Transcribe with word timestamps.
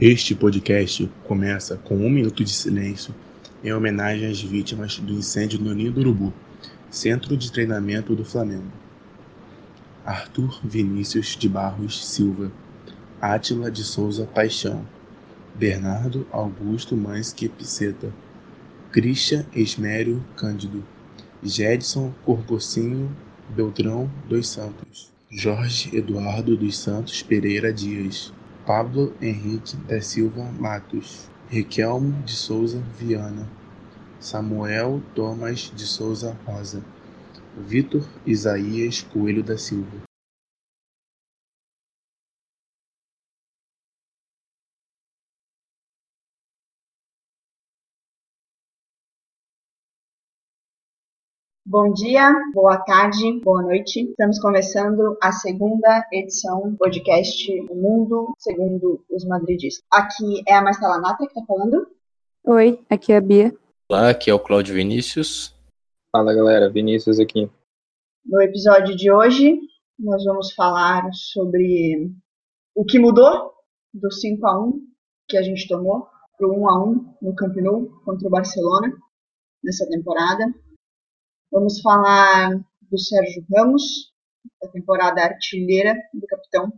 Este 0.00 0.32
podcast 0.32 1.10
começa 1.24 1.76
com 1.76 1.96
um 1.96 2.08
minuto 2.08 2.44
de 2.44 2.52
silêncio 2.52 3.12
em 3.64 3.72
homenagem 3.72 4.30
às 4.30 4.40
vítimas 4.40 4.96
do 4.96 5.12
incêndio 5.12 5.58
no 5.58 5.74
Ninho 5.74 5.90
do 5.90 5.98
Urubu, 5.98 6.32
centro 6.88 7.36
de 7.36 7.50
treinamento 7.50 8.14
do 8.14 8.24
Flamengo. 8.24 8.70
Arthur 10.06 10.60
Vinícius 10.62 11.36
de 11.36 11.48
Barros 11.48 12.06
Silva, 12.06 12.52
Átila 13.20 13.72
de 13.72 13.82
Souza 13.82 14.24
Paixão, 14.24 14.86
Bernardo 15.56 16.24
Augusto 16.30 16.96
Mansque 16.96 17.48
Piceta, 17.48 18.12
Christian 18.92 19.44
Esmério 19.52 20.24
Cândido, 20.36 20.84
Jedson 21.42 22.14
Corgocinho 22.24 23.10
Beltrão 23.48 24.08
dos 24.28 24.48
Santos, 24.48 25.10
Jorge 25.28 25.90
Eduardo 25.92 26.56
dos 26.56 26.78
Santos 26.78 27.20
Pereira 27.20 27.72
Dias, 27.72 28.32
Pablo 28.68 29.14
Henrique 29.18 29.78
da 29.86 29.98
Silva 30.02 30.44
Matos, 30.52 31.26
Riquelmo 31.48 32.12
de 32.22 32.36
Souza 32.36 32.78
Viana, 32.98 33.48
Samuel 34.20 35.00
Thomas 35.14 35.70
de 35.74 35.86
Souza 35.86 36.36
Rosa, 36.44 36.84
Vitor 37.56 38.06
Isaías 38.26 39.00
Coelho 39.00 39.42
da 39.42 39.56
Silva, 39.56 39.96
Bom 51.70 51.92
dia, 51.92 52.32
boa 52.54 52.78
tarde, 52.78 53.40
boa 53.44 53.60
noite. 53.60 54.00
Estamos 54.00 54.40
começando 54.40 55.18
a 55.22 55.30
segunda 55.32 56.02
edição 56.10 56.70
do 56.70 56.78
podcast 56.78 57.60
O 57.68 57.74
Mundo 57.74 58.34
Segundo 58.38 59.04
os 59.10 59.22
Madridistas. 59.26 59.84
Aqui 59.92 60.42
é 60.48 60.54
a 60.54 60.62
Marcela 60.62 60.98
Nata 60.98 61.26
que 61.26 61.38
está 61.38 61.44
falando. 61.44 61.86
Oi, 62.42 62.82
aqui 62.88 63.12
é 63.12 63.18
a 63.18 63.20
Bia. 63.20 63.54
Olá, 63.86 64.08
aqui 64.08 64.30
é 64.30 64.34
o 64.34 64.40
Cláudio 64.40 64.76
Vinícius. 64.76 65.54
Fala 66.10 66.32
galera, 66.32 66.70
Vinícius 66.70 67.20
aqui. 67.20 67.50
No 68.24 68.40
episódio 68.40 68.96
de 68.96 69.12
hoje, 69.12 69.60
nós 69.98 70.24
vamos 70.24 70.54
falar 70.54 71.06
sobre 71.12 72.10
o 72.74 72.82
que 72.82 72.98
mudou 72.98 73.52
do 73.92 74.10
5 74.10 74.46
a 74.46 74.58
1 74.58 74.86
que 75.28 75.36
a 75.36 75.42
gente 75.42 75.68
tomou 75.68 76.06
para 76.38 76.48
o 76.48 76.62
1 76.62 76.66
a 76.70 76.84
1 76.86 77.14
no 77.20 77.34
Camp 77.34 77.54
Nou 77.56 77.90
contra 78.06 78.26
o 78.26 78.30
Barcelona 78.30 78.90
nessa 79.62 79.86
temporada 79.86 80.46
Vamos 81.50 81.80
falar 81.80 82.60
do 82.90 82.98
Sérgio 82.98 83.42
Ramos, 83.50 84.12
da 84.60 84.68
temporada 84.68 85.22
artilheira 85.22 85.96
do 86.12 86.26
capitão. 86.26 86.70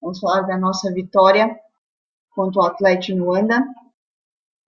Vamos 0.00 0.20
falar 0.20 0.42
da 0.42 0.56
nossa 0.56 0.92
vitória 0.92 1.58
contra 2.30 2.62
o 2.62 2.66
Atlético 2.66 3.18
Luanda. 3.18 3.66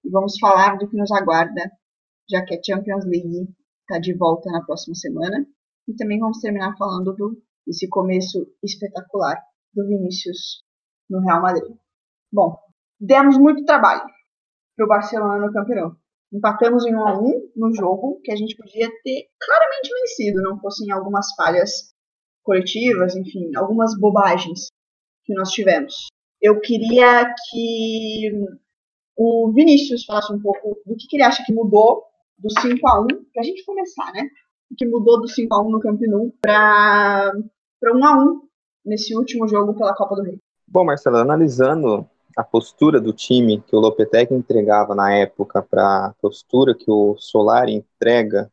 E 0.05 0.11
vamos 0.11 0.41
falar 0.41 0.77
do 0.77 0.89
que 0.89 0.97
nos 0.97 1.12
aguarda, 1.12 1.70
já 2.28 2.45
que 2.45 2.56
a 2.56 2.61
Champions 2.61 3.05
League 3.05 3.48
está 3.83 4.00
de 4.00 4.12
volta 4.12 4.50
na 4.50 4.64
próxima 4.64 4.97
semana. 4.97 5.47
E 5.86 5.95
também 5.95 6.19
vamos 6.19 6.41
terminar 6.41 6.77
falando 6.77 7.14
do, 7.14 7.41
desse 7.64 7.89
começo 7.89 8.45
espetacular 8.61 9.41
do 9.73 9.86
Vinícius 9.86 10.64
no 11.08 11.20
Real 11.20 11.41
Madrid. 11.41 11.77
Bom, 12.33 12.58
demos 12.98 13.39
muito 13.39 13.64
trabalho 13.64 14.05
para 14.77 14.84
o 14.84 14.89
Barcelona 14.89 15.47
no 15.47 15.52
campeonato. 15.52 15.97
Empatamos 16.32 16.84
em 16.84 16.94
1 16.94 17.08
a 17.08 17.18
1 17.18 17.50
no 17.56 17.74
jogo 17.74 18.20
que 18.22 18.30
a 18.30 18.36
gente 18.36 18.56
podia 18.56 18.88
ter 19.02 19.28
claramente 19.40 19.90
vencido, 19.92 20.42
não 20.42 20.60
fossem 20.60 20.90
algumas 20.92 21.34
falhas 21.34 21.94
coletivas, 22.42 23.16
enfim, 23.16 23.50
algumas 23.56 23.98
bobagens 23.98 24.68
que 25.24 25.34
nós 25.34 25.50
tivemos. 25.50 26.08
Eu 26.40 26.60
queria 26.60 27.34
que 27.50 28.30
o 29.16 29.52
Vinícius 29.52 30.04
falasse 30.04 30.32
um 30.32 30.40
pouco 30.40 30.80
do 30.86 30.96
que, 30.96 31.06
que 31.08 31.16
ele 31.16 31.24
acha 31.24 31.42
que 31.44 31.52
mudou 31.52 32.04
do 32.38 32.48
5 32.60 32.88
a 32.88 33.00
1 33.02 33.06
para 33.32 33.40
a 33.40 33.42
gente 33.42 33.64
começar, 33.64 34.12
né? 34.12 34.28
O 34.70 34.74
que 34.76 34.86
mudou 34.86 35.20
do 35.20 35.28
5 35.28 35.52
a 35.55 35.62
1 35.62 35.70
no 35.70 35.80
Camp 35.80 36.00
Nou 36.02 36.33
para 36.40 37.33
1 37.83 38.05
a 38.05 38.22
1 38.22 38.40
nesse 38.84 39.17
último 39.17 39.48
jogo 39.48 39.74
pela 39.74 39.94
Copa 39.94 40.14
do 40.14 40.22
Rei. 40.22 40.38
Bom, 40.67 40.84
Marcelo, 40.84 41.17
analisando 41.17 42.08
a 42.38 42.44
postura 42.44 43.00
do 43.00 43.12
time 43.12 43.60
que 43.60 43.74
o 43.74 43.80
Lopetegui 43.80 44.32
entregava 44.32 44.94
na 44.94 45.12
época 45.12 45.60
para 45.60 46.06
a 46.06 46.14
postura 46.20 46.72
que 46.72 46.88
o 46.88 47.16
Solari 47.18 47.74
entrega 47.74 48.48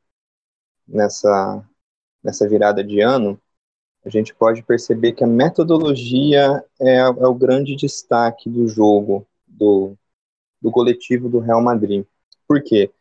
nessa, 0.88 1.63
nessa 2.23 2.50
virada 2.50 2.84
de 2.84 3.00
ano, 3.01 3.40
a 4.03 4.09
gente 4.09 4.34
pode 4.34 4.63
perceber 4.63 5.12
que 5.12 5.23
a 5.23 5.28
metodologia 5.28 6.66
é, 6.81 6.96
é 6.96 7.28
o 7.28 7.35
grande 7.35 7.75
destaque 7.75 8.50
do 8.50 8.68
jogo, 8.68 9.28
do, 9.46 9.96
do 10.59 10.72
coletivo 10.72 11.29
do 11.29 11.38
Real 11.38 11.62
Madrid. 11.62 12.07
Por 12.47 12.63
quê? 12.63 12.91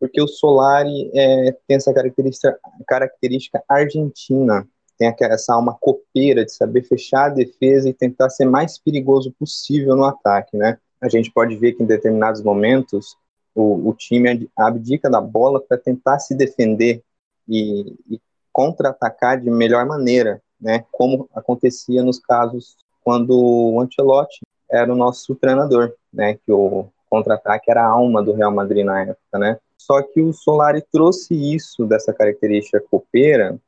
Porque 0.00 0.20
o 0.20 0.26
Solari 0.26 1.08
é, 1.14 1.52
tem 1.68 1.76
essa 1.76 1.94
característica, 1.94 2.58
característica 2.88 3.62
argentina 3.68 4.68
tem 4.98 5.14
essa 5.20 5.54
alma 5.54 5.76
copeira 5.80 6.44
de 6.44 6.52
saber 6.52 6.82
fechar 6.82 7.26
a 7.26 7.34
defesa 7.34 7.88
e 7.88 7.94
tentar 7.94 8.30
ser 8.30 8.44
mais 8.44 8.78
perigoso 8.78 9.32
possível 9.38 9.96
no 9.96 10.04
ataque, 10.04 10.56
né? 10.56 10.78
A 11.00 11.08
gente 11.08 11.32
pode 11.32 11.56
ver 11.56 11.72
que 11.72 11.82
em 11.82 11.86
determinados 11.86 12.42
momentos 12.42 13.16
o, 13.54 13.88
o 13.88 13.94
time 13.94 14.48
abdica 14.56 15.10
da 15.10 15.20
bola 15.20 15.60
para 15.60 15.76
tentar 15.76 16.18
se 16.18 16.34
defender 16.34 17.02
e, 17.48 17.96
e 18.08 18.20
contra-atacar 18.52 19.40
de 19.40 19.50
melhor 19.50 19.84
maneira, 19.86 20.40
né? 20.60 20.84
Como 20.92 21.28
acontecia 21.34 22.02
nos 22.02 22.18
casos 22.20 22.76
quando 23.02 23.30
o 23.32 23.80
Ancelotti 23.80 24.40
era 24.70 24.92
o 24.92 24.96
nosso 24.96 25.34
treinador, 25.34 25.92
né? 26.12 26.34
Que 26.34 26.52
o 26.52 26.86
contra-ataque 27.10 27.70
era 27.70 27.82
a 27.82 27.88
alma 27.88 28.22
do 28.22 28.32
Real 28.32 28.52
Madrid 28.52 28.84
na 28.84 29.02
época, 29.02 29.38
né? 29.38 29.58
Só 29.76 30.00
que 30.00 30.20
o 30.20 30.32
Solari 30.32 30.82
trouxe 30.92 31.34
isso 31.34 31.84
dessa 31.84 32.12
característica 32.12 32.80
copeira 32.88 33.58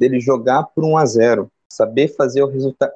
dele 0.00 0.18
jogar 0.18 0.64
por 0.64 0.82
1 0.82 0.96
a 0.96 1.04
0 1.04 1.52
saber 1.68 2.08
fazer 2.08 2.42
o, 2.42 2.50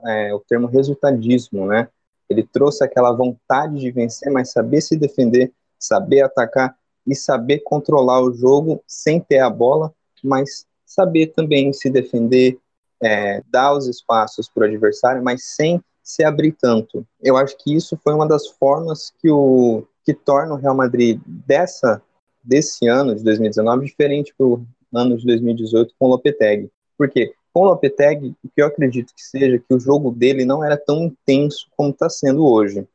é, 0.06 0.34
o 0.34 0.40
termo 0.40 0.66
resultadismo, 0.66 1.66
né? 1.66 1.88
Ele 2.28 2.42
trouxe 2.42 2.82
aquela 2.82 3.12
vontade 3.12 3.78
de 3.78 3.90
vencer, 3.90 4.32
mas 4.32 4.50
saber 4.50 4.80
se 4.80 4.96
defender, 4.96 5.52
saber 5.78 6.22
atacar 6.22 6.74
e 7.06 7.14
saber 7.14 7.60
controlar 7.60 8.20
o 8.22 8.32
jogo 8.32 8.82
sem 8.86 9.20
ter 9.20 9.38
a 9.38 9.50
bola, 9.50 9.92
mas 10.22 10.66
saber 10.84 11.28
também 11.28 11.72
se 11.72 11.90
defender, 11.90 12.58
é, 13.00 13.42
dar 13.48 13.74
os 13.74 13.86
espaços 13.86 14.48
para 14.48 14.62
o 14.62 14.66
adversário, 14.66 15.22
mas 15.22 15.44
sem 15.44 15.80
se 16.02 16.24
abrir 16.24 16.52
tanto. 16.52 17.06
Eu 17.22 17.36
acho 17.36 17.56
que 17.58 17.74
isso 17.74 17.98
foi 18.02 18.14
uma 18.14 18.26
das 18.26 18.48
formas 18.48 19.12
que 19.20 19.30
o 19.30 19.84
que 20.04 20.12
torna 20.12 20.54
o 20.54 20.58
Real 20.58 20.74
Madrid 20.74 21.20
dessa 21.26 22.02
desse 22.42 22.86
ano 22.86 23.14
de 23.14 23.24
2019 23.24 23.86
diferente 23.86 24.34
do 24.38 24.62
ano 24.92 25.16
de 25.16 25.24
2018 25.26 25.94
com 25.98 26.06
o 26.06 26.10
Lopetegui. 26.10 26.70
Porque 26.96 27.34
com 27.52 27.62
o 27.62 27.64
Lopetegui, 27.66 28.34
o 28.44 28.48
que 28.48 28.60
eu 28.60 28.66
acredito 28.66 29.14
que 29.14 29.22
seja 29.22 29.58
que 29.58 29.74
o 29.74 29.78
jogo 29.78 30.10
dele 30.10 30.44
não 30.44 30.64
era 30.64 30.76
tão 30.76 31.04
intenso 31.04 31.68
como 31.76 31.90
está 31.90 32.10
sendo 32.10 32.44
hoje. 32.44 32.86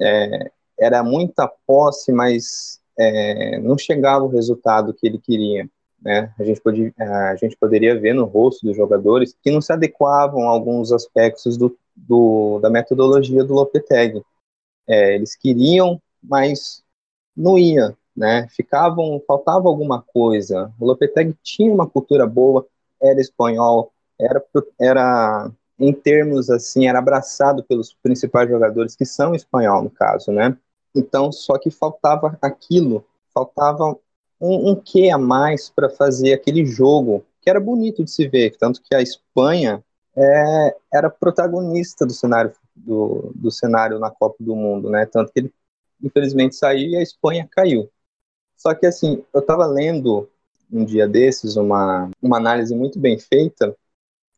É, 0.00 0.50
era 0.78 1.02
muita 1.02 1.46
posse, 1.66 2.12
mas 2.12 2.80
é, 2.98 3.58
não 3.60 3.78
chegava 3.78 4.24
o 4.24 4.28
resultado 4.28 4.92
que 4.94 5.06
ele 5.06 5.18
queria. 5.18 5.68
Né? 6.02 6.32
A, 6.38 6.44
gente 6.44 6.60
podia, 6.60 6.92
a 6.98 7.36
gente 7.36 7.56
poderia 7.56 7.98
ver 7.98 8.14
no 8.14 8.24
rosto 8.24 8.66
dos 8.66 8.76
jogadores 8.76 9.36
que 9.42 9.50
não 9.50 9.60
se 9.60 9.72
adequavam 9.72 10.48
a 10.48 10.50
alguns 10.50 10.92
aspectos 10.92 11.56
do, 11.56 11.76
do 11.94 12.58
da 12.60 12.70
metodologia 12.70 13.44
do 13.44 13.54
Lopetegui. 13.54 14.22
É, 14.88 15.14
eles 15.14 15.36
queriam, 15.36 16.00
mas 16.22 16.82
não 17.36 17.58
ia, 17.58 17.96
né? 18.16 18.48
Ficavam, 18.48 19.22
faltava 19.26 19.68
alguma 19.68 20.02
coisa. 20.02 20.72
O 20.80 20.86
Lopetegui 20.86 21.36
tinha 21.42 21.72
uma 21.72 21.88
cultura 21.88 22.26
boa, 22.26 22.66
era 23.02 23.20
espanhol, 23.20 23.92
era, 24.18 24.44
era 24.80 25.50
em 25.78 25.92
termos 25.92 26.50
assim, 26.50 26.86
era 26.86 26.98
abraçado 26.98 27.64
pelos 27.64 27.94
principais 27.94 28.48
jogadores 28.48 28.94
que 28.94 29.04
são 29.04 29.34
espanhol 29.34 29.82
no 29.82 29.90
caso, 29.90 30.30
né? 30.30 30.56
Então, 30.94 31.32
só 31.32 31.58
que 31.58 31.70
faltava 31.70 32.36
aquilo, 32.42 33.04
faltava 33.32 33.96
um, 34.40 34.70
um 34.70 34.74
quê 34.74 35.10
a 35.10 35.18
mais 35.18 35.70
para 35.70 35.88
fazer 35.88 36.32
aquele 36.32 36.66
jogo 36.66 37.24
que 37.40 37.48
era 37.48 37.60
bonito 37.60 38.04
de 38.04 38.10
se 38.10 38.28
ver, 38.28 38.56
tanto 38.58 38.82
que 38.82 38.94
a 38.94 39.00
Espanha 39.00 39.82
é, 40.16 40.76
era 40.92 41.08
protagonista 41.08 42.04
do 42.04 42.12
cenário 42.12 42.52
do, 42.74 43.32
do 43.34 43.50
cenário 43.50 43.98
na 43.98 44.10
Copa 44.10 44.36
do 44.40 44.54
Mundo, 44.54 44.90
né? 44.90 45.06
Tanto 45.06 45.32
que 45.32 45.40
ele 45.40 45.54
infelizmente 46.02 46.56
saiu 46.56 46.90
e 46.90 46.96
a 46.96 47.02
Espanha 47.02 47.48
caiu. 47.50 47.90
Só 48.56 48.74
que 48.74 48.86
assim, 48.86 49.24
eu 49.32 49.40
estava 49.40 49.66
lendo 49.66 50.28
um 50.72 50.84
dia 50.84 51.06
desses, 51.06 51.56
uma, 51.56 52.10
uma 52.22 52.36
análise 52.36 52.74
muito 52.74 52.98
bem 52.98 53.18
feita, 53.18 53.74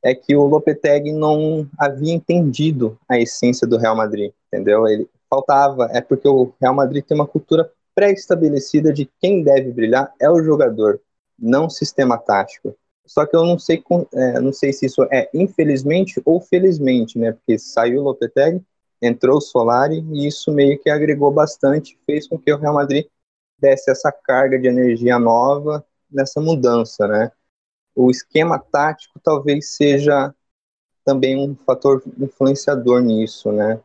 é 0.02 0.14
que 0.14 0.34
o 0.34 0.46
Lopetegui 0.46 1.12
não 1.12 1.68
havia 1.78 2.12
entendido 2.12 2.98
a 3.08 3.18
essência 3.18 3.66
do 3.66 3.76
Real 3.76 3.96
Madrid, 3.96 4.32
entendeu? 4.48 4.86
Ele 4.88 5.08
faltava, 5.30 5.88
é 5.92 6.00
porque 6.00 6.28
o 6.28 6.52
Real 6.60 6.74
Madrid 6.74 7.04
tem 7.04 7.16
uma 7.16 7.26
cultura 7.26 7.70
pré-estabelecida 7.94 8.92
de 8.92 9.08
quem 9.20 9.42
deve 9.42 9.70
brilhar 9.70 10.12
é 10.20 10.28
o 10.28 10.42
jogador, 10.42 11.00
não 11.38 11.70
sistema 11.70 12.18
tático. 12.18 12.74
Só 13.06 13.26
que 13.26 13.36
eu 13.36 13.44
não 13.44 13.58
sei, 13.58 13.82
é, 14.14 14.40
não 14.40 14.52
sei 14.52 14.72
se 14.72 14.86
isso 14.86 15.02
é 15.10 15.28
infelizmente 15.34 16.20
ou 16.24 16.40
felizmente, 16.40 17.18
né? 17.18 17.32
Porque 17.32 17.58
saiu 17.58 18.00
o 18.00 18.04
Lopetegui, 18.04 18.62
entrou 19.00 19.38
o 19.38 19.40
Solari 19.40 20.04
e 20.12 20.26
isso 20.26 20.52
meio 20.52 20.78
que 20.78 20.88
agregou 20.88 21.30
bastante, 21.30 21.98
fez 22.06 22.28
com 22.28 22.38
que 22.38 22.52
o 22.52 22.56
Real 22.56 22.74
Madrid 22.74 23.06
desse 23.58 23.90
essa 23.90 24.10
carga 24.10 24.58
de 24.58 24.66
energia 24.66 25.18
nova 25.18 25.84
nessa 26.12 26.40
mudança, 26.40 27.06
né? 27.06 27.30
O 27.94 28.10
esquema 28.10 28.58
tático 28.58 29.20
talvez 29.22 29.74
seja 29.76 30.34
também 31.04 31.36
um 31.36 31.54
fator 31.66 32.02
influenciador 32.18 33.00
nisso, 33.00 33.52
né? 33.52 33.80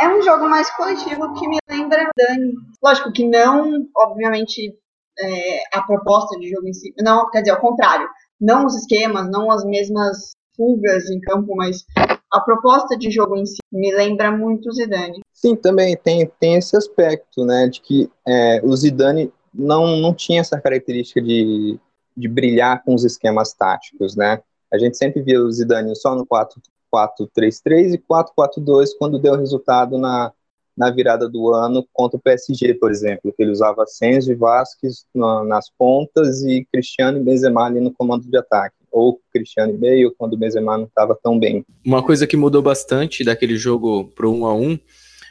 É 0.00 0.08
um 0.08 0.22
jogo 0.22 0.48
mais 0.48 0.70
coletivo 0.76 1.34
que 1.34 1.48
me 1.48 1.58
lembra 1.68 2.08
Dani. 2.16 2.52
Lógico 2.82 3.12
que 3.12 3.26
não, 3.26 3.88
obviamente, 3.96 4.78
é, 5.18 5.76
a 5.76 5.82
proposta 5.82 6.38
de 6.38 6.48
jogo 6.50 6.68
em 6.68 6.72
si. 6.72 6.94
Não, 7.00 7.28
quer 7.30 7.40
dizer, 7.40 7.52
ao 7.52 7.60
contrário. 7.60 8.08
Não 8.40 8.66
os 8.66 8.76
esquemas, 8.76 9.28
não 9.28 9.50
as 9.50 9.64
mesmas 9.64 10.30
fugas 10.56 11.10
em 11.10 11.20
campo, 11.20 11.56
mas 11.56 11.84
a 12.32 12.40
proposta 12.40 12.96
de 12.96 13.10
jogo 13.10 13.36
em 13.36 13.46
si 13.46 13.58
me 13.72 13.92
lembra 13.92 14.30
muito 14.30 14.68
o 14.68 14.72
Zidane. 14.72 15.20
Sim, 15.32 15.56
também 15.56 15.96
tem, 15.96 16.30
tem 16.38 16.54
esse 16.54 16.76
aspecto, 16.76 17.44
né, 17.44 17.68
de 17.68 17.80
que 17.80 18.10
é, 18.26 18.60
o 18.62 18.76
Zidane 18.76 19.32
não, 19.58 19.96
não 19.96 20.14
tinha 20.14 20.40
essa 20.40 20.60
característica 20.60 21.20
de, 21.20 21.78
de 22.16 22.28
brilhar 22.28 22.84
com 22.84 22.94
os 22.94 23.04
esquemas 23.04 23.52
táticos, 23.52 24.14
né? 24.14 24.40
A 24.72 24.78
gente 24.78 24.96
sempre 24.96 25.20
via 25.20 25.42
o 25.42 25.50
Zidane 25.50 25.96
só 25.96 26.14
no 26.14 26.26
4-3-3 26.26 27.94
e 27.94 27.98
4-4-2 27.98 28.90
quando 28.98 29.18
deu 29.18 29.34
resultado 29.34 29.98
na, 29.98 30.32
na 30.76 30.90
virada 30.90 31.28
do 31.28 31.52
ano 31.52 31.84
contra 31.92 32.16
o 32.16 32.20
PSG, 32.20 32.74
por 32.74 32.90
exemplo, 32.90 33.32
que 33.34 33.42
ele 33.42 33.50
usava 33.50 33.84
Senzo 33.86 34.30
e 34.30 34.36
Vasquez 34.36 35.06
na, 35.12 35.42
nas 35.42 35.70
pontas 35.76 36.42
e 36.44 36.66
Cristiano 36.70 37.18
e 37.18 37.22
Benzema 37.22 37.64
ali 37.64 37.80
no 37.80 37.92
comando 37.92 38.30
de 38.30 38.38
ataque, 38.38 38.76
ou 38.92 39.20
Cristiano 39.32 39.72
e 39.72 39.76
Bale 39.76 40.14
quando 40.16 40.34
o 40.34 40.38
Benzema 40.38 40.78
não 40.78 40.84
estava 40.84 41.18
tão 41.20 41.38
bem. 41.38 41.64
Uma 41.84 42.02
coisa 42.02 42.26
que 42.26 42.36
mudou 42.36 42.62
bastante 42.62 43.24
daquele 43.24 43.56
jogo 43.56 44.12
pro 44.14 44.30
1 44.30 44.46
a 44.46 44.54
1 44.54 44.78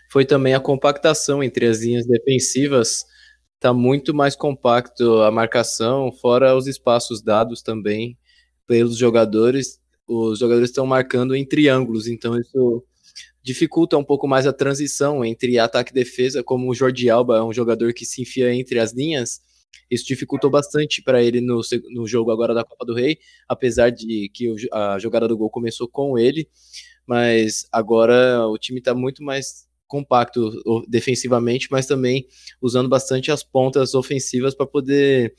foi 0.09 0.25
também 0.25 0.53
a 0.53 0.59
compactação 0.59 1.43
entre 1.43 1.67
as 1.67 1.81
linhas 1.81 2.05
defensivas. 2.05 3.05
Tá 3.59 3.73
muito 3.73 4.13
mais 4.13 4.35
compacto 4.35 5.21
a 5.21 5.31
marcação, 5.31 6.11
fora 6.11 6.55
os 6.55 6.67
espaços 6.67 7.21
dados 7.21 7.61
também 7.61 8.17
pelos 8.67 8.97
jogadores. 8.97 9.79
Os 10.07 10.39
jogadores 10.39 10.69
estão 10.69 10.85
marcando 10.85 11.35
em 11.35 11.45
triângulos, 11.45 12.07
então 12.07 12.39
isso 12.39 12.83
dificulta 13.43 13.97
um 13.97 14.03
pouco 14.03 14.27
mais 14.27 14.45
a 14.45 14.53
transição 14.53 15.23
entre 15.23 15.57
ataque 15.57 15.91
e 15.91 15.93
defesa, 15.93 16.43
como 16.43 16.69
o 16.69 16.75
Jordi 16.75 17.09
Alba 17.09 17.37
é 17.37 17.43
um 17.43 17.53
jogador 17.53 17.93
que 17.93 18.05
se 18.05 18.21
enfia 18.21 18.53
entre 18.53 18.77
as 18.77 18.93
linhas, 18.93 19.41
isso 19.89 20.05
dificultou 20.05 20.49
bastante 20.49 21.01
para 21.01 21.23
ele 21.23 21.39
no, 21.39 21.61
no 21.91 22.07
jogo 22.07 22.31
agora 22.31 22.53
da 22.53 22.63
Copa 22.63 22.85
do 22.85 22.93
Rei, 22.93 23.17
apesar 23.47 23.89
de 23.89 24.29
que 24.33 24.53
a 24.71 24.99
jogada 24.99 25.27
do 25.27 25.37
gol 25.37 25.49
começou 25.49 25.87
com 25.87 26.17
ele, 26.17 26.49
mas 27.05 27.65
agora 27.71 28.45
o 28.47 28.57
time 28.57 28.79
está 28.79 28.93
muito 28.93 29.23
mais 29.23 29.66
compacto 29.87 30.51
defensivamente, 30.87 31.67
mas 31.71 31.85
também 31.85 32.25
usando 32.61 32.89
bastante 32.89 33.31
as 33.31 33.43
pontas 33.43 33.93
ofensivas 33.93 34.53
para 34.53 34.67
poder 34.67 35.33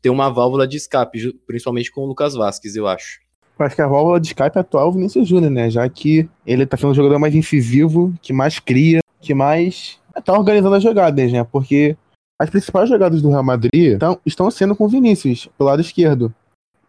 ter 0.00 0.10
uma 0.10 0.28
válvula 0.28 0.66
de 0.66 0.76
escape, 0.76 1.32
principalmente 1.46 1.90
com 1.90 2.02
o 2.02 2.06
Lucas 2.06 2.34
Vasquez, 2.34 2.76
eu 2.76 2.86
acho 2.86 3.22
acho 3.64 3.76
que 3.76 3.82
a 3.82 3.86
válvula 3.86 4.20
de 4.20 4.28
escape 4.28 4.58
atual 4.58 4.86
é 4.86 4.88
o 4.88 4.92
Vinícius 4.92 5.28
Júnior, 5.28 5.50
né? 5.50 5.70
Já 5.70 5.88
que 5.88 6.28
ele 6.46 6.66
tá 6.66 6.76
sendo 6.76 6.90
um 6.90 6.94
jogador 6.94 7.18
mais 7.18 7.34
incisivo, 7.34 8.12
que 8.20 8.32
mais 8.32 8.58
cria, 8.58 9.00
que 9.20 9.34
mais 9.34 9.98
tá 10.24 10.32
organizando 10.32 10.74
as 10.74 10.82
jogadas, 10.82 11.32
né? 11.32 11.44
Porque 11.44 11.96
as 12.38 12.50
principais 12.50 12.88
jogadas 12.88 13.22
do 13.22 13.30
Real 13.30 13.44
Madrid 13.44 13.98
tão, 13.98 14.18
estão 14.26 14.50
sendo 14.50 14.74
com 14.74 14.84
o 14.84 14.88
Vinícius, 14.88 15.48
pelo 15.56 15.70
lado 15.70 15.80
esquerdo. 15.80 16.34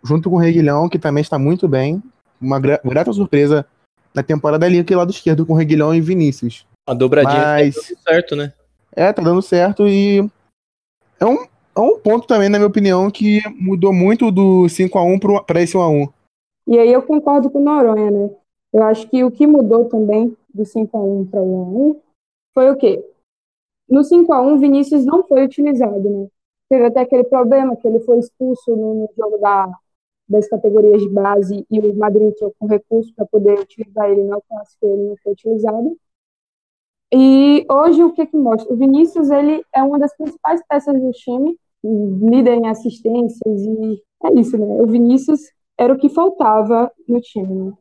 Junto 0.04 0.30
com 0.30 0.36
o 0.36 0.40
Reguilhão, 0.40 0.90
que 0.90 1.00
também 1.00 1.22
está 1.22 1.40
muito 1.40 1.68
bem. 1.68 2.02
Uma 2.42 2.60
gra 2.60 2.82
grata 2.84 3.14
surpresa 3.14 3.66
na 4.14 4.24
temporada 4.24 4.66
ali, 4.66 4.80
aquele 4.80 4.98
lado 4.98 5.12
esquerdo, 5.12 5.46
com 5.46 5.54
o 5.54 5.56
Reguilhão 5.56 5.94
e 5.94 6.02
Vinícius. 6.02 6.66
A 6.88 6.94
dobradinha 6.94 7.42
tá 7.42 7.54
Mas... 7.54 7.76
tá 7.76 7.82
dando 7.82 8.04
certo, 8.04 8.36
né? 8.36 8.54
É, 8.96 9.14
tá 9.14 9.22
dando 9.22 9.42
certo 9.42 9.88
e 9.88 10.20
é 11.20 11.26
um, 11.26 11.44
é 11.76 11.80
um 11.80 12.00
ponto 12.00 12.28
também, 12.28 12.50
na 12.50 12.60
minha 12.60 12.68
opinião, 12.68 13.10
que 13.10 13.42
mudou 13.60 13.92
muito 13.92 14.32
do 14.32 14.66
5x1 14.66 15.46
para 15.46 15.62
esse 15.62 15.76
1x1. 15.76 16.14
E 16.68 16.78
aí 16.78 16.92
eu 16.92 17.02
concordo 17.02 17.50
com 17.50 17.60
o 17.60 17.64
Noronha, 17.64 18.12
né? 18.12 18.30
Eu 18.72 18.84
acho 18.84 19.10
que 19.10 19.24
o 19.24 19.32
que 19.32 19.48
mudou 19.48 19.86
também 19.86 20.36
do 20.54 20.64
5x1 20.64 21.30
para 21.30 21.42
o 21.42 21.94
1x1 21.94 22.02
foi 22.54 22.72
o 22.72 22.78
quê? 22.78 23.04
No 23.90 24.02
5x1, 24.02 24.60
Vinícius 24.60 25.06
não 25.06 25.24
foi 25.24 25.46
utilizado, 25.46 26.10
né? 26.10 26.28
Teve 26.70 26.86
até 26.86 27.02
aquele 27.02 27.24
problema 27.24 27.76
que 27.76 27.88
ele 27.88 28.00
foi 28.02 28.20
expulso 28.20 28.76
no, 28.76 28.94
no 28.96 29.10
jogo 29.16 29.38
da, 29.38 29.72
das 30.28 30.48
categorias 30.48 31.02
de 31.02 31.10
base 31.10 31.66
e 31.70 31.80
o 31.80 31.96
Madrid 31.96 32.34
tinha 32.36 32.50
com 32.58 32.68
recurso 32.68 33.14
para 33.16 33.26
poder 33.26 33.60
utilizar 33.60 34.10
ele 34.10 34.24
no 34.24 34.42
clássico, 34.42 34.86
ele 34.86 35.10
não 35.10 35.16
foi 35.24 35.34
utilizado. 35.34 35.98
E 37.14 37.66
hoje 37.70 38.04
o 38.04 38.14
que 38.14 38.26
que 38.26 38.38
mostra? 38.38 38.74
O 38.74 38.78
Vinícius, 38.78 39.30
ele 39.30 39.64
é 39.74 39.84
uma 39.84 40.00
das 40.00 40.16
principais 40.18 40.62
peças 40.68 41.00
do 41.00 41.12
time, 41.12 41.58
líder 41.84 42.56
em 42.56 42.68
assistências 42.68 43.62
e 43.62 44.02
é 44.24 44.40
isso, 44.40 44.58
né? 44.58 44.82
O 44.82 44.88
Vinícius 44.88 45.42
era 45.78 45.94
o 45.94 45.98
que 45.98 46.10
faltava 46.10 46.92
no 47.08 47.20
time. 47.20 47.66
Né? 47.66 47.74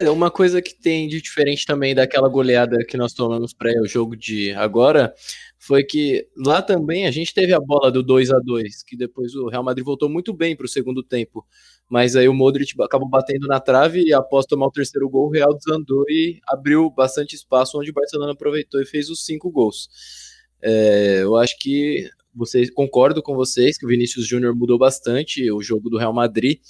É 0.00 0.10
uma 0.10 0.30
coisa 0.30 0.60
que 0.62 0.74
tem 0.74 1.08
de 1.08 1.20
diferente 1.20 1.66
também 1.66 1.94
daquela 1.94 2.28
goleada 2.28 2.84
que 2.86 2.96
nós 2.96 3.12
tomamos 3.12 3.52
para 3.52 3.70
o 3.82 3.86
jogo 3.86 4.16
de 4.16 4.52
agora 4.52 5.12
foi 5.68 5.84
que 5.84 6.26
lá 6.34 6.62
também 6.62 7.06
a 7.06 7.10
gente 7.10 7.34
teve 7.34 7.52
a 7.52 7.60
bola 7.60 7.92
do 7.92 8.02
2 8.02 8.30
a 8.30 8.38
2 8.38 8.82
que 8.84 8.96
depois 8.96 9.34
o 9.34 9.48
Real 9.48 9.62
Madrid 9.62 9.84
voltou 9.84 10.08
muito 10.08 10.32
bem 10.32 10.56
para 10.56 10.64
o 10.64 10.68
segundo 10.68 11.02
tempo. 11.02 11.46
Mas 11.90 12.16
aí 12.16 12.26
o 12.26 12.32
Modric 12.32 12.72
acabou 12.80 13.06
batendo 13.06 13.46
na 13.46 13.60
trave 13.60 14.02
e 14.02 14.14
após 14.14 14.46
tomar 14.46 14.66
o 14.68 14.70
terceiro 14.70 15.10
gol, 15.10 15.26
o 15.26 15.30
Real 15.30 15.54
desandou 15.54 16.04
e 16.08 16.40
abriu 16.48 16.90
bastante 16.90 17.36
espaço 17.36 17.78
onde 17.78 17.90
o 17.90 17.92
Barcelona 17.92 18.32
aproveitou 18.32 18.80
e 18.80 18.86
fez 18.86 19.10
os 19.10 19.26
cinco 19.26 19.50
gols. 19.50 19.90
É, 20.62 21.20
eu 21.20 21.36
acho 21.36 21.54
que 21.58 22.08
vocês 22.34 22.70
concordo 22.70 23.22
com 23.22 23.34
vocês 23.34 23.76
que 23.76 23.84
o 23.84 23.88
Vinícius 23.90 24.26
Júnior 24.26 24.56
mudou 24.56 24.78
bastante 24.78 25.52
o 25.52 25.60
jogo 25.60 25.90
do 25.90 25.98
Real 25.98 26.14
Madrid 26.14 26.60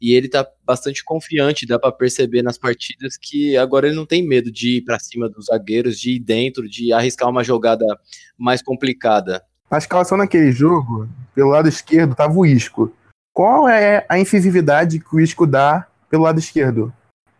e 0.00 0.14
ele 0.14 0.28
tá 0.28 0.46
bastante 0.64 1.04
confiante, 1.04 1.66
dá 1.66 1.78
para 1.78 1.92
perceber 1.92 2.42
nas 2.42 2.58
partidas 2.58 3.16
que 3.16 3.56
agora 3.56 3.86
ele 3.86 3.96
não 3.96 4.06
tem 4.06 4.26
medo 4.26 4.50
de 4.50 4.78
ir 4.78 4.80
para 4.82 4.98
cima 4.98 5.28
dos 5.28 5.46
zagueiros, 5.46 5.98
de 5.98 6.16
ir 6.16 6.20
dentro, 6.20 6.68
de 6.68 6.92
arriscar 6.92 7.28
uma 7.28 7.44
jogada 7.44 7.84
mais 8.36 8.62
complicada. 8.62 9.42
Na 9.70 9.78
escalação 9.78 10.18
naquele 10.18 10.52
jogo, 10.52 11.08
pelo 11.34 11.50
lado 11.50 11.68
esquerdo, 11.68 12.14
tava 12.14 12.34
o 12.34 12.46
Isco. 12.46 12.92
Qual 13.32 13.68
é 13.68 14.04
a 14.08 14.18
incisividade 14.18 15.00
que 15.00 15.16
o 15.16 15.20
Isco 15.20 15.46
dá 15.46 15.86
pelo 16.08 16.24
lado 16.24 16.38
esquerdo? 16.38 16.92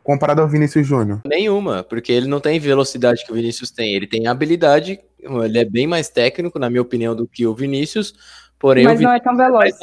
comparado 0.05 0.43
ao 0.43 0.49
Vinícius 0.49 0.87
Júnior? 0.87 1.23
Nenhuma, 1.27 1.83
porque 1.83 2.13
ele 2.13 2.29
não 2.29 2.39
tem 2.39 2.61
velocidade 2.61 3.25
que 3.25 3.33
o 3.33 3.35
Vinícius 3.35 3.71
tem. 3.71 3.95
Ele 3.95 4.07
tem 4.07 4.27
habilidade, 4.27 5.01
ele 5.19 5.59
é 5.59 5.65
bem 5.65 5.87
mais 5.87 6.11
técnico, 6.11 6.59
na 6.59 6.69
minha 6.69 6.83
opinião, 6.83 7.17
do 7.17 7.27
que 7.27 7.47
o 7.47 7.55
Vinícius, 7.55 8.15
Porém, 8.65 8.85
Mas 8.85 8.99
não 8.99 9.13
é 9.13 9.21
tão 9.21 9.37
veloz. 9.37 9.79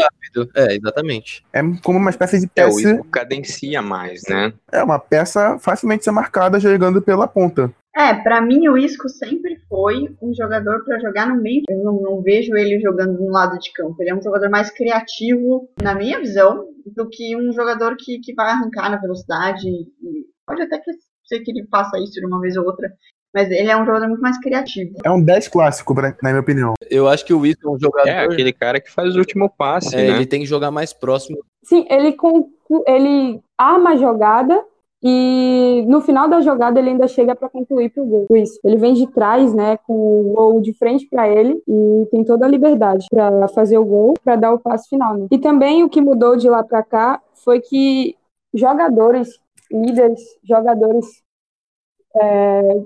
É, 0.55 0.73
exatamente. 0.73 1.45
É 1.53 1.61
como 1.83 1.99
uma 1.99 2.09
espécie 2.09 2.39
de 2.39 2.47
peça. 2.47 2.89
É, 2.89 2.93
o 2.95 3.03
cadencia 3.03 3.79
mais, 3.79 4.23
né? 4.27 4.51
É 4.71 4.83
uma 4.83 4.97
peça 4.97 5.59
facilmente 5.59 6.03
ser 6.03 6.09
marcada 6.09 6.59
jogando 6.59 6.99
pela 6.99 7.27
ponta. 7.27 7.71
É, 7.95 8.11
para 8.15 8.41
mim 8.41 8.67
o 8.69 8.75
Isco 8.75 9.07
sempre 9.07 9.61
foi 9.69 10.09
um 10.19 10.33
jogador 10.33 10.83
para 10.83 10.97
jogar 10.97 11.27
no 11.27 11.39
meio. 11.39 11.61
Eu 11.69 11.83
não, 11.83 12.01
não, 12.01 12.21
vejo 12.23 12.55
ele 12.55 12.79
jogando 12.79 13.19
no 13.19 13.29
lado 13.29 13.59
de 13.59 13.71
campo. 13.71 13.97
Ele 13.99 14.09
é 14.09 14.15
um 14.15 14.23
jogador 14.23 14.49
mais 14.49 14.71
criativo, 14.71 15.69
na 15.79 15.93
minha 15.93 16.19
visão, 16.19 16.65
do 16.83 17.07
que 17.07 17.35
um 17.35 17.53
jogador 17.53 17.95
que, 17.95 18.17
que 18.17 18.33
vai 18.33 18.49
arrancar 18.49 18.89
na 18.89 18.97
velocidade. 18.97 19.69
pode 20.43 20.63
até 20.63 20.79
que 20.79 20.91
ser 21.25 21.41
que 21.41 21.51
ele 21.51 21.67
faça 21.69 21.99
isso 21.99 22.13
de 22.13 22.25
uma 22.25 22.41
vez 22.41 22.57
ou 22.57 22.65
outra, 22.65 22.91
mas 23.33 23.49
ele 23.49 23.69
é 23.69 23.77
um 23.77 23.85
jogador 23.85 24.07
muito 24.07 24.21
mais 24.21 24.37
criativo. 24.39 24.93
É 25.03 25.09
um 25.09 25.21
10 25.21 25.47
clássico, 25.47 25.93
na 25.93 26.13
minha 26.23 26.39
opinião. 26.39 26.73
Eu 26.89 27.07
acho 27.07 27.25
que 27.25 27.33
o 27.33 27.45
Isco 27.45 27.67
é 27.67 27.71
um 27.71 27.79
jogador. 27.79 28.09
É 28.09 28.25
aquele 28.25 28.51
cara 28.51 28.79
que 28.79 28.91
faz 28.91 29.15
o 29.15 29.19
último 29.19 29.49
passe. 29.49 29.95
É, 29.95 30.09
né? 30.09 30.15
Ele 30.15 30.25
tem 30.25 30.41
que 30.41 30.45
jogar 30.45 30.71
mais 30.71 30.91
próximo. 30.93 31.37
Sim, 31.63 31.85
ele, 31.89 32.13
com, 32.13 32.49
ele 32.87 33.39
arma 33.57 33.91
a 33.91 33.97
jogada 33.97 34.63
e 35.03 35.83
no 35.87 35.99
final 36.01 36.29
da 36.29 36.41
jogada 36.41 36.79
ele 36.79 36.91
ainda 36.91 37.07
chega 37.07 37.35
para 37.35 37.49
concluir 37.49 37.89
pro 37.89 38.05
gol. 38.05 38.27
Isso. 38.31 38.59
Ele 38.63 38.77
vem 38.77 38.93
de 38.93 39.07
trás, 39.07 39.53
né, 39.53 39.77
com 39.77 39.93
o 39.93 40.33
gol 40.33 40.61
de 40.61 40.73
frente 40.73 41.07
para 41.07 41.27
ele 41.27 41.61
e 41.67 42.07
tem 42.11 42.23
toda 42.23 42.45
a 42.45 42.49
liberdade 42.49 43.07
para 43.09 43.47
fazer 43.47 43.77
o 43.77 43.85
gol, 43.85 44.13
para 44.23 44.35
dar 44.35 44.53
o 44.53 44.59
passe 44.59 44.89
final. 44.89 45.17
Né? 45.17 45.27
E 45.31 45.39
também 45.39 45.83
o 45.83 45.89
que 45.89 46.01
mudou 46.01 46.35
de 46.35 46.49
lá 46.49 46.63
para 46.63 46.83
cá 46.83 47.21
foi 47.33 47.59
que 47.59 48.15
jogadores, 48.53 49.39
líderes, 49.71 50.21
jogadores 50.43 51.05
é, 52.15 52.81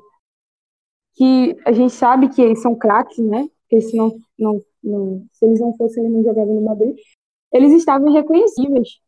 que 1.15 1.57
a 1.65 1.71
gente 1.71 1.93
sabe 1.93 2.29
que 2.29 2.41
eles 2.41 2.61
são 2.61 2.75
craques, 2.75 3.17
né? 3.19 3.47
Porque 3.61 3.81
se, 3.81 3.95
não, 3.95 4.15
não, 4.37 4.61
não, 4.83 5.25
se 5.31 5.45
eles 5.45 5.59
não 5.59 5.75
fossem, 5.75 6.03
eles 6.03 6.15
não 6.15 6.23
jogavam 6.23 6.55
no 6.55 6.61
Madrid. 6.61 6.95
Eles 7.51 7.73
estavam 7.73 8.09
irreconhecíveis. 8.09 8.99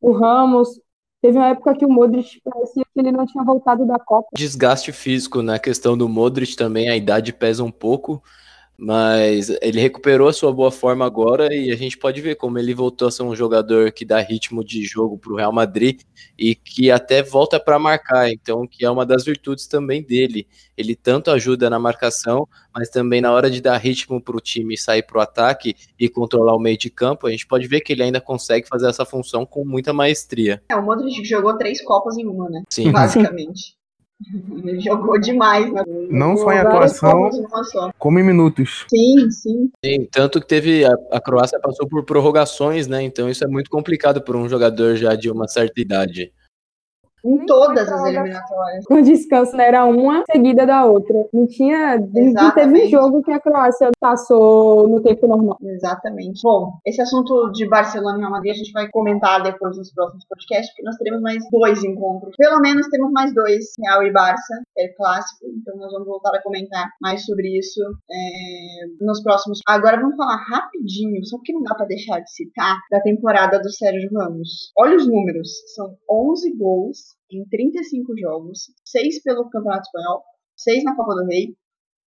O 0.00 0.12
Ramos, 0.12 0.80
Teve 1.26 1.38
uma 1.38 1.48
época 1.48 1.74
que 1.74 1.84
o 1.84 1.88
Modric 1.88 2.40
parecia 2.44 2.84
que 2.84 3.00
ele 3.00 3.10
não 3.10 3.26
tinha 3.26 3.42
voltado 3.42 3.84
da 3.84 3.98
Copa. 3.98 4.28
Desgaste 4.36 4.92
físico 4.92 5.42
na 5.42 5.58
questão 5.58 5.98
do 5.98 6.08
Modric 6.08 6.54
também, 6.54 6.88
a 6.88 6.96
idade 6.96 7.32
pesa 7.32 7.64
um 7.64 7.70
pouco. 7.70 8.22
Mas 8.78 9.48
ele 9.62 9.80
recuperou 9.80 10.28
a 10.28 10.32
sua 10.32 10.52
boa 10.52 10.70
forma 10.70 11.04
agora 11.04 11.54
e 11.54 11.70
a 11.72 11.76
gente 11.76 11.96
pode 11.96 12.20
ver 12.20 12.36
como 12.36 12.58
ele 12.58 12.74
voltou 12.74 13.08
a 13.08 13.10
ser 13.10 13.22
um 13.22 13.34
jogador 13.34 13.90
que 13.90 14.04
dá 14.04 14.18
ritmo 14.20 14.62
de 14.62 14.84
jogo 14.84 15.16
para 15.16 15.32
o 15.32 15.36
Real 15.36 15.52
Madrid 15.52 16.02
e 16.38 16.54
que 16.54 16.90
até 16.90 17.22
volta 17.22 17.58
para 17.58 17.78
marcar, 17.78 18.30
então 18.30 18.66
que 18.66 18.84
é 18.84 18.90
uma 18.90 19.06
das 19.06 19.24
virtudes 19.24 19.66
também 19.66 20.02
dele. 20.02 20.46
Ele 20.76 20.94
tanto 20.94 21.30
ajuda 21.30 21.70
na 21.70 21.78
marcação, 21.78 22.46
mas 22.74 22.90
também 22.90 23.20
na 23.20 23.32
hora 23.32 23.50
de 23.50 23.62
dar 23.62 23.78
ritmo 23.78 24.20
para 24.20 24.36
o 24.36 24.40
time 24.40 24.76
sair 24.76 25.02
para 25.02 25.18
o 25.18 25.22
ataque 25.22 25.74
e 25.98 26.08
controlar 26.08 26.54
o 26.54 26.60
meio 26.60 26.76
de 26.76 26.90
campo, 26.90 27.26
a 27.26 27.30
gente 27.30 27.46
pode 27.46 27.66
ver 27.66 27.80
que 27.80 27.92
ele 27.92 28.02
ainda 28.02 28.20
consegue 28.20 28.68
fazer 28.68 28.88
essa 28.88 29.06
função 29.06 29.46
com 29.46 29.64
muita 29.64 29.92
maestria. 29.92 30.62
É, 30.68 30.76
o 30.76 30.84
Modric 30.84 31.24
jogou 31.24 31.56
três 31.56 31.82
copas 31.82 32.18
em 32.18 32.26
uma, 32.26 32.50
né? 32.50 32.62
Sim. 32.68 32.92
Basicamente. 32.92 33.76
Jogou 34.80 35.18
demais, 35.20 35.72
né? 35.72 35.82
Não 36.10 36.36
só 36.36 36.52
em 36.52 36.58
atuação, 36.58 37.30
só. 37.64 37.90
como 37.98 38.18
em 38.18 38.24
minutos. 38.24 38.86
Sim, 38.88 39.30
sim. 39.30 39.70
Sim, 39.84 40.08
tanto 40.10 40.40
que 40.40 40.46
teve 40.46 40.84
a, 40.84 40.94
a 41.12 41.20
Croácia 41.20 41.60
passou 41.60 41.86
por 41.86 42.04
prorrogações, 42.04 42.86
né? 42.86 43.02
Então 43.02 43.28
isso 43.28 43.44
é 43.44 43.46
muito 43.46 43.70
complicado 43.70 44.22
para 44.22 44.36
um 44.36 44.48
jogador 44.48 44.96
já 44.96 45.14
de 45.14 45.30
uma 45.30 45.46
certa 45.46 45.80
idade. 45.80 46.32
Em 47.26 47.38
Nem 47.38 47.46
todas 47.46 47.90
as 47.90 48.04
eliminatórias. 48.04 48.84
Com 48.86 49.02
descanso, 49.02 49.56
né? 49.56 49.66
Era 49.66 49.84
uma 49.84 50.22
seguida 50.30 50.64
da 50.64 50.84
outra. 50.84 51.26
Não 51.32 51.46
tinha. 51.46 51.98
Não 51.98 52.12
teve 52.12 52.28
Exatamente. 52.28 52.90
jogo 52.90 53.22
que 53.22 53.32
a 53.32 53.40
Croácia 53.40 53.90
passou 54.00 54.88
no 54.88 55.02
tempo 55.02 55.26
normal. 55.26 55.58
Exatamente. 55.60 56.40
Bom, 56.42 56.74
esse 56.86 57.02
assunto 57.02 57.50
de 57.50 57.68
Barcelona 57.68 58.18
e 58.18 58.20
Real 58.20 58.30
Madrid 58.30 58.52
a 58.52 58.56
gente 58.56 58.72
vai 58.72 58.88
comentar 58.90 59.42
depois 59.42 59.76
nos 59.76 59.92
próximos 59.92 60.24
podcasts, 60.26 60.70
porque 60.70 60.84
nós 60.84 60.96
teremos 60.96 61.20
mais 61.20 61.42
dois 61.50 61.82
encontros. 61.82 62.36
Pelo 62.36 62.60
menos 62.60 62.86
temos 62.88 63.10
mais 63.10 63.34
dois, 63.34 63.64
Real 63.84 64.02
e 64.04 64.12
Barça, 64.12 64.54
que 64.74 64.82
é 64.82 64.88
clássico, 64.94 65.46
então 65.46 65.76
nós 65.76 65.92
vamos 65.92 66.06
voltar 66.06 66.36
a 66.36 66.42
comentar 66.42 66.90
mais 67.00 67.24
sobre 67.24 67.58
isso 67.58 67.80
é, 68.08 69.04
nos 69.04 69.20
próximos. 69.22 69.60
Agora 69.66 70.00
vamos 70.00 70.16
falar 70.16 70.36
rapidinho, 70.36 71.24
só 71.24 71.38
que 71.42 71.52
não 71.52 71.62
dá 71.62 71.74
pra 71.74 71.86
deixar 71.86 72.20
de 72.20 72.30
citar, 72.30 72.76
da 72.90 73.00
temporada 73.00 73.58
do 73.58 73.70
Sérgio 73.70 74.10
Ramos. 74.14 74.72
Olha 74.78 74.96
os 74.96 75.08
números, 75.08 75.48
são 75.74 75.96
11 76.08 76.56
gols 76.56 77.15
em 77.30 77.44
35 77.48 78.16
jogos, 78.18 78.70
6 78.84 79.22
pelo 79.22 79.48
Campeonato 79.50 79.86
Espanhol, 79.86 80.22
6 80.56 80.84
na 80.84 80.96
Copa 80.96 81.14
do 81.14 81.26
Rei, 81.26 81.54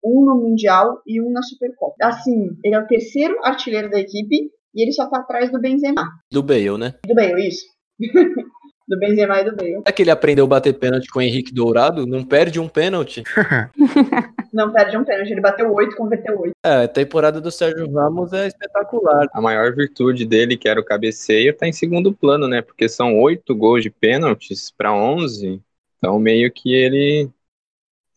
um 0.04 0.24
no 0.24 0.40
Mundial 0.40 1.02
e 1.06 1.20
um 1.20 1.30
na 1.30 1.42
Supercopa. 1.42 1.94
Assim, 2.02 2.56
ele 2.64 2.74
é 2.74 2.78
o 2.78 2.86
terceiro 2.86 3.38
artilheiro 3.44 3.90
da 3.90 4.00
equipe 4.00 4.50
e 4.74 4.82
ele 4.82 4.92
só 4.92 5.08
tá 5.08 5.18
atrás 5.18 5.50
do 5.50 5.60
Benzema. 5.60 6.08
Do 6.30 6.42
Bale, 6.42 6.78
né? 6.78 6.94
Do 7.06 7.14
Bale, 7.14 7.46
isso. 7.46 7.66
do 8.88 8.98
Benzema 8.98 9.40
e 9.40 9.44
do 9.44 9.56
Bale. 9.56 9.74
Será 9.78 9.92
que 9.92 10.02
ele 10.02 10.10
aprendeu 10.10 10.44
a 10.46 10.48
bater 10.48 10.78
pênalti 10.78 11.08
com 11.08 11.18
o 11.18 11.22
Henrique 11.22 11.52
Dourado? 11.54 12.06
Não 12.06 12.24
perde 12.24 12.58
um 12.58 12.68
pênalti? 12.68 13.22
Não 14.52 14.72
perde 14.72 14.96
um 14.96 15.04
pênalti, 15.04 15.30
ele 15.30 15.40
bateu 15.40 15.72
8, 15.72 15.96
converteu 15.96 16.40
8. 16.40 16.52
É, 16.64 16.84
a 16.84 16.88
temporada 16.88 17.40
do 17.40 17.50
Sérgio 17.50 17.90
Ramos 17.92 18.32
é 18.32 18.48
espetacular. 18.48 19.26
A 19.32 19.40
maior 19.40 19.74
virtude 19.74 20.26
dele, 20.26 20.56
que 20.56 20.68
era 20.68 20.80
o 20.80 20.84
cabeceio, 20.84 21.56
tá 21.56 21.66
em 21.66 21.72
segundo 21.72 22.12
plano, 22.12 22.48
né? 22.48 22.60
Porque 22.60 22.88
são 22.88 23.18
oito 23.20 23.54
gols 23.54 23.82
de 23.82 23.90
pênaltis 23.90 24.70
para 24.70 24.92
11. 24.92 25.62
Então, 25.98 26.18
meio 26.18 26.50
que 26.52 26.74
ele 26.74 27.30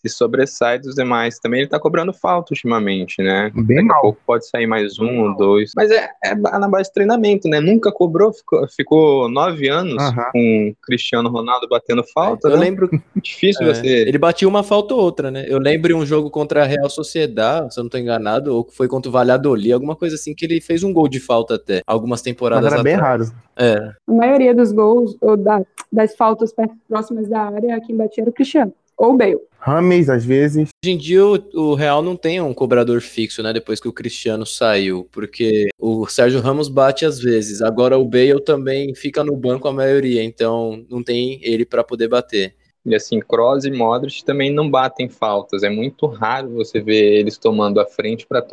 se 0.06 0.14
sobressai 0.14 0.80
dos 0.80 0.96
demais. 0.96 1.40
Também 1.40 1.62
ele 1.62 1.70
tá 1.70 1.80
cobrando 1.80 2.12
falta 2.14 2.54
ultimamente, 2.54 3.22
né? 3.24 3.50
Bem 3.56 3.78
Daqui 3.78 3.80
a 3.80 3.94
mal. 3.94 4.02
pouco 4.02 4.20
pode 4.26 4.48
sair 4.48 4.68
mais 4.68 5.00
um 5.00 5.22
ou 5.22 5.36
dois. 5.38 5.72
Mas 5.76 5.90
é, 5.92 6.10
é 6.24 6.36
na 6.36 6.68
base 6.68 6.90
de 6.90 6.94
treinamento, 6.94 7.48
né? 7.48 7.60
Nunca 7.60 7.92
cobrou, 7.92 8.34
ficou, 8.34 8.68
ficou 8.68 9.30
nove 9.30 9.70
anos 9.70 10.02
Aham. 10.02 10.30
com 10.34 10.70
o 10.72 10.86
Cristiano 10.86 11.30
Ronaldo 11.30 11.68
batendo 11.70 12.04
falta. 12.14 12.48
Eu 12.50 12.58
né? 12.58 12.66
lembro 12.66 12.90
Difícil 13.16 13.66
É, 13.68 13.74
você. 13.74 13.88
Ele 13.88 14.18
batia 14.18 14.48
uma 14.48 14.64
falta 14.64 14.94
ou 14.94 15.00
outra, 15.02 15.32
né? 15.32 15.46
Eu 15.48 15.58
lembro 15.60 15.96
um 15.96 16.06
jogo 16.06 16.30
contra 16.30 16.64
a 16.64 16.66
Real 16.66 16.90
Sociedad, 16.90 17.72
se 17.72 17.80
eu 17.80 17.84
não 17.84 17.90
tô 17.90 17.98
enganado, 17.98 18.54
ou 18.54 18.64
que 18.66 18.76
foi 18.76 18.88
contra 18.88 19.10
o 19.10 19.12
Valladolid, 19.12 19.72
alguma 19.72 19.96
coisa 19.96 20.16
assim, 20.16 20.34
que 20.36 20.46
ele 20.46 20.60
fez 20.60 20.84
um 20.84 20.92
gol 20.92 21.08
de 21.08 21.20
falta 21.20 21.56
até, 21.56 21.82
algumas 21.88 22.20
Mas 22.20 22.24
temporadas 22.24 22.74
era 22.74 22.84
bem 22.84 22.96
atrás. 22.96 23.30
raro. 23.30 23.42
É, 23.56 23.92
A 24.08 24.14
maioria 24.14 24.54
dos 24.54 24.72
gols, 24.72 25.16
ou 25.22 25.38
da- 25.38 25.62
das 25.92 26.16
faltas 26.16 26.52
perto- 26.52 26.76
próximas 26.88 27.28
da 27.30 27.42
área, 27.44 27.80
quem 27.82 27.96
batia 27.96 28.24
era 28.24 28.30
o 28.30 28.34
Cristiano. 28.34 28.74
Ou 28.98 29.14
o 29.14 29.18
Bale. 29.18 29.40
Rames, 29.58 30.10
às 30.10 30.26
vezes. 30.26 30.70
Hoje 30.84 30.94
em 30.94 30.98
dia 30.98 31.26
o, 31.26 31.40
o 31.54 31.74
Real 31.74 32.02
não 32.02 32.18
tem 32.18 32.42
um 32.42 32.54
cobrador 32.54 33.00
fixo, 33.02 33.42
né? 33.42 33.54
Depois 33.54 33.80
que 33.80 33.88
o 33.88 33.94
Cristiano 33.94 34.46
saiu, 34.46 35.08
porque 35.12 35.70
o 35.80 36.06
Sérgio 36.06 36.42
Ramos 36.42 36.68
bate 36.68 37.06
às 37.06 37.20
vezes. 37.20 37.62
Agora 37.62 37.98
o 37.98 38.06
Bale 38.06 38.42
também 38.42 38.94
fica 38.94 39.24
no 39.24 39.38
banco 39.38 39.68
a 39.68 39.74
maioria, 39.74 40.22
então 40.22 40.86
não 40.90 41.02
tem 41.02 41.40
ele 41.42 41.66
pra 41.66 41.84
poder 41.84 42.10
bater. 42.10 42.56
E 42.86 42.94
assim, 42.94 43.22
Kroos 43.22 43.64
e 43.64 43.72
Modric 43.72 44.26
também 44.26 44.52
não 44.52 44.70
batem 44.70 45.08
faltas. 45.08 45.64
É 45.64 45.70
muito 45.70 46.06
raro 46.08 46.50
você 46.56 46.82
ver 46.82 47.20
eles 47.20 47.38
tomando 47.38 47.80
a 47.80 47.86
frente 47.86 48.28
para 48.28 48.46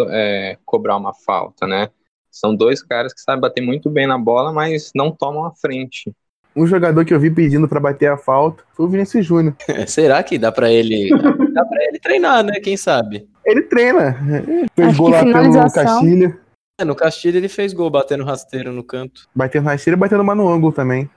cobrar 0.65 0.97
uma 0.97 1.13
falta, 1.13 1.67
né? 1.67 1.91
São 2.31 2.55
dois 2.55 2.81
caras 2.81 3.13
que 3.13 3.21
sabem 3.21 3.41
bater 3.41 3.61
muito 3.61 3.91
bem 3.91 4.07
na 4.07 4.17
bola, 4.17 4.53
mas 4.53 4.93
não 4.95 5.11
tomam 5.11 5.45
a 5.45 5.51
frente. 5.51 6.13
Um 6.55 6.67
jogador 6.67 7.05
que 7.05 7.15
eu 7.15 7.21
vi 7.21 7.31
pedindo 7.31 7.69
pra 7.69 7.79
bater 7.81 8.11
a 8.11 8.17
falta 8.17 8.65
foi 8.75 8.87
o 8.87 8.89
Vinícius 8.89 9.25
Júnior. 9.25 9.55
Será 9.87 10.23
que 10.23 10.39
dá 10.39 10.51
pra 10.51 10.71
ele, 10.71 11.11
dá 11.53 11.65
para 11.65 11.85
ele 11.85 11.99
treinar, 11.99 12.43
né? 12.45 12.61
Quem 12.61 12.77
sabe? 12.77 13.29
Ele 13.47 13.63
treina. 13.63 14.17
Fez 14.75 14.97
gol 14.97 15.09
lá 15.11 15.23
pelo 15.25 15.73
Castilha. 15.73 16.39
É, 16.81 16.85
no 16.85 16.95
Castilho 16.95 17.37
ele 17.37 17.49
fez 17.49 17.73
gol 17.73 17.91
batendo 17.91 18.25
rasteiro 18.25 18.73
no 18.73 18.83
canto. 18.83 19.29
Batendo 19.35 19.65
na 19.65 19.75
esteira 19.75 19.97
e 19.97 20.01
batendo 20.01 20.23
uma 20.23 20.35
no 20.35 20.49
ângulo 20.49 20.73
também. 20.73 21.09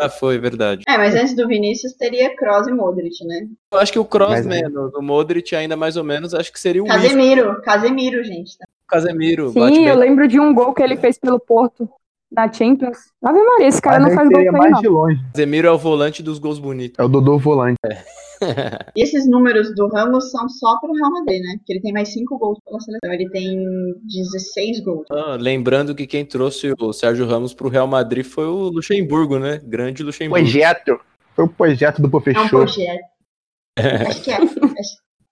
Ah, 0.00 0.08
foi, 0.08 0.38
verdade. 0.38 0.82
É, 0.88 0.96
mas 0.96 1.14
antes 1.14 1.34
do 1.36 1.46
Vinícius 1.46 1.92
teria 1.92 2.34
Kroos 2.34 2.66
e 2.66 2.72
Modric, 2.72 3.24
né? 3.24 3.46
Eu 3.72 3.78
acho 3.78 3.92
que 3.92 3.98
o 3.98 4.04
Kroos 4.04 4.30
Mas- 4.30 4.46
menos, 4.46 4.92
o 4.94 5.02
Modric 5.02 5.54
ainda 5.54 5.76
mais 5.76 5.96
ou 5.96 6.02
menos, 6.02 6.34
acho 6.34 6.52
que 6.52 6.58
seria 6.58 6.82
o 6.82 6.86
Isco, 6.86 6.98
Casemiro, 7.00 7.62
Casemiro, 7.62 8.24
gente. 8.24 8.58
tá? 8.58 8.64
Casemiro. 8.88 9.50
Sim, 9.52 9.60
bem. 9.70 9.86
eu 9.86 9.96
lembro 9.96 10.26
de 10.26 10.40
um 10.40 10.52
gol 10.52 10.74
que 10.74 10.82
ele 10.82 10.96
fez 10.96 11.18
pelo 11.18 11.38
Porto 11.38 11.88
na 12.34 12.52
Champions. 12.52 12.98
Ave 13.24 13.42
Maria, 13.42 13.66
esse 13.68 13.80
cara 13.82 14.00
Mas 14.00 14.08
não 14.08 14.16
faz 14.16 14.28
gol 14.28 14.38
pra 14.38 14.42
ele, 14.42 14.50
mais 14.58 14.72
não. 14.72 14.80
de 14.80 14.88
longe. 14.88 15.20
Casemiro 15.32 15.68
é 15.68 15.70
o 15.70 15.78
volante 15.78 16.22
dos 16.22 16.38
gols 16.38 16.58
bonitos. 16.58 16.98
É 16.98 17.04
o 17.04 17.08
Dodô 17.08 17.38
volante. 17.38 17.76
E 17.84 17.90
esses 19.02 19.28
números 19.28 19.74
do 19.74 19.86
Ramos 19.88 20.30
são 20.30 20.48
só 20.48 20.78
pro 20.80 20.92
Real 20.92 21.10
Madrid, 21.12 21.40
né? 21.42 21.54
Porque 21.58 21.72
ele 21.74 21.80
tem 21.80 21.92
mais 21.92 22.12
5 22.12 22.38
gols 22.38 22.58
pela 22.64 22.80
seleção. 22.80 23.12
Ele 23.12 23.28
tem 23.30 23.56
16 24.04 24.80
gols. 24.80 25.06
Ah, 25.12 25.36
lembrando 25.38 25.94
que 25.94 26.06
quem 26.06 26.24
trouxe 26.24 26.72
o 26.80 26.92
Sérgio 26.92 27.26
Ramos 27.26 27.54
pro 27.54 27.68
Real 27.68 27.86
Madrid 27.86 28.24
foi 28.24 28.46
o 28.46 28.68
Luxemburgo, 28.70 29.38
né? 29.38 29.60
Grande 29.64 30.02
Luxemburgo. 30.02 30.42
Projeto. 30.44 31.00
Foi 31.36 31.44
o 31.44 31.48
projeto 31.48 31.98
do 32.02 32.06
É 32.06 32.08
um 32.08 32.10
professor. 32.10 32.48
projeto. 32.48 33.04
Acho 34.08 34.22
que 34.22 34.30
é 34.30 34.38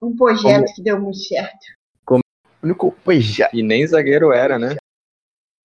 um 0.02 0.16
projeto 0.16 0.72
que 0.74 0.82
deu 0.82 1.00
muito 1.00 1.18
certo. 1.18 1.58
O 2.08 2.20
único 2.62 2.92
projeto. 3.04 3.54
E 3.54 3.62
nem 3.62 3.86
zagueiro 3.86 4.32
era, 4.32 4.58
né? 4.58 4.76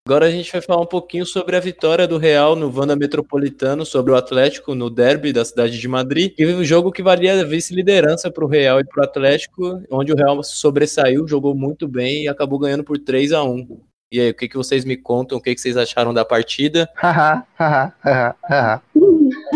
Agora 0.06 0.26
a 0.26 0.30
gente 0.30 0.52
vai 0.52 0.60
falar 0.60 0.82
um 0.82 0.86
pouquinho 0.86 1.26
sobre 1.26 1.56
a 1.56 1.62
vitória 1.62 2.06
do 2.06 2.18
Real 2.18 2.58
no 2.58 2.70
Wanda 2.78 2.94
Metropolitano 2.94 3.86
sobre 3.86 4.12
o 4.12 4.18
Atlético 4.18 4.76
no 4.76 4.90
derby 4.90 5.32
da 5.32 5.46
cidade 5.46 5.80
de 5.80 5.88
Madrid. 5.88 6.34
E 6.38 6.46
um 6.46 6.62
jogo 6.62 6.92
que 6.92 7.02
valia 7.02 7.40
a 7.40 7.46
vice-liderança 7.46 8.30
para 8.30 8.44
o 8.44 8.48
Real 8.50 8.82
e 8.82 8.84
para 8.84 9.00
o 9.00 9.06
Atlético, 9.06 9.82
onde 9.90 10.12
o 10.12 10.16
Real 10.18 10.44
sobressaiu, 10.44 11.26
jogou 11.26 11.56
muito 11.56 11.88
bem 11.88 12.24
e 12.24 12.28
acabou 12.28 12.60
ganhando 12.60 12.84
por 12.84 12.98
3 12.98 13.32
a 13.32 13.46
1 13.46 13.80
E 14.12 14.20
aí, 14.20 14.32
o 14.32 14.36
que, 14.36 14.50
que 14.50 14.58
vocês 14.58 14.84
me 14.84 14.98
contam? 14.98 15.38
O 15.38 15.42
que, 15.42 15.56
que 15.56 15.62
vocês 15.62 15.78
acharam 15.78 16.14
da 16.14 16.26
partida? 16.26 16.90
Haha, 16.96 17.46
haha, 17.58 17.94
haha, 18.04 18.36
haha. 18.44 18.82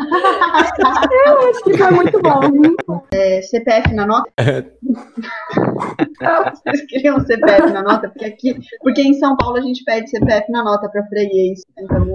Eu 0.08 1.50
acho 1.50 1.64
que 1.64 1.78
foi 1.78 1.92
muito 1.92 2.22
bom. 2.22 2.40
viu? 2.52 2.76
É, 3.14 3.42
CPF 3.42 3.94
na 3.94 4.06
nota? 4.06 4.32
Vocês 6.54 6.86
queriam 6.88 7.20
CPF 7.20 7.72
na 7.72 7.82
nota? 7.84 8.10
Porque 8.10 8.26
aqui, 8.26 8.56
porque 8.82 9.02
em 9.02 9.14
São 9.16 9.36
Paulo 9.38 9.58
a 9.58 9.62
gente 9.62 9.84
pede 9.84 10.10
CPF 10.10 10.52
na 10.52 10.64
nota 10.64 10.90
pra 10.90 11.06
freguês. 11.08 11.62
Então 11.80 12.06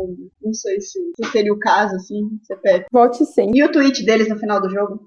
não 0.43 0.53
sei 0.55 0.81
se, 0.81 0.99
se 1.17 1.31
seria 1.31 1.53
o 1.53 1.59
caso, 1.59 1.97
assim, 1.97 2.29
CPF. 2.43 2.87
Volte 2.93 3.25
sim. 3.25 3.51
E 3.55 3.63
o 3.65 3.71
tweet 3.71 4.05
deles 4.05 4.29
no 4.29 4.39
final 4.39 4.61
do 4.61 4.71
jogo? 4.71 5.01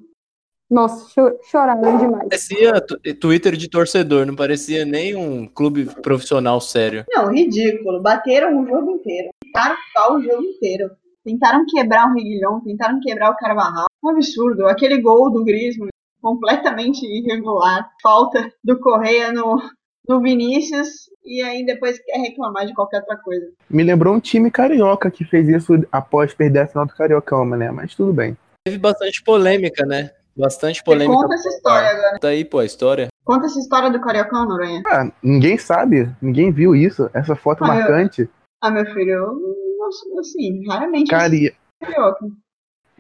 Nossa, 0.70 1.08
cho- 1.10 1.38
choraram 1.44 1.98
demais. 1.98 2.28
Parecia 2.30 2.82
tu- 2.82 3.00
Twitter 3.20 3.56
de 3.56 3.70
torcedor, 3.70 4.26
não 4.26 4.36
parecia 4.36 4.84
nem 4.84 5.16
um 5.16 5.46
clube 5.48 5.86
profissional 6.02 6.60
sério. 6.60 7.06
Não, 7.16 7.32
ridículo. 7.32 8.02
Bateram 8.02 8.60
o 8.64 8.68
jogo 8.68 8.92
inteiro. 8.92 9.30
Pau 9.94 10.16
o 10.16 10.22
jogo 10.22 10.42
inteiro. 10.44 10.90
Tentaram 11.26 11.66
quebrar 11.66 12.08
o 12.08 12.14
Reguilhão, 12.14 12.62
tentaram 12.62 13.00
quebrar 13.02 13.32
o 13.32 13.36
Carvajal. 13.36 13.88
Um 14.04 14.10
absurdo. 14.10 14.68
Aquele 14.68 15.02
gol 15.02 15.32
do 15.32 15.44
Griezmann, 15.44 15.90
completamente 16.22 17.04
irregular. 17.04 17.90
Falta 18.02 18.52
do 18.64 18.80
Correia 18.80 19.34
no, 19.34 19.60
no 20.08 20.22
Vinícius. 20.22 20.88
E 21.26 21.42
aí 21.42 21.66
depois 21.66 21.98
quer 22.06 22.20
reclamar 22.20 22.68
de 22.68 22.76
qualquer 22.76 23.00
outra 23.00 23.18
coisa. 23.18 23.48
Me 23.68 23.82
lembrou 23.84 24.14
um 24.14 24.20
time 24.20 24.52
carioca 24.52 25.10
que 25.10 25.26
fez 25.26 25.50
isso 25.50 25.74
após 25.92 26.32
perder 26.34 26.60
a 26.60 26.68
final 26.68 26.86
do 26.86 26.94
Cariocão, 26.94 27.44
né? 27.46 27.72
Mas 27.72 27.96
tudo 27.96 28.14
bem. 28.14 28.38
Teve 28.64 28.78
bastante 28.78 29.24
polêmica, 29.24 29.84
né? 29.86 30.12
Bastante 30.38 30.78
Você 30.80 30.84
polêmica. 30.84 31.20
conta 31.22 31.34
essa 31.34 31.50
história 31.50 31.90
agora. 31.90 32.20
Tá 32.20 32.28
aí, 32.28 32.46
pô, 32.46 32.60
a 32.60 32.66
história. 32.66 33.08
Conta 33.24 33.48
essa 33.48 33.58
história 33.58 33.90
do 33.90 34.00
Cariocão, 34.00 34.46
Noronha. 34.48 34.84
Ah, 34.86 35.10
ninguém 35.24 35.58
sabe, 35.58 36.08
ninguém 36.22 36.52
viu 36.52 36.76
isso, 36.76 37.10
essa 37.14 37.36
foto 37.36 37.64
Ah, 37.64 37.68
eu- 37.68 37.74
marcante. 37.74 38.30
Ah, 38.62 38.70
meu 38.70 38.86
filho, 38.94 39.12
eu, 39.12 39.56
assim, 40.20 40.68
raramente 40.68 41.10
Cari... 41.10 41.56
Carioca. 41.82 42.28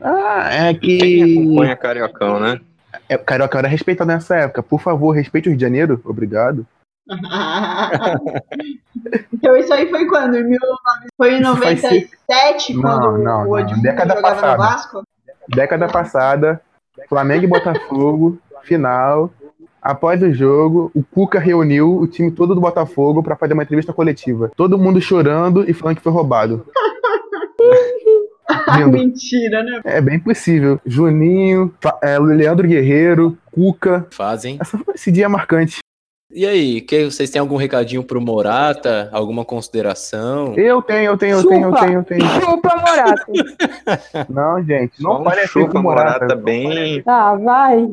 Ah, 0.02 0.50
é 0.52 0.74
Quem 0.74 0.98
que. 0.98 1.40
acompanha 1.40 1.76
Cariocão, 1.76 2.40
né? 2.40 2.60
É, 3.08 3.18
Carioca 3.18 3.58
era 3.58 3.68
respeitado 3.68 4.08
nessa 4.08 4.36
época. 4.36 4.64
Por 4.64 4.82
favor, 4.82 5.12
respeite 5.12 5.48
o 5.48 5.52
Rio 5.52 5.58
de 5.58 5.64
Janeiro. 5.64 6.02
Obrigado. 6.04 6.66
então 9.32 9.56
isso 9.56 9.74
aí 9.74 9.88
foi 9.90 10.08
quando? 10.08 10.38
Em 10.38 10.44
19... 10.44 10.70
Foi 11.16 11.36
em 11.36 11.42
97, 11.42 12.74
Não, 12.74 12.82
quando 12.82 13.02
não, 13.02 13.14
o 13.14 13.48
não. 13.48 13.60
Edmundo 13.60 13.82
Década 13.84 14.16
jogava 14.16 14.36
passada. 14.36 14.52
no 14.52 14.58
Vasco? 14.58 15.04
Década 15.48 15.88
passada, 15.88 16.62
Flamengo 17.08 17.44
e 17.44 17.48
Botafogo, 17.48 18.40
final. 18.64 19.32
Após 19.86 20.20
o 20.24 20.34
jogo, 20.34 20.90
o 20.96 21.04
Cuca 21.04 21.38
reuniu 21.38 21.96
o 22.00 22.08
time 22.08 22.32
todo 22.32 22.56
do 22.56 22.60
Botafogo 22.60 23.22
para 23.22 23.36
fazer 23.36 23.54
uma 23.54 23.62
entrevista 23.62 23.94
coletiva. 23.94 24.52
Todo 24.56 24.80
mundo 24.80 25.00
chorando 25.00 25.64
e 25.70 25.74
falando 25.74 25.98
que 25.98 26.02
foi 26.02 26.12
roubado. 26.12 26.66
Lindo. 28.78 28.98
Mentira, 28.98 29.62
né? 29.62 29.82
É 29.84 30.02
bem 30.02 30.20
possível. 30.20 30.80
Juninho, 30.88 31.72
é, 32.02 32.18
Leandro 32.18 32.68
Guerreiro, 32.68 33.38
Cuca. 33.52 34.08
Fazem. 34.10 34.58
Essa- 34.60 34.80
Esse 34.96 35.12
dia 35.12 35.26
é 35.26 35.28
marcante. 35.28 35.78
E 36.32 36.48
aí, 36.48 36.82
que, 36.82 37.06
vocês 37.06 37.30
têm 37.30 37.40
algum 37.40 37.56
recadinho 37.56 38.04
pro 38.04 38.20
Morata? 38.20 39.08
Alguma 39.14 39.46
consideração? 39.46 40.56
Eu 40.56 40.82
tenho, 40.82 41.12
eu 41.12 41.18
tenho, 41.18 41.38
eu 41.38 41.48
tenho, 41.48 41.68
eu 41.70 41.74
tenho, 41.74 41.94
eu 42.00 42.04
tenho. 42.04 42.26
Chupa, 42.42 42.76
Morato. 42.76 43.32
Não, 44.34 44.64
gente, 44.64 45.02
não 45.02 45.18
Só 45.18 45.22
um 45.22 45.30
assim 45.30 45.48
chupa 45.48 45.80
Morata. 45.80 46.20
Morata 46.22 46.36
bem. 46.36 47.04
Ah, 47.06 47.36
vai. 47.36 47.88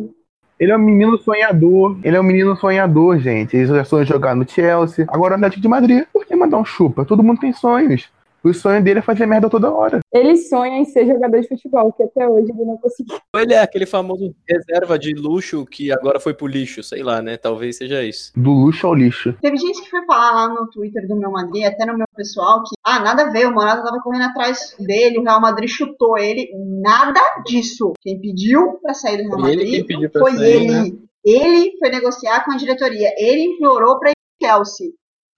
Ele 0.62 0.70
é 0.70 0.76
um 0.76 0.80
menino 0.80 1.18
sonhador. 1.18 1.98
Ele 2.04 2.16
é 2.16 2.20
um 2.20 2.22
menino 2.22 2.56
sonhador, 2.56 3.18
gente. 3.18 3.56
Ele 3.56 3.66
já 3.66 3.84
sonhou 3.84 4.06
jogar 4.06 4.36
no 4.36 4.48
Chelsea. 4.48 5.04
Agora 5.08 5.36
no 5.36 5.44
Atlético 5.44 5.60
de 5.60 5.66
Madrid. 5.66 6.04
Por 6.12 6.24
que 6.24 6.36
mandar 6.36 6.56
um 6.56 6.64
chupa? 6.64 7.04
Todo 7.04 7.20
mundo 7.20 7.40
tem 7.40 7.52
sonhos. 7.52 8.08
O 8.44 8.52
sonho 8.52 8.82
dele 8.82 8.98
é 8.98 9.02
fazer 9.02 9.26
merda 9.26 9.48
toda 9.48 9.72
hora. 9.72 10.00
Ele 10.12 10.36
sonha 10.36 10.78
em 10.78 10.84
ser 10.84 11.06
jogador 11.06 11.40
de 11.40 11.48
futebol, 11.48 11.92
que 11.92 12.02
até 12.02 12.28
hoje 12.28 12.50
ele 12.50 12.64
não 12.64 12.76
conseguiu. 12.76 13.16
Ele 13.36 13.54
é 13.54 13.60
aquele 13.60 13.86
famoso 13.86 14.34
reserva 14.48 14.98
de 14.98 15.14
luxo 15.14 15.64
que 15.64 15.92
agora 15.92 16.18
foi 16.18 16.34
pro 16.34 16.46
lixo, 16.46 16.82
sei 16.82 17.02
lá, 17.02 17.22
né? 17.22 17.36
Talvez 17.36 17.76
seja 17.76 18.02
isso. 18.02 18.32
Do 18.36 18.50
luxo 18.50 18.86
ao 18.86 18.94
lixo. 18.94 19.32
Teve 19.40 19.56
gente 19.56 19.82
que 19.82 19.90
foi 19.90 20.04
falar 20.06 20.32
lá 20.32 20.48
no 20.48 20.68
Twitter 20.68 21.06
do 21.06 21.16
meu 21.16 21.30
Madrid, 21.30 21.64
até 21.64 21.86
no 21.86 21.96
meu 21.96 22.06
pessoal, 22.16 22.62
que 22.62 22.74
ah, 22.84 23.00
nada 23.00 23.22
a 23.22 23.30
ver, 23.30 23.46
o 23.46 23.54
Morata 23.54 23.82
tava 23.82 24.00
correndo 24.02 24.24
atrás 24.24 24.74
dele, 24.78 25.18
o 25.18 25.22
Real 25.22 25.40
Madrid 25.40 25.68
chutou 25.68 26.18
ele. 26.18 26.48
Nada 26.80 27.20
disso. 27.46 27.92
Quem 28.00 28.20
pediu 28.20 28.78
pra 28.82 28.94
sair 28.94 29.18
do 29.18 29.36
Real 29.36 29.48
Ele 29.48 29.56
Madrid 29.56 29.70
quem 29.70 29.86
pediu 29.86 30.10
pra 30.10 30.20
foi 30.20 30.32
sair, 30.32 30.50
ele. 30.50 30.66
né? 30.68 30.90
Ele 31.24 31.72
foi 31.78 31.90
negociar 31.90 32.44
com 32.44 32.52
a 32.52 32.56
diretoria. 32.56 33.08
Ele 33.16 33.42
implorou 33.42 33.98
pra 33.98 34.10
ir 34.10 34.14
pro 34.40 34.48
Chelsea. 34.48 34.88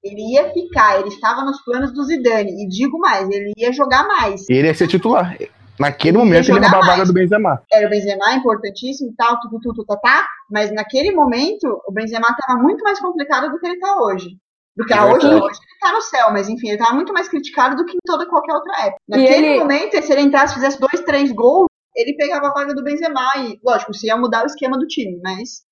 Ele 0.05 0.35
ia 0.35 0.53
ficar, 0.53 1.01
ele 1.01 1.09
estava 1.09 1.43
nos 1.45 1.63
planos 1.65 1.93
do 1.95 2.05
Zidane. 2.05 2.65
E 2.65 2.69
digo 2.69 2.99
mais, 2.99 3.29
ele 3.31 3.53
ia 3.57 3.73
jogar 3.73 4.07
mais. 4.07 4.45
Ele 4.51 4.67
ia 4.69 4.75
ser 4.75 4.87
titular. 4.87 5.37
Naquele 5.81 6.17
Ele 6.19 6.25
momento 6.25 6.49
ele 6.51 6.61
roubava 6.61 6.77
a 6.77 6.81
vaga 6.81 6.97
mais. 6.99 7.09
do 7.09 7.15
Benzema. 7.15 7.63
Era 7.73 7.87
o 7.87 7.91
Benzema, 7.91 8.33
importantíssimo 8.35 9.11
e 9.11 9.15
tal, 9.17 9.41
tudo, 9.41 9.59
tudo, 9.61 9.85
tá, 9.85 9.97
tá. 9.97 10.27
Mas 10.51 10.71
naquele 10.73 11.11
momento, 11.13 11.65
o 11.89 11.93
Benzema 11.93 12.27
estava 12.31 12.61
muito 12.63 12.85
mais 12.85 13.01
complicado 13.01 13.51
do 13.51 13.59
que 13.59 13.67
ele 13.67 13.79
tá 13.81 13.97
hoje. 14.03 14.29
Do 14.77 14.85
que 14.85 14.93
É 14.93 14.99
a 14.99 15.07
hoje, 15.07 15.27
hoje 15.27 15.37
ele 15.37 15.81
tá 15.81 15.93
no 15.93 16.01
céu, 16.03 16.33
mas 16.33 16.49
enfim, 16.49 16.69
ele 16.69 16.79
tava 16.79 16.95
muito 16.95 17.13
mais 17.13 17.29
criticado 17.29 17.77
do 17.77 17.85
que 17.85 17.93
em 17.97 18.01
toda 18.05 18.27
qualquer 18.29 18.55
outra 18.55 18.73
época. 18.87 18.99
Naquele 19.09 19.47
ele- 19.47 19.59
momento, 19.61 20.03
se 20.03 20.13
ele 20.13 20.21
entrasse 20.23 20.53
e 20.53 20.57
fizesse 20.57 20.79
dois, 20.81 21.01
três 21.05 21.33
gols, 21.33 21.67
ele 21.97 22.17
pegava 22.17 22.49
a 22.49 22.53
vaga 22.53 22.75
do 22.75 22.83
Benzema 22.85 23.21
e, 23.39 23.59
lógico, 23.65 23.93
isso 23.93 24.05
ia 24.07 24.17
mudar 24.17 24.43
o 24.43 24.47
esquema 24.47 24.77
do 24.77 24.87
time, 24.87 25.19
mas 25.23 25.63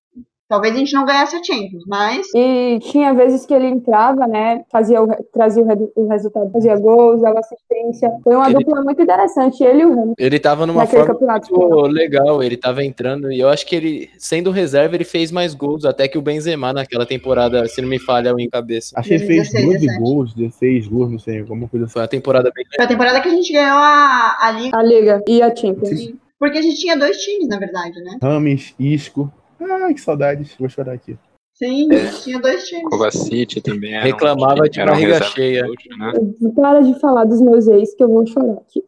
talvez 0.53 0.75
a 0.75 0.77
gente 0.77 0.93
não 0.93 1.03
ganhasse 1.03 1.35
a 1.35 1.43
Champions, 1.43 1.83
mas 1.87 2.27
E 2.35 2.77
tinha 2.83 3.11
vezes 3.13 3.43
que 3.43 3.53
ele 3.53 3.65
entrava, 3.65 4.27
né? 4.27 4.63
Fazia 4.71 5.01
o, 5.01 5.07
trazia 5.33 5.63
o, 5.63 5.91
o 5.95 6.07
resultado, 6.07 6.51
fazia 6.51 6.75
gols, 6.77 7.21
dava 7.21 7.39
assistência. 7.39 8.11
Foi 8.23 8.35
uma 8.35 8.45
Ele- 8.45 8.59
dupla 8.59 8.83
muito 8.83 9.01
interessante, 9.01 9.63
ele 9.63 9.81
e 9.81 9.85
o 9.85 9.95
Ramos, 9.95 10.13
Ele 10.19 10.39
tava 10.39 10.67
numa 10.67 10.85
forma 10.85 11.07
campeonato. 11.07 11.51
muito 11.51 11.75
legal, 11.87 12.43
ele 12.43 12.55
tava 12.55 12.83
entrando 12.83 13.31
e 13.31 13.39
eu 13.39 13.49
acho 13.49 13.65
que 13.65 13.75
ele, 13.75 14.09
sendo 14.19 14.51
reserva, 14.51 14.93
ele 14.95 15.03
fez 15.03 15.31
mais 15.31 15.55
gols 15.55 15.85
até 15.85 16.07
que 16.07 16.17
o 16.17 16.21
Benzema 16.21 16.71
naquela 16.71 17.05
temporada, 17.05 17.67
se 17.67 17.81
não 17.81 17.89
me 17.89 17.97
falha 17.99 18.31
em 18.37 18.47
cabeça. 18.49 18.93
Acho 18.95 19.09
que 19.09 19.15
ele 19.15 19.25
fez 19.25 19.49
16, 19.51 19.65
12 19.65 19.79
17. 19.87 19.99
gols, 20.03 20.33
16 20.35 20.87
gols, 20.87 21.11
não 21.11 21.19
sei, 21.19 21.39
alguma 21.39 21.67
coisa 21.67 21.85
assim. 21.85 21.93
Foi 21.93 22.01
uma 22.03 22.07
temporada 22.07 22.51
bem 22.53 22.63
foi 22.75 22.85
a 22.85 22.87
temporada 22.87 23.21
que 23.21 23.27
a 23.27 23.31
gente 23.31 23.51
ganhou 23.51 23.77
a, 23.77 24.37
a 24.39 24.51
Liga, 24.51 24.77
A 24.77 24.83
Liga 24.83 25.23
e 25.27 25.41
a 25.41 25.55
Champions. 25.55 26.13
porque 26.39 26.57
a 26.57 26.61
gente 26.61 26.77
tinha 26.77 26.95
dois 26.97 27.17
times, 27.17 27.47
na 27.47 27.57
verdade, 27.57 27.99
né? 28.03 28.17
Rames, 28.21 28.73
Isco. 28.79 29.31
Ai, 29.59 29.93
que 29.93 30.01
saudades. 30.01 30.55
Vou 30.59 30.69
chorar 30.69 30.93
aqui. 30.93 31.17
Sim, 31.55 31.87
tinha 32.23 32.39
dois 32.39 32.63
times. 32.67 32.85
Kovacic 32.89 33.61
também 33.61 33.93
era 33.93 34.03
um- 34.03 34.07
Reclamava 34.07 34.67
de 34.67 34.81
um 34.81 34.85
barriga 34.85 35.13
reserva 35.13 35.25
cheia. 35.35 35.63
né? 35.97 36.13
Para 36.55 36.81
de 36.81 36.99
falar 36.99 37.25
dos 37.25 37.39
meus 37.41 37.67
ex, 37.67 37.93
que 37.95 38.03
eu 38.03 38.07
vou 38.09 38.25
chorar 38.25 38.53
aqui. 38.53 38.83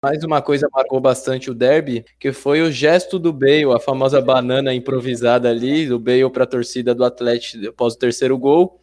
Mais 0.00 0.22
uma 0.22 0.40
coisa 0.40 0.68
marcou 0.72 1.00
bastante 1.00 1.50
o 1.50 1.54
derby, 1.54 2.04
que 2.20 2.32
foi 2.32 2.62
o 2.62 2.70
gesto 2.70 3.18
do 3.18 3.32
Bale, 3.32 3.64
a 3.74 3.80
famosa 3.80 4.20
banana 4.20 4.72
improvisada 4.72 5.50
ali, 5.50 5.86
do 5.88 5.98
Bale 5.98 6.30
para 6.30 6.44
a 6.44 6.46
torcida 6.46 6.94
do 6.94 7.04
Atlético 7.04 7.68
após 7.68 7.94
o 7.94 7.98
terceiro 7.98 8.38
gol. 8.38 8.80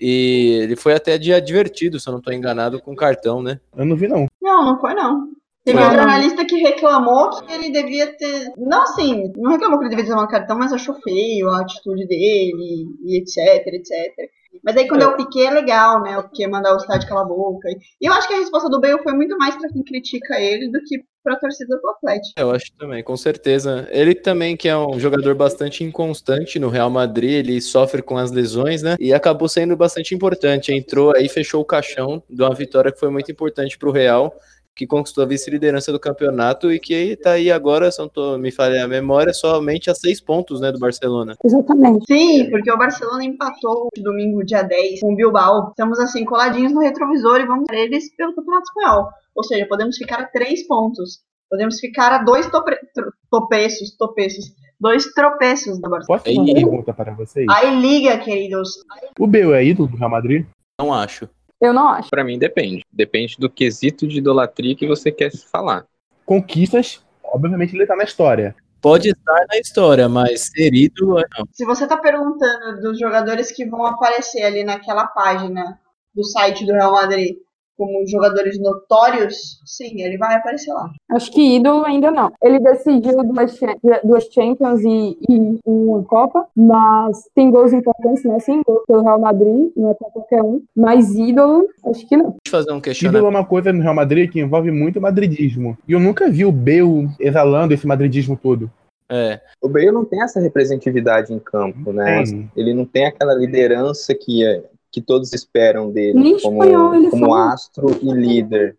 E 0.00 0.58
ele 0.62 0.74
foi 0.74 0.94
até 0.94 1.16
dia 1.16 1.40
divertido, 1.40 2.00
se 2.00 2.08
eu 2.08 2.12
não 2.12 2.18
estou 2.18 2.32
enganado, 2.32 2.80
com 2.80 2.96
cartão, 2.96 3.40
né? 3.42 3.60
Eu 3.76 3.84
não 3.84 3.94
vi, 3.94 4.08
não. 4.08 4.26
Não, 4.42 4.64
não 4.64 4.80
foi 4.80 4.94
não. 4.94 5.28
Teve 5.64 5.78
um 5.78 5.94
jornalista 5.94 6.44
que 6.44 6.56
reclamou 6.56 7.30
que 7.30 7.52
ele 7.52 7.70
devia 7.70 8.06
ter. 8.16 8.52
Não 8.56 8.82
assim, 8.82 9.30
não 9.36 9.50
reclamou 9.50 9.78
que 9.78 9.84
ele 9.84 9.90
devia 9.90 10.04
ter 10.04 10.10
tomado 10.10 10.30
cartão, 10.30 10.58
mas 10.58 10.72
achou 10.72 10.94
feio 11.02 11.50
a 11.50 11.60
atitude 11.60 12.06
dele, 12.06 12.86
e 13.04 13.18
etc, 13.18 13.66
etc. 13.66 14.30
Mas 14.64 14.76
aí 14.76 14.88
quando 14.88 15.02
é 15.02 15.06
o 15.06 15.16
Piquet 15.16 15.46
é 15.46 15.50
legal, 15.50 16.02
né? 16.02 16.18
O 16.18 16.24
Piquet 16.24 16.48
mandar 16.48 16.74
o 16.74 16.76
estádio 16.76 17.08
calar 17.08 17.24
a 17.24 17.28
boca. 17.28 17.68
E 18.00 18.06
eu 18.06 18.12
acho 18.12 18.26
que 18.26 18.34
a 18.34 18.38
resposta 18.38 18.68
do 18.68 18.80
Bale 18.80 19.02
foi 19.02 19.12
muito 19.12 19.36
mais 19.38 19.54
pra 19.56 19.68
quem 19.68 19.82
critica 19.82 20.40
ele 20.40 20.68
do 20.68 20.82
que 20.82 21.04
pra 21.22 21.36
torcida 21.36 21.78
do 21.78 21.88
Atlético. 21.90 22.32
Eu 22.36 22.50
acho 22.50 22.72
também, 22.78 23.02
com 23.04 23.16
certeza. 23.16 23.86
Ele 23.90 24.14
também, 24.14 24.56
que 24.56 24.68
é 24.68 24.76
um 24.76 24.98
jogador 24.98 25.34
bastante 25.34 25.84
inconstante 25.84 26.58
no 26.58 26.68
Real 26.68 26.90
Madrid, 26.90 27.32
ele 27.32 27.60
sofre 27.60 28.02
com 28.02 28.16
as 28.16 28.30
lesões, 28.32 28.82
né? 28.82 28.96
E 28.98 29.12
acabou 29.12 29.48
sendo 29.48 29.76
bastante 29.76 30.14
importante. 30.14 30.72
Entrou 30.72 31.14
aí, 31.14 31.28
fechou 31.28 31.60
o 31.60 31.64
caixão 31.64 32.22
de 32.28 32.42
uma 32.42 32.54
vitória 32.54 32.90
que 32.90 32.98
foi 32.98 33.10
muito 33.10 33.30
importante 33.30 33.78
para 33.78 33.88
o 33.88 33.92
Real, 33.92 34.34
que 34.80 34.86
conquistou 34.86 35.22
a 35.22 35.26
vice-liderança 35.26 35.92
do 35.92 36.00
campeonato 36.00 36.72
e 36.72 36.80
que 36.80 37.14
tá 37.14 37.32
aí 37.32 37.50
agora, 37.52 37.92
se 37.92 37.98
não 38.16 38.38
me 38.38 38.50
falha 38.50 38.82
a 38.82 38.88
memória, 38.88 39.34
somente 39.34 39.90
a 39.90 39.94
seis 39.94 40.22
pontos, 40.22 40.58
né, 40.58 40.72
do 40.72 40.78
Barcelona. 40.78 41.36
Exatamente. 41.44 42.06
Sim, 42.06 42.48
porque 42.48 42.72
o 42.72 42.78
Barcelona 42.78 43.22
empatou 43.22 43.88
domingo, 43.98 44.42
dia 44.42 44.62
10, 44.62 45.00
com 45.00 45.12
o 45.12 45.16
Bilbao. 45.16 45.68
Estamos 45.68 46.00
assim, 46.00 46.24
coladinhos 46.24 46.72
no 46.72 46.80
retrovisor 46.80 47.40
e 47.40 47.46
vamos 47.46 47.66
ver 47.70 47.76
eles 47.80 48.08
pelo 48.16 48.34
Campeonato 48.34 48.62
Espanhol. 48.70 49.08
Ou 49.34 49.44
seja, 49.44 49.66
podemos 49.68 49.98
ficar 49.98 50.20
a 50.20 50.24
três 50.24 50.66
pontos. 50.66 51.18
Podemos 51.50 51.78
ficar 51.78 52.12
a 52.14 52.24
dois 52.24 52.46
topre- 52.50 52.78
tro- 52.94 53.12
topeços, 53.30 53.94
topeços, 53.98 54.46
dois 54.80 55.04
tropeços 55.12 55.78
da 55.78 55.90
Barcelona. 55.90 56.22
Posso 56.22 56.24
fazer 56.24 56.38
uma 56.38 56.46
Aí. 56.48 56.54
pergunta 56.54 56.94
para 56.94 57.12
vocês? 57.12 57.46
Aí 57.50 57.78
liga, 57.82 58.16
queridos. 58.16 58.82
O 59.18 59.26
Bale 59.26 59.52
é 59.52 59.62
ídolo 59.62 59.88
do 59.90 59.96
Real 59.98 60.08
Madrid? 60.10 60.46
Não 60.80 60.90
acho. 60.94 61.28
Eu 61.60 61.72
não 61.72 61.88
acho. 61.88 62.08
Pra 62.08 62.24
mim 62.24 62.38
depende. 62.38 62.84
Depende 62.90 63.36
do 63.38 63.50
quesito 63.50 64.08
de 64.08 64.18
idolatria 64.18 64.74
que 64.74 64.86
você 64.86 65.12
quer 65.12 65.30
falar. 65.30 65.84
Conquistas, 66.24 67.02
obviamente 67.22 67.74
ele 67.74 67.86
tá 67.86 67.96
na 67.96 68.04
história. 68.04 68.54
Pode 68.80 69.10
estar 69.10 69.46
na 69.50 69.58
história, 69.58 70.08
mas 70.08 70.52
ser 70.52 70.72
ídolo, 70.72 71.18
é 71.18 71.24
não. 71.36 71.44
Se 71.52 71.66
você 71.66 71.86
tá 71.86 71.98
perguntando 71.98 72.80
dos 72.80 72.98
jogadores 72.98 73.52
que 73.52 73.66
vão 73.66 73.84
aparecer 73.84 74.42
ali 74.42 74.64
naquela 74.64 75.06
página 75.06 75.78
do 76.14 76.24
site 76.24 76.64
do 76.64 76.72
Real 76.72 76.92
Madrid 76.92 77.36
como 77.80 78.06
jogadores 78.06 78.60
notórios, 78.60 79.58
sim, 79.64 80.02
ele 80.02 80.18
vai 80.18 80.34
aparecer 80.34 80.70
lá. 80.72 80.90
Acho 81.12 81.32
que 81.32 81.56
ídolo 81.56 81.86
ainda 81.86 82.10
não. 82.10 82.30
Ele 82.42 82.58
decidiu 82.60 83.16
duas, 83.24 83.58
duas 84.04 84.24
Champions 84.24 84.80
e, 84.82 85.16
e 85.28 85.58
uma 85.64 86.02
Copa, 86.04 86.46
mas 86.54 87.24
tem 87.34 87.50
gols 87.50 87.72
importantes, 87.72 88.22
né? 88.24 88.38
Sim, 88.38 88.60
gol 88.66 88.82
pelo 88.86 89.02
Real 89.02 89.18
Madrid, 89.18 89.70
não 89.74 89.90
é 89.90 89.94
pra 89.94 90.10
qualquer 90.10 90.42
um. 90.42 90.62
Mas 90.76 91.14
ídolo, 91.14 91.66
acho 91.86 92.06
que 92.06 92.16
não. 92.16 92.30
Deixa 92.30 92.38
eu 92.46 92.50
fazer 92.50 92.64
um 92.70 92.72
Ídolo 92.74 92.82
questionamento. 92.82 93.24
é 93.26 93.28
uma 93.30 93.44
coisa 93.46 93.72
no 93.72 93.80
Real 93.82 93.94
Madrid 93.94 94.30
que 94.30 94.40
envolve 94.40 94.70
muito 94.70 95.00
madridismo. 95.00 95.78
E 95.88 95.92
eu 95.92 96.00
nunca 96.00 96.28
vi 96.28 96.44
o 96.44 96.52
Bale 96.52 97.08
exalando 97.18 97.72
esse 97.72 97.86
madridismo 97.86 98.36
todo. 98.36 98.70
É, 99.12 99.40
O 99.60 99.68
Bale 99.68 99.90
não 99.90 100.04
tem 100.04 100.22
essa 100.22 100.38
representatividade 100.38 101.32
em 101.32 101.38
campo, 101.40 101.92
né? 101.92 102.22
Tem. 102.24 102.50
Ele 102.56 102.72
não 102.72 102.84
tem 102.84 103.06
aquela 103.06 103.34
liderança 103.34 104.14
que, 104.14 104.44
é- 104.44 104.62
que 104.92 105.00
todos 105.00 105.32
esperam 105.32 105.90
dele 105.90 106.18
Nem 106.18 106.40
como, 106.40 106.62
espanhol 106.64 107.10
como 107.10 107.34
astro 107.34 107.98
e 108.02 108.12
líder. 108.12 108.76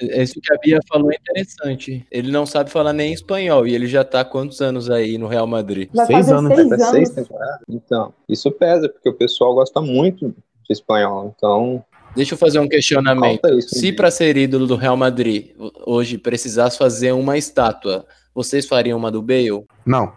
isso 0.00 0.40
que 0.40 0.52
a 0.54 0.58
Bia 0.58 0.78
falou 0.88 1.10
é 1.12 1.16
interessante. 1.16 2.06
Ele 2.10 2.30
não 2.30 2.46
sabe 2.46 2.70
falar 2.70 2.92
nem 2.92 3.12
espanhol 3.12 3.66
e 3.66 3.74
ele 3.74 3.86
já 3.86 4.04
tá 4.04 4.20
há 4.20 4.24
quantos 4.24 4.60
anos 4.60 4.90
aí 4.90 5.18
no 5.18 5.26
Real 5.26 5.46
Madrid? 5.46 5.88
Vai 5.94 6.06
Seis 6.06 6.30
anos, 6.30 6.54
seis 6.54 6.68
Vai 6.68 6.78
pra 6.78 6.86
seis 6.88 7.10
anos. 7.10 7.14
temporadas. 7.28 7.60
Então, 7.68 8.14
isso 8.28 8.50
pesa, 8.52 8.88
porque 8.88 9.08
o 9.08 9.14
pessoal 9.14 9.54
gosta 9.54 9.80
muito 9.80 10.28
de 10.28 10.72
espanhol. 10.72 11.32
Então, 11.36 11.84
Deixa 12.16 12.34
eu 12.34 12.38
fazer 12.38 12.60
um 12.60 12.68
questionamento. 12.68 13.44
isso. 13.58 13.70
Se 13.74 13.92
para 13.92 14.08
ser 14.10 14.36
ídolo 14.36 14.66
do 14.68 14.76
Real 14.76 14.96
Madrid 14.96 15.50
hoje 15.84 16.16
precisasse 16.16 16.78
fazer 16.78 17.10
uma 17.12 17.36
estátua, 17.36 18.06
vocês 18.32 18.66
fariam 18.66 18.96
uma 18.96 19.10
do 19.10 19.20
Bale? 19.20 19.64
Não. 19.84 20.12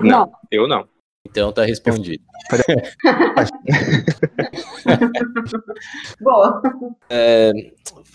Não. 0.00 0.30
Eu 0.50 0.68
não. 0.68 0.86
Então 1.26 1.52
tá 1.52 1.64
respondido. 1.64 2.22
Boa. 6.20 6.62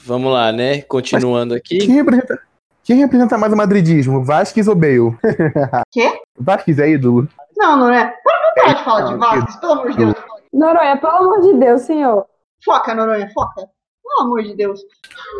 Vamos 0.05 0.31
lá, 0.33 0.51
né? 0.51 0.81
Continuando 0.81 1.53
aqui. 1.53 1.77
Quem 1.79 1.95
representa, 1.95 2.39
quem 2.83 2.97
representa 2.97 3.37
mais 3.37 3.53
o 3.53 3.57
madridismo? 3.57 4.23
Vasquez 4.23 4.67
ou 4.67 4.75
Bale? 4.75 5.17
Quê? 5.91 6.19
Vasquez 6.37 6.79
é 6.79 6.89
ídolo? 6.89 7.27
Não, 7.57 7.77
não 7.77 7.91
é. 7.91 8.13
Vamos 8.23 8.53
parar 8.55 8.73
de 8.73 8.83
falar 8.83 9.01
de 9.01 9.11
Não, 9.11 9.19
Vasquez, 9.19 9.55
pelo 9.57 9.71
amor 9.73 9.91
de 9.91 9.97
Deus. 9.97 10.13
Noronha, 10.53 10.97
pelo 10.97 11.13
amor 11.13 11.41
de 11.41 11.53
Deus, 11.53 11.81
senhor. 11.81 12.25
Foca, 12.63 12.93
Noronha, 12.95 13.29
foca. 13.33 13.67
Pelo 14.03 14.27
amor 14.27 14.43
de 14.43 14.55
Deus. 14.55 14.81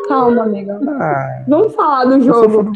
Calma, 0.08 0.44
amiga. 0.44 0.80
Ah, 1.00 1.44
Vamos 1.48 1.74
falar 1.76 2.06
do 2.06 2.20
jogo, 2.22 2.72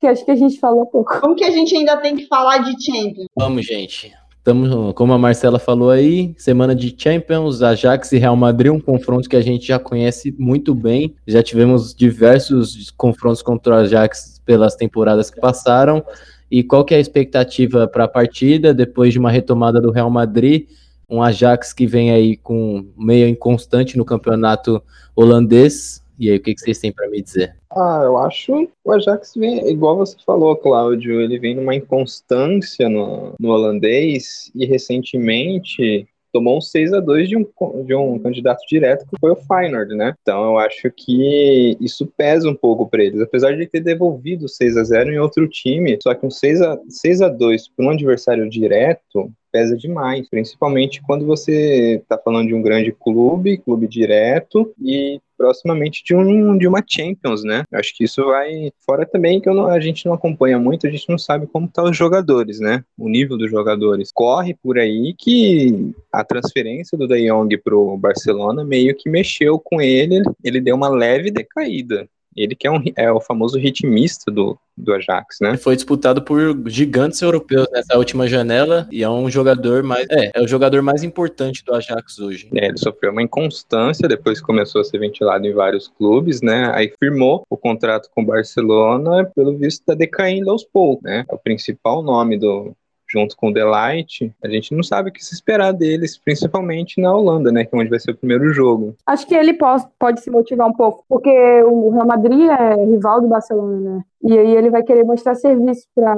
que 0.00 0.06
acho 0.06 0.24
que 0.24 0.30
a 0.30 0.36
gente 0.36 0.58
falou 0.58 0.86
pouco. 0.86 1.20
Como 1.20 1.34
que 1.34 1.44
a 1.44 1.50
gente 1.50 1.76
ainda 1.76 1.96
tem 1.98 2.16
que 2.16 2.26
falar 2.26 2.58
de 2.58 2.72
Champions? 2.84 3.26
Vamos, 3.36 3.66
gente. 3.66 4.12
Estamos, 4.42 4.92
como 4.94 5.12
a 5.12 5.18
Marcela 5.18 5.60
falou 5.60 5.88
aí, 5.88 6.34
semana 6.36 6.74
de 6.74 6.92
Champions, 6.98 7.62
Ajax 7.62 8.10
e 8.10 8.18
Real 8.18 8.34
Madrid, 8.34 8.72
um 8.72 8.80
confronto 8.80 9.28
que 9.28 9.36
a 9.36 9.40
gente 9.40 9.64
já 9.64 9.78
conhece 9.78 10.34
muito 10.36 10.74
bem. 10.74 11.14
Já 11.24 11.44
tivemos 11.44 11.94
diversos 11.94 12.90
confrontos 12.96 13.40
contra 13.40 13.72
o 13.72 13.76
Ajax 13.76 14.42
pelas 14.44 14.74
temporadas 14.74 15.30
que 15.30 15.40
passaram. 15.40 16.04
E 16.50 16.64
qual 16.64 16.84
que 16.84 16.92
é 16.92 16.96
a 16.96 17.00
expectativa 17.00 17.86
para 17.86 18.02
a 18.02 18.08
partida 18.08 18.74
depois 18.74 19.12
de 19.12 19.20
uma 19.20 19.30
retomada 19.30 19.80
do 19.80 19.92
Real 19.92 20.10
Madrid? 20.10 20.66
Um 21.08 21.22
Ajax 21.22 21.72
que 21.72 21.86
vem 21.86 22.10
aí 22.10 22.36
com 22.36 22.84
meio 22.98 23.28
inconstante 23.28 23.96
no 23.96 24.04
campeonato 24.04 24.82
holandês. 25.14 26.01
E 26.22 26.30
aí, 26.30 26.36
o 26.36 26.40
que, 26.40 26.54
que 26.54 26.60
vocês 26.60 26.78
têm 26.78 26.92
para 26.92 27.10
me 27.10 27.20
dizer? 27.20 27.56
Ah, 27.68 28.02
eu 28.04 28.16
acho 28.16 28.68
o 28.84 28.92
Ajax 28.92 29.32
vem, 29.34 29.68
igual 29.68 29.96
você 29.96 30.16
falou, 30.24 30.54
Cláudio, 30.54 31.20
ele 31.20 31.36
vem 31.36 31.56
numa 31.56 31.74
inconstância 31.74 32.88
no, 32.88 33.34
no 33.40 33.48
holandês 33.48 34.48
e 34.54 34.64
recentemente 34.64 36.06
tomou 36.32 36.58
um 36.58 36.60
6 36.60 36.92
a 36.92 37.00
2 37.00 37.28
de 37.28 37.36
um, 37.36 37.44
de 37.84 37.92
um 37.92 38.20
candidato 38.20 38.60
direto 38.68 39.04
que 39.04 39.18
foi 39.20 39.32
o 39.32 39.36
Feyenoord, 39.36 39.96
né? 39.96 40.14
Então 40.22 40.44
eu 40.44 40.58
acho 40.58 40.92
que 40.92 41.76
isso 41.80 42.06
pesa 42.16 42.48
um 42.48 42.54
pouco 42.54 42.88
para 42.88 43.02
eles, 43.02 43.20
apesar 43.20 43.56
de 43.56 43.66
ter 43.66 43.80
devolvido 43.80 44.48
6 44.48 44.76
a 44.76 44.84
0 44.84 45.10
em 45.10 45.18
outro 45.18 45.48
time, 45.48 45.98
só 46.00 46.14
que 46.14 46.24
um 46.24 46.30
6 46.30 46.62
a, 46.62 46.78
6 46.88 47.20
a 47.20 47.28
2 47.28 47.68
para 47.68 47.84
um 47.84 47.90
adversário 47.90 48.48
direto 48.48 49.28
pesa 49.52 49.76
demais, 49.76 50.28
principalmente 50.28 51.02
quando 51.02 51.26
você 51.26 52.00
está 52.02 52.16
falando 52.16 52.48
de 52.48 52.54
um 52.54 52.62
grande 52.62 52.90
clube, 52.90 53.58
clube 53.58 53.86
direto 53.86 54.72
e 54.80 55.20
proximamente 55.36 56.02
de, 56.04 56.14
um, 56.14 56.56
de 56.56 56.68
uma 56.68 56.82
Champions, 56.86 57.42
né? 57.42 57.64
Acho 57.72 57.94
que 57.96 58.04
isso 58.04 58.24
vai 58.24 58.72
fora 58.86 59.04
também 59.04 59.40
que 59.40 59.50
não, 59.50 59.66
a 59.66 59.80
gente 59.80 60.06
não 60.06 60.14
acompanha 60.14 60.58
muito, 60.58 60.86
a 60.86 60.90
gente 60.90 61.08
não 61.08 61.18
sabe 61.18 61.46
como 61.48 61.68
tá 61.68 61.82
os 61.82 61.96
jogadores, 61.96 62.60
né? 62.60 62.84
O 62.96 63.08
nível 63.08 63.36
dos 63.36 63.50
jogadores. 63.50 64.10
Corre 64.14 64.54
por 64.62 64.78
aí 64.78 65.14
que 65.18 65.92
a 66.12 66.24
transferência 66.24 66.96
do 66.96 67.08
De 67.08 67.28
Jong 67.28 67.58
pro 67.58 67.96
Barcelona 67.98 68.64
meio 68.64 68.94
que 68.96 69.10
mexeu 69.10 69.58
com 69.58 69.80
ele, 69.80 70.22
ele 70.44 70.60
deu 70.60 70.76
uma 70.76 70.88
leve 70.88 71.30
decaída. 71.30 72.08
Ele 72.36 72.54
que 72.54 72.66
é, 72.66 72.70
um, 72.70 72.82
é 72.96 73.12
o 73.12 73.20
famoso 73.20 73.58
ritmista 73.58 74.30
do, 74.30 74.58
do 74.76 74.92
Ajax, 74.94 75.38
né? 75.40 75.56
Foi 75.56 75.76
disputado 75.76 76.22
por 76.22 76.38
gigantes 76.68 77.20
europeus 77.20 77.66
nessa 77.72 77.96
última 77.96 78.26
janela 78.26 78.88
e 78.90 79.02
é 79.02 79.08
um 79.08 79.30
jogador 79.30 79.82
mais. 79.82 80.06
É, 80.10 80.30
é 80.34 80.42
o 80.42 80.48
jogador 80.48 80.82
mais 80.82 81.02
importante 81.02 81.64
do 81.64 81.74
Ajax 81.74 82.18
hoje. 82.18 82.48
É, 82.54 82.66
ele 82.66 82.78
sofreu 82.78 83.12
uma 83.12 83.22
inconstância 83.22 84.08
depois 84.08 84.40
que 84.40 84.46
começou 84.46 84.80
a 84.80 84.84
ser 84.84 84.98
ventilado 84.98 85.46
em 85.46 85.52
vários 85.52 85.88
clubes, 85.88 86.40
né? 86.40 86.72
Aí 86.74 86.92
firmou 86.98 87.44
o 87.48 87.56
contrato 87.56 88.08
com 88.14 88.22
o 88.22 88.26
Barcelona, 88.26 89.24
pelo 89.34 89.56
visto 89.56 89.84
tá 89.84 89.94
decaindo 89.94 90.50
aos 90.50 90.64
poucos, 90.64 91.04
né? 91.04 91.24
É 91.28 91.34
o 91.34 91.38
principal 91.38 92.02
nome 92.02 92.38
do, 92.38 92.74
junto 93.12 93.36
com 93.36 93.48
o 93.48 93.52
Delight, 93.52 94.32
a 94.42 94.48
gente 94.48 94.74
não 94.74 94.82
sabe 94.82 95.10
o 95.10 95.12
que 95.12 95.24
se 95.24 95.34
esperar 95.34 95.72
deles, 95.72 96.16
principalmente 96.16 97.00
na 97.00 97.14
Holanda, 97.14 97.52
né, 97.52 97.64
que 97.64 97.76
é 97.76 97.78
onde 97.78 97.90
vai 97.90 98.00
ser 98.00 98.12
o 98.12 98.16
primeiro 98.16 98.52
jogo. 98.52 98.96
Acho 99.06 99.26
que 99.26 99.34
ele 99.34 99.52
pode, 99.52 99.86
pode 99.98 100.20
se 100.22 100.30
motivar 100.30 100.66
um 100.66 100.72
pouco, 100.72 101.04
porque 101.08 101.30
o 101.64 101.90
Real 101.90 102.06
Madrid 102.06 102.48
é 102.48 102.84
rival 102.84 103.20
do 103.20 103.28
Barcelona, 103.28 103.78
né? 103.78 104.04
E 104.22 104.38
aí 104.38 104.56
ele 104.56 104.70
vai 104.70 104.82
querer 104.82 105.04
mostrar 105.04 105.34
serviço 105.34 105.86
para, 105.94 106.16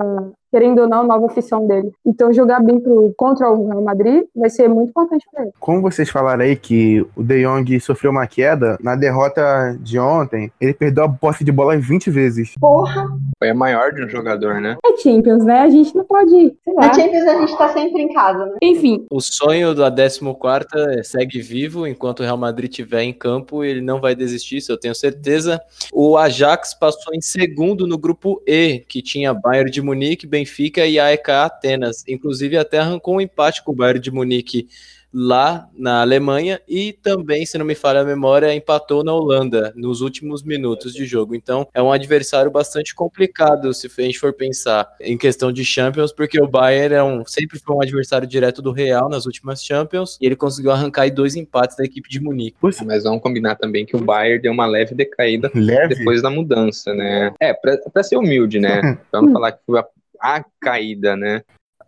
querendo 0.53 0.83
ou 0.83 0.89
não, 0.89 1.01
a 1.01 1.05
nova 1.05 1.27
opção 1.27 1.67
dele. 1.67 1.91
Então 2.05 2.33
jogar 2.33 2.61
bem 2.61 2.79
pro, 2.79 3.13
contra 3.17 3.51
o 3.51 3.67
Real 3.67 3.83
Madrid 3.83 4.25
vai 4.37 4.51
ser 4.51 4.69
muito 4.69 4.91
importante 4.91 5.27
para 5.33 5.45
ele. 5.45 5.53
Como 5.59 5.81
vocês 5.81 6.11
falaram 6.11 6.45
aí 6.45 6.55
que 6.55 7.05
o 7.17 7.23
De 7.23 7.43
Jong 7.43 7.81
sofreu 7.81 8.11
uma 8.11 8.27
queda, 8.27 8.79
na 8.81 8.95
derrota 8.95 9.77
de 9.81 9.99
ontem, 9.99 10.53
ele 10.61 10.75
perdeu 10.75 11.05
a 11.05 11.09
posse 11.09 11.43
de 11.43 11.51
bola 11.51 11.77
20 11.77 12.11
vezes. 12.11 12.55
Porra! 12.61 13.07
Foi 13.39 13.51
a 13.51 13.55
maior 13.55 13.93
de 13.93 14.05
um 14.05 14.09
jogador, 14.09 14.61
né? 14.61 14.77
É 14.85 14.97
Champions, 14.97 15.45
né? 15.45 15.61
A 15.61 15.71
gente 15.71 15.95
não 15.95 16.05
pode, 16.05 16.31
sei 16.31 16.75
lá. 16.75 16.87
Na 16.87 16.95
Champions 16.95 17.25
a 17.25 17.41
gente 17.41 17.59
tá 17.59 17.69
sempre 17.71 18.03
em 18.03 18.13
casa, 18.13 18.47
né? 18.47 18.57
Enfim, 18.63 19.07
O 19.11 19.21
sonho 19.21 19.75
da 19.75 19.91
14 19.91 21.03
segue 21.05 21.41
vivo 21.41 21.87
enquanto 21.87 22.21
o 22.21 22.23
Real 22.23 22.37
Madrid 22.37 22.71
estiver 22.71 23.03
em 23.03 23.13
campo, 23.13 23.65
ele 23.65 23.81
não 23.81 24.01
vai 24.01 24.15
desistir, 24.15 24.59
isso 24.59 24.71
eu 24.71 24.79
tenho 24.79 24.95
certeza. 24.95 25.61
O 25.93 26.17
Ajax 26.17 26.75
passou 26.75 27.15
em 27.15 27.21
segundo 27.21 27.87
no 27.87 27.94
grupo 27.99 28.43
E, 28.47 28.85
que 28.89 29.03
tinha 29.03 29.35
Bayern 29.35 29.71
de 29.71 29.83
Munique, 29.83 30.27
Benfica 30.27 30.87
e 30.87 30.99
AEK 30.99 31.31
Atenas. 31.31 32.05
Inclusive 32.09 32.57
até 32.57 32.79
arrancou 32.79 33.17
um 33.17 33.21
empate 33.21 33.63
com 33.63 33.73
o 33.73 33.75
Bayern 33.75 34.01
de 34.01 34.11
Munique 34.11 34.69
lá 35.15 35.69
na 35.77 36.01
Alemanha 36.01 36.61
e 36.69 36.93
também, 36.93 37.47
se 37.47 37.57
não 37.57 37.65
me 37.65 37.75
falha 37.75 38.01
a 38.01 38.05
memória, 38.05 38.55
empatou 38.55 39.05
na 39.05 39.15
Holanda 39.15 39.73
nos 39.77 40.01
últimos 40.01 40.43
minutos 40.43 40.93
de 40.93 41.07
jogo. 41.07 41.35
Então 41.35 41.69
é 41.73 41.81
um 41.81 41.93
adversário 41.93 42.51
bastante 42.51 42.95
complicado 42.95 43.73
se 43.73 43.87
a 43.87 44.03
gente 44.03 44.19
for 44.19 44.33
pensar 44.33 44.89
em 45.01 45.17
questão 45.17 45.53
de 45.53 45.65
Champions, 45.65 46.13
porque 46.13 46.41
o 46.43 46.49
Bayern 46.49 46.95
é 46.95 47.03
um, 47.03 47.25
sempre 47.25 47.59
foi 47.59 47.77
um 47.77 47.83
adversário 47.83 48.27
direto 48.27 48.61
do 48.61 48.73
Real 48.73 49.09
nas 49.09 49.27
últimas 49.27 49.65
Champions 49.65 50.19
e 50.21 50.27
ele 50.27 50.37
conseguiu 50.37 50.73
arrancar 50.73 51.03
aí 51.03 51.11
dois 51.11 51.37
empates 51.37 51.77
da 51.77 51.85
equipe 51.85 52.09
de 52.09 52.21
Munique. 52.21 52.57
Mas 52.85 53.05
vamos 53.05 53.23
combinar 53.23 53.55
também 53.57 53.87
que 53.87 53.97
o 53.97 54.01
Bayern 54.01 54.43
deu 54.43 54.53
uma 54.53 54.67
leve 54.67 54.95
decaída 54.95 55.51
leve. 55.55 55.95
depois 55.95 56.23
da 56.23 56.31
mudança, 56.31 56.93
né? 56.95 57.33
É, 57.41 57.55
pra, 57.55 57.77
pra 57.93 58.03
ser 58.03 58.17
humilde, 58.17 58.59
né? 58.59 58.99
Não 59.13 59.33
falar 59.33 59.53
que 59.53 59.61
foi 59.65 59.79
a, 59.79 59.87
a 60.21 60.45
caída, 60.61 61.17
né? 61.17 61.43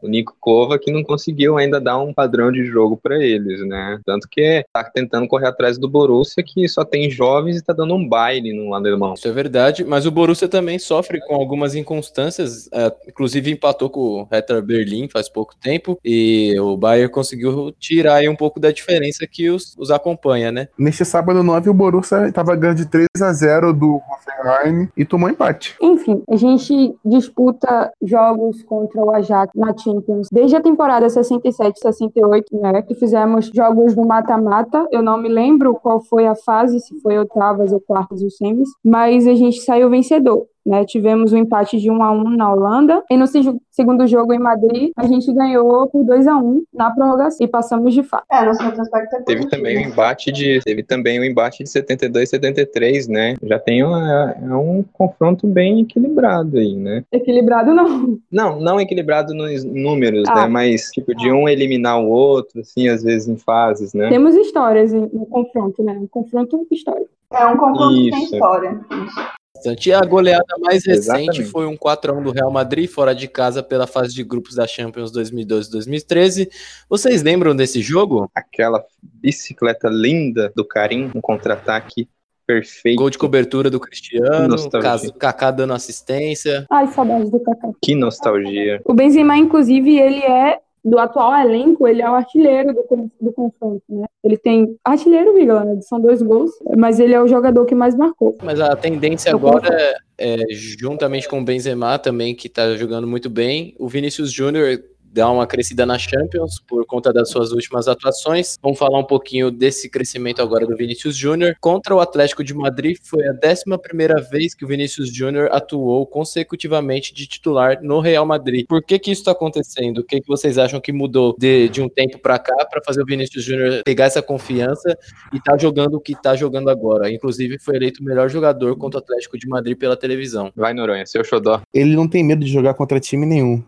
O 0.06 0.08
Nico 0.08 0.36
Kova 0.40 0.78
que 0.78 0.92
não 0.92 1.02
conseguiu 1.02 1.58
ainda 1.58 1.80
dar 1.80 1.98
um 1.98 2.14
padrão 2.14 2.52
de 2.52 2.64
jogo 2.64 2.96
para 2.96 3.16
eles, 3.22 3.66
né? 3.66 3.98
Tanto 4.04 4.28
que 4.30 4.64
tá 4.72 4.84
tentando 4.84 5.26
correr 5.26 5.48
atrás 5.48 5.78
do 5.78 5.88
Borussia, 5.88 6.42
que 6.42 6.68
só 6.68 6.84
tem 6.84 7.10
jovens 7.10 7.56
e 7.56 7.64
tá 7.64 7.72
dando 7.72 7.94
um 7.94 8.08
baile 8.08 8.52
no 8.52 8.72
alemão. 8.72 9.14
Isso 9.14 9.28
é 9.28 9.32
verdade, 9.32 9.84
mas 9.84 10.06
o 10.06 10.10
Borussia 10.10 10.48
também 10.48 10.78
sofre 10.78 11.20
com 11.20 11.34
algumas 11.34 11.74
inconstâncias, 11.74 12.68
é, 12.72 12.92
inclusive 13.08 13.50
empatou 13.50 13.90
com 13.90 14.00
o 14.00 14.28
Hertha 14.30 14.60
Berlim 14.62 15.08
faz 15.08 15.28
pouco 15.28 15.54
tempo 15.56 15.98
e 16.04 16.58
o 16.60 16.76
Bayern 16.76 17.10
conseguiu 17.10 17.72
tirar 17.78 18.16
aí 18.16 18.28
um 18.28 18.36
pouco 18.36 18.60
da 18.60 18.70
diferença 18.70 19.26
que 19.26 19.50
os, 19.50 19.74
os 19.76 19.90
acompanha, 19.90 20.52
né? 20.52 20.68
Neste 20.78 21.04
sábado 21.04 21.42
9, 21.42 21.70
o 21.70 21.74
Borussia 21.74 22.28
estava 22.28 22.54
ganhando 22.54 22.78
de 22.78 22.86
3 22.86 23.06
a 23.20 23.32
0 23.32 23.72
do 23.72 24.00
Hoffenheim 24.10 24.88
e 24.96 25.04
tomou 25.04 25.28
empate. 25.28 25.76
enfim, 25.80 26.22
a 26.28 26.36
gente 26.36 26.94
disputa 27.04 27.92
jogos 28.02 28.62
contra 28.62 29.00
o 29.00 29.10
Ajax 29.10 29.52
na 29.54 29.76
Champions 29.76 29.95
desde 30.32 30.56
a 30.56 30.60
temporada 30.60 31.08
67, 31.08 31.80
68, 31.80 32.60
né? 32.60 32.82
Que 32.82 32.94
fizemos 32.94 33.50
jogos 33.54 33.94
no 33.94 34.06
mata-mata. 34.06 34.86
Eu 34.90 35.02
não 35.02 35.18
me 35.18 35.28
lembro 35.28 35.74
qual 35.74 36.00
foi 36.00 36.26
a 36.26 36.34
fase, 36.34 36.80
se 36.80 36.98
foi 37.00 37.18
oitavas 37.18 37.72
ou 37.72 37.80
quartas 37.80 38.22
ou 38.22 38.30
semis, 38.30 38.68
mas 38.84 39.26
a 39.26 39.34
gente 39.34 39.60
saiu 39.60 39.90
vencedor. 39.90 40.46
Né, 40.66 40.84
tivemos 40.84 41.32
um 41.32 41.36
empate 41.36 41.78
de 41.78 41.88
1 41.88 42.02
a 42.02 42.10
1 42.10 42.30
na 42.30 42.52
Holanda 42.52 43.04
e 43.08 43.16
no 43.16 43.24
seg- 43.28 43.56
segundo 43.70 44.04
jogo 44.08 44.32
em 44.34 44.38
Madrid 44.40 44.90
a 44.96 45.06
gente 45.06 45.32
ganhou 45.32 45.86
por 45.86 46.02
2 46.02 46.26
a 46.26 46.36
1 46.36 46.64
na 46.74 46.90
prorrogação 46.90 47.46
e 47.46 47.48
passamos 47.48 47.94
de 47.94 48.02
fase. 48.02 48.24
É, 48.32 48.44
nosso 48.44 48.60
retrospecto 48.64 49.14
é 49.14 49.22
Teve 49.22 49.48
também 49.48 49.76
o 49.76 49.80
embate 49.88 50.32
de 50.32 50.58
teve 50.64 50.82
também 50.82 51.20
o 51.20 51.24
embate 51.24 51.62
de 51.62 51.70
72 51.70 52.28
73, 52.30 53.06
né? 53.06 53.34
Já 53.44 53.60
tem 53.60 53.84
uma, 53.84 54.32
é 54.32 54.54
um 54.56 54.84
confronto 54.92 55.46
bem 55.46 55.82
equilibrado 55.82 56.58
aí, 56.58 56.74
né? 56.74 57.04
Equilibrado 57.12 57.72
não. 57.72 58.18
Não, 58.32 58.60
não 58.60 58.80
equilibrado 58.80 59.32
nos 59.34 59.62
números, 59.62 60.24
Ah. 60.28 60.34
né? 60.42 60.46
Mas 60.48 60.90
tipo 60.90 61.14
de 61.14 61.30
um 61.30 61.48
eliminar 61.48 62.00
o 62.00 62.08
outro, 62.08 62.60
assim, 62.60 62.88
às 62.88 63.04
vezes 63.04 63.28
em 63.28 63.36
fases, 63.36 63.94
né? 63.94 64.08
Temos 64.08 64.34
histórias 64.34 64.92
no 64.92 65.26
confronto, 65.26 65.80
né? 65.84 65.92
Um 65.92 66.08
confronto 66.08 66.66
histórico. 66.72 67.08
É 67.32 67.46
um 67.46 67.56
confronto 67.56 67.94
que 67.94 68.10
tem 68.10 68.24
Isso. 68.24 68.34
história. 68.34 68.80
Isso. 68.90 69.36
Bastante. 69.56 69.88
E 69.88 69.92
a 69.92 70.00
goleada 70.00 70.44
mais 70.60 70.84
recente 70.86 70.98
Exatamente. 70.98 71.44
foi 71.44 71.66
um 71.66 71.76
4x1 71.76 72.22
do 72.22 72.30
Real 72.30 72.50
Madrid, 72.50 72.88
fora 72.88 73.14
de 73.14 73.26
casa, 73.26 73.62
pela 73.62 73.86
fase 73.86 74.14
de 74.14 74.22
grupos 74.22 74.54
da 74.54 74.66
Champions 74.66 75.10
2012-2013. 75.12 76.48
Vocês 76.88 77.22
lembram 77.22 77.54
desse 77.56 77.80
jogo? 77.80 78.30
Aquela 78.34 78.84
bicicleta 79.02 79.88
linda 79.88 80.52
do 80.54 80.64
Karim, 80.64 81.10
um 81.14 81.20
contra-ataque 81.20 82.08
perfeito. 82.46 82.98
Gol 82.98 83.10
de 83.10 83.18
cobertura 83.18 83.68
do 83.68 83.80
Cristiano, 83.80 84.48
Nostalgia. 84.48 84.80
Cas- 84.90 85.10
Kaká 85.18 85.50
dando 85.50 85.72
assistência. 85.72 86.64
Ai, 86.70 86.86
saudade 86.88 87.30
do 87.30 87.40
Kaká. 87.40 87.70
Que 87.82 87.94
nostalgia. 87.94 88.80
O 88.84 88.94
Benzema, 88.94 89.36
inclusive, 89.36 89.98
ele 89.98 90.20
é 90.22 90.58
do 90.86 91.00
atual 91.00 91.34
elenco, 91.34 91.88
ele 91.88 92.00
é 92.00 92.08
o 92.08 92.14
artilheiro 92.14 92.72
do, 92.72 93.10
do 93.20 93.32
confronto, 93.32 93.82
né? 93.88 94.06
Ele 94.22 94.36
tem 94.36 94.78
artilheiro, 94.84 95.34
vírgula, 95.34 95.64
né? 95.64 95.80
São 95.80 96.00
dois 96.00 96.22
gols, 96.22 96.52
mas 96.76 97.00
ele 97.00 97.12
é 97.12 97.20
o 97.20 97.26
jogador 97.26 97.66
que 97.66 97.74
mais 97.74 97.96
marcou. 97.96 98.36
Mas 98.40 98.60
a 98.60 98.76
tendência 98.76 99.32
agora 99.32 99.68
é, 99.68 99.96
é, 100.16 100.44
juntamente 100.52 101.28
com 101.28 101.40
o 101.40 101.44
Benzema 101.44 101.98
também, 101.98 102.36
que 102.36 102.48
tá 102.48 102.76
jogando 102.76 103.04
muito 103.04 103.28
bem, 103.28 103.74
o 103.80 103.88
Vinícius 103.88 104.30
Júnior 104.30 104.80
dar 105.16 105.30
uma 105.30 105.46
crescida 105.46 105.86
na 105.86 105.98
Champions 105.98 106.60
por 106.68 106.84
conta 106.84 107.10
das 107.10 107.30
suas 107.30 107.50
últimas 107.50 107.88
atuações. 107.88 108.58
Vamos 108.62 108.78
falar 108.78 108.98
um 108.98 109.04
pouquinho 109.04 109.50
desse 109.50 109.88
crescimento 109.88 110.42
agora 110.42 110.66
do 110.66 110.76
Vinícius 110.76 111.16
Júnior. 111.16 111.56
Contra 111.58 111.94
o 111.94 112.00
Atlético 112.00 112.44
de 112.44 112.52
Madrid, 112.52 112.98
foi 113.02 113.26
a 113.26 113.32
11 113.32 114.28
vez 114.30 114.54
que 114.54 114.62
o 114.62 114.68
Vinícius 114.68 115.10
Júnior 115.10 115.48
atuou 115.50 116.06
consecutivamente 116.06 117.14
de 117.14 117.26
titular 117.26 117.78
no 117.80 117.98
Real 117.98 118.26
Madrid. 118.26 118.66
Por 118.68 118.82
que, 118.82 118.98
que 118.98 119.10
isso 119.10 119.22
está 119.22 119.32
acontecendo? 119.32 119.98
O 119.98 120.04
que, 120.04 120.20
que 120.20 120.28
vocês 120.28 120.58
acham 120.58 120.78
que 120.82 120.92
mudou 120.92 121.34
de, 121.38 121.70
de 121.70 121.80
um 121.80 121.88
tempo 121.88 122.18
para 122.18 122.38
cá 122.38 122.66
para 122.70 122.82
fazer 122.84 123.02
o 123.02 123.06
Vinícius 123.06 123.42
Júnior 123.42 123.82
pegar 123.86 124.04
essa 124.04 124.20
confiança 124.20 124.98
e 125.32 125.40
tá 125.40 125.56
jogando 125.56 125.94
o 125.94 126.00
que 126.00 126.14
tá 126.20 126.36
jogando 126.36 126.68
agora? 126.68 127.10
Inclusive, 127.10 127.58
foi 127.58 127.76
eleito 127.76 128.02
o 128.02 128.04
melhor 128.04 128.28
jogador 128.28 128.76
contra 128.76 129.00
o 129.00 129.02
Atlético 129.02 129.38
de 129.38 129.48
Madrid 129.48 129.78
pela 129.78 129.96
televisão. 129.96 130.52
Vai, 130.54 130.74
Noronha, 130.74 131.06
seu 131.06 131.24
xodó. 131.24 131.62
Ele 131.72 131.96
não 131.96 132.06
tem 132.06 132.22
medo 132.22 132.44
de 132.44 132.52
jogar 132.52 132.74
contra 132.74 133.00
time 133.00 133.24
nenhum. 133.24 133.64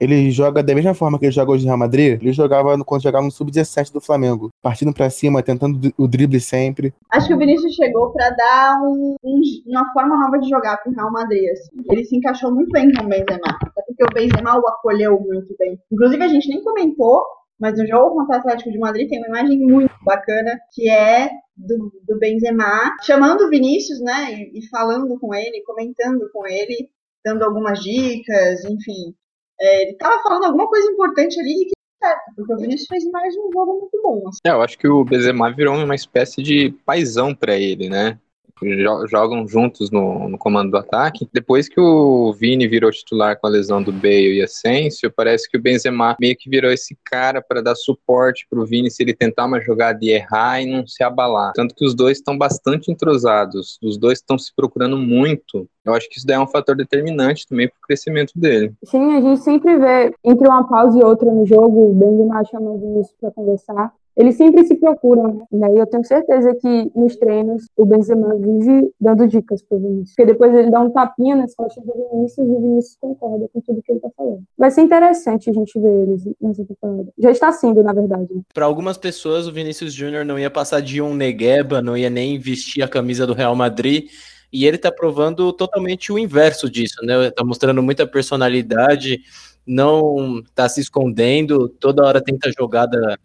Ele 0.00 0.30
joga 0.30 0.62
da 0.62 0.74
mesma 0.74 0.94
forma 0.94 1.18
que 1.18 1.24
ele 1.26 1.32
joga 1.32 1.52
hoje 1.52 1.64
no 1.64 1.68
Real 1.70 1.78
Madrid, 1.78 2.20
ele 2.22 2.32
jogava 2.32 2.76
quando 2.84 3.02
jogava 3.02 3.24
no 3.24 3.30
Sub-17 3.30 3.92
do 3.92 4.00
Flamengo. 4.00 4.50
Partindo 4.62 4.92
pra 4.92 5.10
cima, 5.10 5.42
tentando 5.42 5.92
o 5.98 6.06
drible 6.08 6.40
sempre. 6.40 6.92
Acho 7.10 7.28
que 7.28 7.34
o 7.34 7.38
Vinícius 7.38 7.74
chegou 7.74 8.10
pra 8.12 8.30
dar 8.30 8.80
um- 8.82 9.16
um- 9.24 9.40
uma 9.66 9.92
forma 9.92 10.16
nova 10.18 10.38
de 10.38 10.48
jogar 10.48 10.76
pro 10.78 10.92
Real 10.92 11.10
Madrid. 11.10 11.42
assim. 11.52 11.82
Ele 11.90 12.04
se 12.04 12.16
encaixou 12.16 12.52
muito 12.54 12.70
bem 12.70 12.92
com 12.92 13.04
o 13.04 13.08
Benzema, 13.08 13.40
até 13.62 13.82
porque 13.86 14.04
o 14.04 14.14
Benzema 14.14 14.56
o 14.58 14.66
acolheu 14.68 15.18
muito 15.20 15.54
bem. 15.58 15.78
Inclusive 15.90 16.22
a 16.24 16.28
gente 16.28 16.48
nem 16.48 16.62
comentou, 16.62 17.22
mas 17.60 17.76
no 17.78 17.86
jogo 17.86 18.14
contra 18.16 18.36
o 18.36 18.38
Atlético 18.38 18.70
de 18.70 18.78
Madrid 18.78 19.08
tem 19.08 19.18
uma 19.18 19.28
imagem 19.28 19.58
muito 19.58 19.92
bacana 20.04 20.58
que 20.72 20.88
é 20.88 21.28
do, 21.56 21.92
do 22.06 22.18
Benzema 22.18 22.92
chamando 23.02 23.42
o 23.42 23.50
Vinícius, 23.50 24.00
né, 24.00 24.32
e, 24.32 24.58
e 24.60 24.68
falando 24.68 25.18
com 25.18 25.34
ele, 25.34 25.62
comentando 25.64 26.28
com 26.32 26.46
ele, 26.46 26.88
dando 27.24 27.42
algumas 27.42 27.80
dicas, 27.82 28.64
enfim. 28.64 29.12
É, 29.60 29.82
ele 29.82 29.94
tava 29.94 30.22
falando 30.22 30.44
alguma 30.44 30.68
coisa 30.68 30.90
importante 30.90 31.38
ali 31.40 31.66
que 31.66 31.72
certo, 32.02 32.32
porque 32.36 32.52
o 32.52 32.56
Vinícius 32.56 32.88
fez 32.88 33.10
mais 33.10 33.34
um 33.36 33.50
jogo 33.52 33.78
muito 33.80 34.00
bom. 34.02 34.28
assim. 34.28 34.38
É, 34.46 34.50
eu 34.50 34.62
acho 34.62 34.78
que 34.78 34.88
o 34.88 35.04
Benzema 35.04 35.52
virou 35.52 35.76
uma 35.76 35.94
espécie 35.94 36.42
de 36.42 36.70
paizão 36.84 37.34
pra 37.34 37.56
ele, 37.56 37.88
né? 37.88 38.18
Jo- 38.62 39.06
Jogam 39.06 39.46
juntos 39.46 39.90
no, 39.90 40.28
no 40.28 40.38
comando 40.38 40.70
do 40.70 40.76
ataque. 40.76 41.28
Depois 41.32 41.68
que 41.68 41.80
o 41.80 42.32
Vini 42.32 42.66
virou 42.66 42.90
titular 42.90 43.38
com 43.38 43.46
a 43.46 43.50
lesão 43.50 43.82
do 43.82 43.92
Bale 43.92 44.38
e 44.38 44.42
Asensio, 44.42 45.10
parece 45.14 45.48
que 45.48 45.56
o 45.56 45.60
Benzema 45.62 46.16
meio 46.20 46.36
que 46.36 46.48
virou 46.50 46.70
esse 46.70 46.96
cara 47.04 47.40
para 47.42 47.62
dar 47.62 47.74
suporte 47.74 48.46
pro 48.50 48.66
Vini 48.66 48.90
se 48.90 49.02
ele 49.02 49.14
tentar 49.14 49.46
uma 49.46 49.60
jogada 49.60 49.98
e 50.02 50.10
errar 50.10 50.60
e 50.62 50.66
não 50.66 50.86
se 50.86 51.02
abalar. 51.02 51.52
Tanto 51.54 51.74
que 51.74 51.84
os 51.84 51.94
dois 51.94 52.18
estão 52.18 52.36
bastante 52.36 52.90
entrosados, 52.90 53.78
os 53.82 53.96
dois 53.96 54.18
estão 54.18 54.38
se 54.38 54.52
procurando 54.54 54.96
muito. 54.96 55.68
Eu 55.84 55.94
acho 55.94 56.08
que 56.08 56.18
isso 56.18 56.26
daí 56.26 56.36
é 56.36 56.40
um 56.40 56.46
fator 56.46 56.76
determinante 56.76 57.46
também 57.48 57.68
pro 57.68 57.80
crescimento 57.80 58.32
dele. 58.36 58.72
Sim, 58.84 59.14
a 59.16 59.20
gente 59.20 59.40
sempre 59.40 59.78
vê, 59.78 60.14
entre 60.24 60.46
uma 60.46 60.66
pausa 60.68 60.98
e 60.98 61.02
outra 61.02 61.30
no 61.32 61.46
jogo, 61.46 61.90
o 61.90 61.94
Benzema 61.94 62.44
chamando 62.44 62.74
o 62.74 62.78
Vinícius 62.78 63.16
para 63.20 63.30
conversar. 63.30 63.92
Eles 64.18 64.34
sempre 64.34 64.66
se 64.66 64.74
procuram, 64.74 65.46
né? 65.52 65.72
E 65.74 65.78
eu 65.78 65.86
tenho 65.86 66.04
certeza 66.04 66.52
que 66.56 66.90
nos 66.92 67.14
treinos 67.14 67.68
o 67.76 67.86
Benzema 67.86 68.34
vive 68.34 68.90
dando 69.00 69.28
dicas 69.28 69.62
pro 69.62 69.78
Vinícius. 69.78 70.16
Porque 70.16 70.26
depois 70.32 70.52
ele 70.52 70.72
dá 70.72 70.80
um 70.80 70.90
tapinha 70.90 71.36
nas 71.36 71.54
costas 71.54 71.84
do 71.84 71.92
Vinícius 71.92 72.48
e 72.48 72.50
o 72.50 72.60
Vinícius 72.60 72.96
concorda 73.00 73.48
com 73.52 73.60
tudo 73.60 73.80
que 73.80 73.92
ele 73.92 74.00
tá 74.00 74.08
falando. 74.16 74.42
Vai 74.58 74.72
ser 74.72 74.80
interessante 74.80 75.48
a 75.48 75.52
gente 75.52 75.78
ver 75.78 76.02
eles 76.02 76.28
nessa 76.40 76.64
temporada. 76.64 77.08
Já 77.16 77.30
está 77.30 77.52
sendo, 77.52 77.80
na 77.80 77.92
verdade. 77.92 78.26
né? 78.34 78.42
Para 78.52 78.64
algumas 78.66 78.98
pessoas, 78.98 79.46
o 79.46 79.52
Vinícius 79.52 79.94
Júnior 79.94 80.24
não 80.24 80.36
ia 80.36 80.50
passar 80.50 80.82
de 80.82 81.00
um 81.00 81.14
negueba, 81.14 81.80
não 81.80 81.96
ia 81.96 82.10
nem 82.10 82.40
vestir 82.40 82.82
a 82.82 82.88
camisa 82.88 83.24
do 83.24 83.34
Real 83.34 83.54
Madrid. 83.54 84.08
E 84.52 84.66
ele 84.66 84.78
tá 84.78 84.90
provando 84.90 85.52
totalmente 85.52 86.10
o 86.12 86.18
inverso 86.18 86.68
disso, 86.68 86.96
né? 87.04 87.30
Tá 87.30 87.44
mostrando 87.44 87.80
muita 87.84 88.04
personalidade, 88.04 89.20
não 89.64 90.42
tá 90.56 90.68
se 90.68 90.80
escondendo, 90.80 91.68
toda 91.68 92.04
hora 92.04 92.20
tenta 92.20 92.50
jogada 92.58 93.16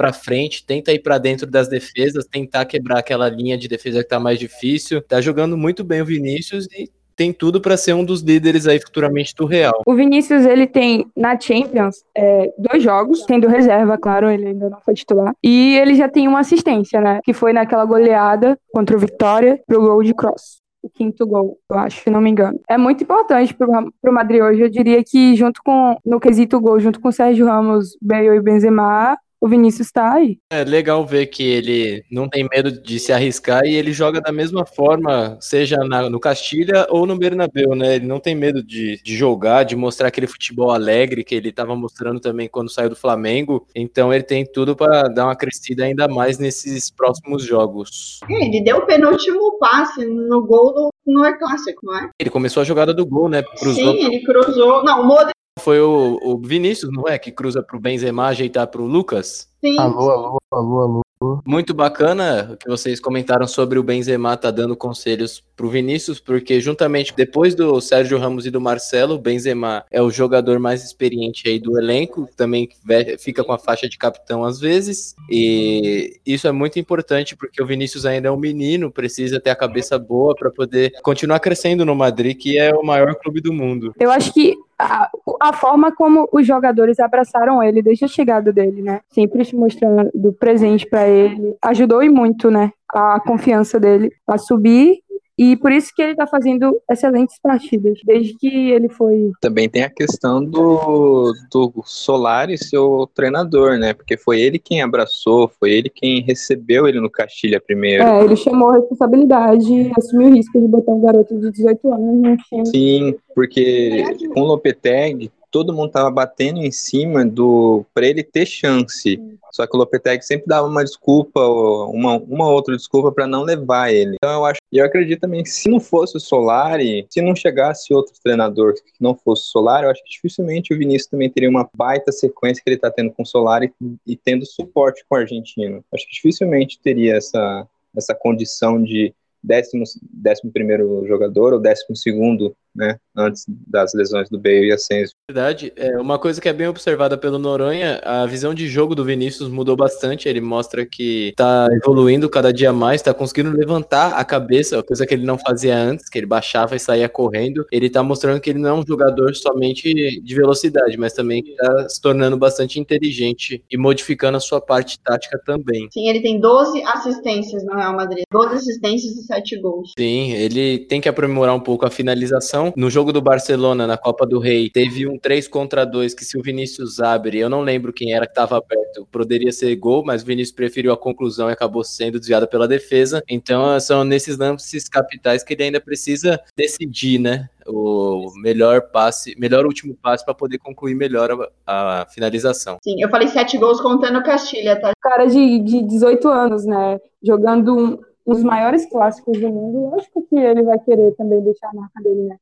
para 0.00 0.14
frente, 0.14 0.64
tenta 0.64 0.94
ir 0.94 1.00
para 1.00 1.18
dentro 1.18 1.46
das 1.46 1.68
defesas, 1.68 2.24
tentar 2.24 2.64
quebrar 2.64 3.00
aquela 3.00 3.28
linha 3.28 3.58
de 3.58 3.68
defesa 3.68 4.02
que 4.02 4.08
tá 4.08 4.18
mais 4.18 4.38
difícil. 4.38 5.02
Tá 5.02 5.20
jogando 5.20 5.58
muito 5.58 5.84
bem 5.84 6.00
o 6.00 6.06
Vinícius 6.06 6.66
e 6.72 6.90
tem 7.14 7.34
tudo 7.34 7.60
para 7.60 7.76
ser 7.76 7.92
um 7.92 8.02
dos 8.02 8.22
líderes 8.22 8.66
aí 8.66 8.80
futuramente 8.80 9.34
do 9.34 9.44
Real. 9.44 9.82
O 9.86 9.94
Vinícius, 9.94 10.46
ele 10.46 10.66
tem 10.66 11.04
na 11.14 11.38
Champions 11.38 11.96
é, 12.16 12.50
dois 12.56 12.82
jogos, 12.82 13.26
tendo 13.26 13.46
reserva, 13.46 13.98
claro, 13.98 14.30
ele 14.30 14.46
ainda 14.46 14.70
não 14.70 14.80
foi 14.80 14.94
titular. 14.94 15.34
E 15.44 15.76
ele 15.76 15.94
já 15.94 16.08
tem 16.08 16.26
uma 16.26 16.40
assistência, 16.40 16.98
né? 16.98 17.20
Que 17.22 17.34
foi 17.34 17.52
naquela 17.52 17.84
goleada 17.84 18.58
contra 18.72 18.96
o 18.96 18.98
Vitória 18.98 19.60
pro 19.66 19.82
gol 19.82 20.02
de 20.02 20.14
cross. 20.14 20.62
O 20.82 20.88
quinto 20.88 21.26
gol, 21.26 21.58
eu 21.70 21.78
acho, 21.78 22.04
se 22.04 22.08
não 22.08 22.22
me 22.22 22.30
engano. 22.30 22.58
É 22.66 22.78
muito 22.78 23.04
importante 23.04 23.52
pro, 23.52 23.68
pro 24.00 24.14
Madrid 24.14 24.40
hoje. 24.40 24.62
Eu 24.62 24.70
diria 24.70 25.04
que, 25.04 25.34
junto 25.34 25.60
com, 25.62 25.98
no 26.06 26.18
quesito 26.18 26.58
gol, 26.58 26.80
junto 26.80 27.00
com 27.00 27.12
Sérgio 27.12 27.44
Ramos, 27.44 27.98
Bale 28.00 28.28
e 28.28 28.40
Benzema, 28.40 29.18
o 29.40 29.48
Vinícius 29.48 29.90
tá 29.90 30.12
aí. 30.14 30.38
É 30.52 30.62
legal 30.64 31.04
ver 31.06 31.26
que 31.26 31.42
ele 31.42 32.04
não 32.10 32.28
tem 32.28 32.46
medo 32.50 32.70
de 32.70 32.98
se 32.98 33.12
arriscar 33.12 33.64
e 33.64 33.74
ele 33.74 33.92
joga 33.92 34.20
da 34.20 34.30
mesma 34.32 34.66
forma, 34.66 35.36
seja 35.40 35.76
na- 35.78 36.10
no 36.10 36.20
Castilha 36.20 36.86
ou 36.90 37.06
no 37.06 37.16
Bernabéu, 37.16 37.74
né? 37.74 37.96
Ele 37.96 38.06
não 38.06 38.20
tem 38.20 38.34
medo 38.34 38.62
de, 38.62 39.00
de 39.02 39.16
jogar, 39.16 39.64
de 39.64 39.74
mostrar 39.76 40.08
aquele 40.08 40.26
futebol 40.26 40.70
alegre 40.70 41.24
que 41.24 41.34
ele 41.34 41.48
estava 41.48 41.74
mostrando 41.74 42.20
também 42.20 42.48
quando 42.48 42.70
saiu 42.70 42.90
do 42.90 42.96
Flamengo. 42.96 43.66
Então 43.74 44.12
ele 44.12 44.24
tem 44.24 44.44
tudo 44.44 44.76
para 44.76 45.02
dar 45.08 45.24
uma 45.24 45.36
crescida 45.36 45.84
ainda 45.84 46.06
mais 46.06 46.38
nesses 46.38 46.90
próximos 46.90 47.44
jogos. 47.44 48.20
É, 48.28 48.44
Ele 48.46 48.62
deu 48.62 48.78
o 48.78 48.86
penúltimo 48.86 49.58
passe 49.58 50.04
no 50.04 50.44
gol 50.44 50.72
do 50.74 50.90
no 51.06 51.24
É 51.24 51.36
Clássico, 51.36 51.80
não 51.86 51.96
é? 51.98 52.10
Ele 52.20 52.30
começou 52.30 52.60
a 52.60 52.64
jogada 52.64 52.92
do 52.94 53.04
gol, 53.06 53.28
né? 53.28 53.42
Cruzou. 53.42 53.74
Sim, 53.94 54.04
ele 54.04 54.22
cruzou. 54.22 54.84
Não, 54.84 55.00
o 55.02 55.06
Modric 55.06 55.32
Foi 55.58 55.80
o, 55.80 56.18
o 56.22 56.38
Vinícius, 56.38 56.92
não 56.92 57.06
é? 57.08 57.18
Que 57.18 57.32
cruza 57.32 57.62
pro 57.62 57.80
Benzema 57.80 58.26
ajeitar 58.26 58.66
pro 58.68 58.84
Lucas. 58.84 59.48
sim. 59.60 59.78
Alô, 59.78 60.10
alô, 60.10 60.38
alô, 60.50 60.80
alô. 60.80 61.00
Muito 61.46 61.74
bacana 61.74 62.56
que 62.58 62.66
vocês 62.66 62.98
comentaram 62.98 63.46
sobre 63.46 63.78
o 63.78 63.82
Benzema 63.82 64.38
tá 64.38 64.50
dando 64.50 64.74
conselhos 64.74 65.44
pro 65.54 65.68
Vinícius, 65.68 66.18
porque 66.18 66.58
juntamente 66.62 67.12
depois 67.14 67.54
do 67.54 67.78
Sérgio 67.78 68.16
Ramos 68.16 68.46
e 68.46 68.50
do 68.50 68.58
Marcelo, 68.58 69.16
o 69.16 69.18
Benzema 69.18 69.84
é 69.90 70.00
o 70.00 70.10
jogador 70.10 70.58
mais 70.58 70.82
experiente 70.82 71.46
aí 71.46 71.58
do 71.58 71.78
elenco, 71.78 72.26
também 72.34 72.70
fica 73.18 73.44
com 73.44 73.52
a 73.52 73.58
faixa 73.58 73.86
de 73.86 73.98
capitão 73.98 74.42
às 74.42 74.58
vezes, 74.58 75.14
e 75.30 76.18
isso 76.24 76.48
é 76.48 76.52
muito 76.52 76.78
importante 76.78 77.36
porque 77.36 77.62
o 77.62 77.66
Vinícius 77.66 78.06
ainda 78.06 78.28
é 78.28 78.30
um 78.30 78.38
menino, 78.38 78.90
precisa 78.90 79.38
ter 79.38 79.50
a 79.50 79.56
cabeça 79.56 79.98
boa 79.98 80.34
para 80.34 80.50
poder 80.50 80.90
continuar 81.02 81.40
crescendo 81.40 81.84
no 81.84 81.94
Madrid, 81.94 82.38
que 82.38 82.56
é 82.56 82.74
o 82.74 82.82
maior 82.82 83.14
clube 83.16 83.42
do 83.42 83.52
mundo. 83.52 83.92
Eu 84.00 84.10
acho 84.10 84.32
que 84.32 84.56
a, 84.80 85.10
a 85.40 85.52
forma 85.52 85.92
como 85.92 86.28
os 86.32 86.46
jogadores 86.46 86.98
abraçaram 86.98 87.62
ele 87.62 87.82
desde 87.82 88.04
a 88.04 88.08
chegada 88.08 88.52
dele, 88.52 88.82
né? 88.82 89.00
Sempre 89.10 89.44
se 89.44 89.54
mostrando 89.54 90.10
do 90.14 90.32
presente 90.32 90.86
pra 90.86 91.06
ele, 91.06 91.56
ajudou 91.62 92.02
e 92.02 92.08
muito, 92.08 92.50
né? 92.50 92.72
A 92.92 93.20
confiança 93.20 93.78
dele 93.78 94.10
a 94.26 94.38
subir 94.38 95.00
e 95.42 95.56
por 95.56 95.72
isso 95.72 95.90
que 95.96 96.02
ele 96.02 96.14
tá 96.14 96.26
fazendo 96.26 96.78
excelentes 96.90 97.38
partidas 97.42 97.98
desde 98.04 98.36
que 98.36 98.72
ele 98.72 98.90
foi. 98.90 99.32
Também 99.40 99.70
tem 99.70 99.82
a 99.82 99.88
questão 99.88 100.44
do, 100.44 101.32
do 101.50 101.72
Solari 101.82 102.58
ser 102.58 102.76
o 102.76 103.06
treinador, 103.06 103.78
né? 103.78 103.94
Porque 103.94 104.18
foi 104.18 104.38
ele 104.38 104.58
quem 104.58 104.82
abraçou, 104.82 105.50
foi 105.58 105.70
ele 105.70 105.88
quem 105.88 106.20
recebeu 106.20 106.86
ele 106.86 107.00
no 107.00 107.08
Castilha 107.08 107.58
primeiro. 107.58 108.02
É, 108.02 108.22
ele 108.22 108.36
chamou 108.36 108.68
a 108.68 108.74
responsabilidade, 108.74 109.90
assumiu 109.96 110.28
o 110.28 110.34
risco 110.34 110.60
de 110.60 110.68
botar 110.68 110.92
um 110.92 111.00
garoto 111.00 111.34
de 111.40 111.50
18 111.50 111.90
anos 111.90 112.20
no 112.20 112.36
time. 112.36 112.66
Sim, 112.66 113.14
porque 113.34 114.04
com 114.34 114.42
o 114.42 114.44
Lopetegui, 114.44 115.32
todo 115.50 115.72
mundo 115.72 115.90
tava 115.90 116.10
batendo 116.10 116.60
em 116.60 116.70
cima 116.70 117.24
do 117.24 117.84
para 117.92 118.06
ele 118.06 118.22
ter 118.22 118.46
chance. 118.46 119.20
Só 119.52 119.66
que 119.66 119.76
o 119.76 119.78
Lopetegui 119.78 120.24
sempre 120.24 120.46
dava 120.46 120.68
uma 120.68 120.84
desculpa, 120.84 121.40
uma, 121.40 122.16
uma 122.18 122.48
outra 122.48 122.76
desculpa 122.76 123.10
para 123.10 123.26
não 123.26 123.42
levar 123.42 123.92
ele. 123.92 124.14
Então 124.14 124.32
eu 124.32 124.44
acho, 124.44 124.60
e 124.70 124.78
eu 124.78 124.84
acredito 124.84 125.20
também 125.20 125.42
que 125.42 125.50
se 125.50 125.68
não 125.68 125.80
fosse 125.80 126.16
o 126.16 126.20
Solari, 126.20 127.06
se 127.10 127.20
não 127.20 127.34
chegasse 127.34 127.92
outro 127.92 128.14
treinador 128.22 128.74
que 128.74 128.82
não 129.00 129.14
fosse 129.14 129.42
o 129.42 129.50
Solari, 129.50 129.86
eu 129.86 129.90
acho 129.90 130.04
que 130.04 130.10
dificilmente 130.10 130.72
o 130.72 130.78
Vinícius 130.78 131.10
também 131.10 131.28
teria 131.28 131.50
uma 131.50 131.68
baita 131.74 132.12
sequência 132.12 132.62
que 132.62 132.70
ele 132.70 132.78
tá 132.78 132.90
tendo 132.90 133.10
com 133.10 133.22
o 133.22 133.26
Solari 133.26 133.72
e 134.06 134.16
tendo 134.16 134.46
suporte 134.46 135.04
com 135.08 135.16
o 135.16 135.18
argentino. 135.18 135.84
Acho 135.92 136.06
que 136.06 136.12
dificilmente 136.12 136.78
teria 136.80 137.16
essa 137.16 137.66
essa 137.96 138.14
condição 138.14 138.82
de 138.82 139.12
décimo, 139.42 139.84
décimo 140.12 140.52
primeiro 140.52 141.06
jogador 141.06 141.52
ou 141.52 141.60
décimo 141.60 141.96
segundo, 141.96 142.54
né, 142.74 142.96
antes 143.16 143.44
das 143.66 143.92
lesões 143.94 144.28
do 144.28 144.38
Bale 144.38 144.68
e 144.68 144.72
Asensio. 144.72 145.16
Verdade. 145.30 145.72
É 145.76 145.98
uma 145.98 146.18
coisa 146.18 146.40
que 146.40 146.48
é 146.48 146.52
bem 146.52 146.68
observada 146.68 147.16
pelo 147.16 147.38
Noronha, 147.38 148.00
a 148.04 148.26
visão 148.26 148.54
de 148.54 148.68
jogo 148.68 148.94
do 148.94 149.04
Vinícius 149.04 149.48
mudou 149.48 149.76
bastante. 149.76 150.28
Ele 150.28 150.40
mostra 150.40 150.86
que 150.86 151.32
tá 151.36 151.68
evoluindo 151.72 152.28
cada 152.28 152.52
dia 152.52 152.72
mais, 152.72 153.02
tá 153.02 153.12
conseguindo 153.12 153.56
levantar 153.56 154.14
a 154.14 154.24
cabeça, 154.24 154.82
coisa 154.82 155.06
que 155.06 155.14
ele 155.14 155.24
não 155.24 155.38
fazia 155.38 155.76
antes, 155.76 156.08
que 156.08 156.18
ele 156.18 156.26
baixava 156.26 156.76
e 156.76 156.80
saía 156.80 157.08
correndo. 157.08 157.66
Ele 157.70 157.90
tá 157.90 158.02
mostrando 158.02 158.40
que 158.40 158.50
ele 158.50 158.58
não 158.58 158.70
é 158.70 158.72
um 158.72 158.84
jogador 158.86 159.34
somente 159.34 160.20
de 160.20 160.34
velocidade, 160.34 160.96
mas 160.96 161.12
também 161.12 161.42
tá 161.56 161.88
se 161.88 162.00
tornando 162.00 162.36
bastante 162.36 162.78
inteligente 162.78 163.62
e 163.70 163.76
modificando 163.76 164.36
a 164.36 164.40
sua 164.40 164.60
parte 164.60 164.98
tática 165.00 165.40
também. 165.44 165.88
Sim, 165.92 166.08
ele 166.08 166.20
tem 166.20 166.40
12 166.40 166.82
assistências 166.82 167.64
no 167.64 167.74
Real 167.74 167.94
Madrid. 167.94 168.24
12 168.32 168.54
assistências 168.54 169.16
e 169.16 169.22
7 169.22 169.60
gols. 169.60 169.92
Sim, 169.98 170.32
ele 170.32 170.78
tem 170.86 171.00
que 171.00 171.08
aprimorar 171.08 171.54
um 171.54 171.60
pouco 171.60 171.86
a 171.86 171.90
finalização, 171.90 172.59
No 172.76 172.90
jogo 172.90 173.12
do 173.12 173.20
Barcelona, 173.22 173.86
na 173.86 173.96
Copa 173.96 174.26
do 174.26 174.38
Rei, 174.38 174.68
teve 174.68 175.06
um 175.06 175.18
3 175.18 175.48
contra 175.48 175.84
2 175.84 176.14
que 176.14 176.24
se 176.24 176.38
o 176.38 176.42
Vinícius 176.42 177.00
abre, 177.00 177.38
eu 177.38 177.48
não 177.48 177.62
lembro 177.62 177.92
quem 177.92 178.12
era 178.12 178.26
que 178.26 178.32
estava 178.32 178.58
aberto, 178.58 179.06
poderia 179.10 179.52
ser 179.52 179.74
gol, 179.76 180.04
mas 180.04 180.22
o 180.22 180.26
Vinícius 180.26 180.54
preferiu 180.54 180.92
a 180.92 180.96
conclusão 180.96 181.48
e 181.48 181.52
acabou 181.52 181.82
sendo 181.82 182.18
desviada 182.18 182.46
pela 182.46 182.68
defesa. 182.68 183.22
Então 183.28 183.78
são 183.80 184.04
nesses 184.04 184.36
lances 184.36 184.88
capitais 184.88 185.42
que 185.42 185.54
ele 185.54 185.64
ainda 185.64 185.80
precisa 185.80 186.40
decidir, 186.56 187.18
né? 187.18 187.48
o 187.66 188.32
melhor 188.36 188.90
passe, 188.90 189.34
melhor 189.38 189.64
último 189.64 189.94
passe 189.94 190.24
para 190.24 190.34
poder 190.34 190.58
concluir 190.58 190.94
melhor 190.94 191.50
a, 191.66 192.02
a, 192.02 192.06
finalização. 192.06 192.78
Sim, 192.82 193.00
eu 193.00 193.08
falei 193.08 193.28
sete 193.28 193.56
gols 193.58 193.80
contando 193.80 194.18
o 194.18 194.24
Castilha, 194.24 194.80
tá? 194.80 194.92
Cara 195.00 195.26
de, 195.26 195.58
de 195.60 195.82
18 195.82 196.28
anos, 196.28 196.64
né? 196.64 196.98
Jogando 197.22 197.76
um, 197.76 197.98
um 198.26 198.32
dos 198.32 198.42
maiores 198.42 198.86
clássicos 198.86 199.38
do 199.38 199.48
mundo, 199.48 199.90
lógico 199.90 200.26
que 200.28 200.36
ele 200.36 200.62
vai 200.62 200.78
querer 200.78 201.12
também 201.16 201.40
deixar 201.42 201.68
a 201.68 201.74
marca 201.74 202.02
dele, 202.02 202.22
né? 202.22 202.36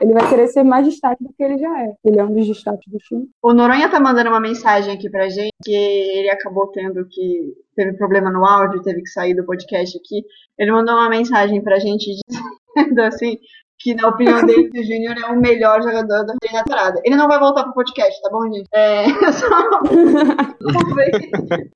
Ele 0.00 0.12
vai 0.12 0.28
querer 0.28 0.48
ser 0.48 0.62
mais 0.62 0.86
destaque 0.86 1.22
do 1.22 1.32
que 1.32 1.42
ele 1.42 1.58
já 1.58 1.82
é. 1.82 1.94
Ele 2.04 2.18
é 2.18 2.24
um 2.24 2.34
dos 2.34 2.46
destaques 2.46 2.90
do 2.90 2.98
time. 2.98 3.28
O 3.42 3.52
Noronha 3.52 3.90
tá 3.90 4.00
mandando 4.00 4.30
uma 4.30 4.40
mensagem 4.40 4.94
aqui 4.94 5.10
pra 5.10 5.28
gente 5.28 5.52
que 5.64 5.72
ele 5.72 6.30
acabou 6.30 6.68
tendo 6.68 7.06
que. 7.08 7.54
Teve 7.74 7.92
problema 7.98 8.30
no 8.30 8.46
áudio, 8.46 8.82
teve 8.82 9.02
que 9.02 9.10
sair 9.10 9.34
do 9.34 9.44
podcast 9.44 9.98
aqui. 9.98 10.24
Ele 10.58 10.72
mandou 10.72 10.94
uma 10.94 11.10
mensagem 11.10 11.62
pra 11.62 11.78
gente 11.78 12.10
dizendo 12.76 13.00
assim 13.02 13.36
que 13.78 13.94
na 13.94 14.08
opinião 14.08 14.44
dele, 14.44 14.70
o 14.74 14.82
Júnior 14.82 15.16
é 15.18 15.26
o 15.30 15.40
melhor 15.40 15.82
jogador 15.82 16.24
da 16.24 16.34
temporada. 16.40 17.00
Ele 17.04 17.16
não 17.16 17.28
vai 17.28 17.38
voltar 17.38 17.64
pro 17.64 17.74
podcast, 17.74 18.20
tá 18.22 18.30
bom, 18.30 18.42
gente? 18.52 18.68
É, 18.72 19.04
só... 19.32 19.46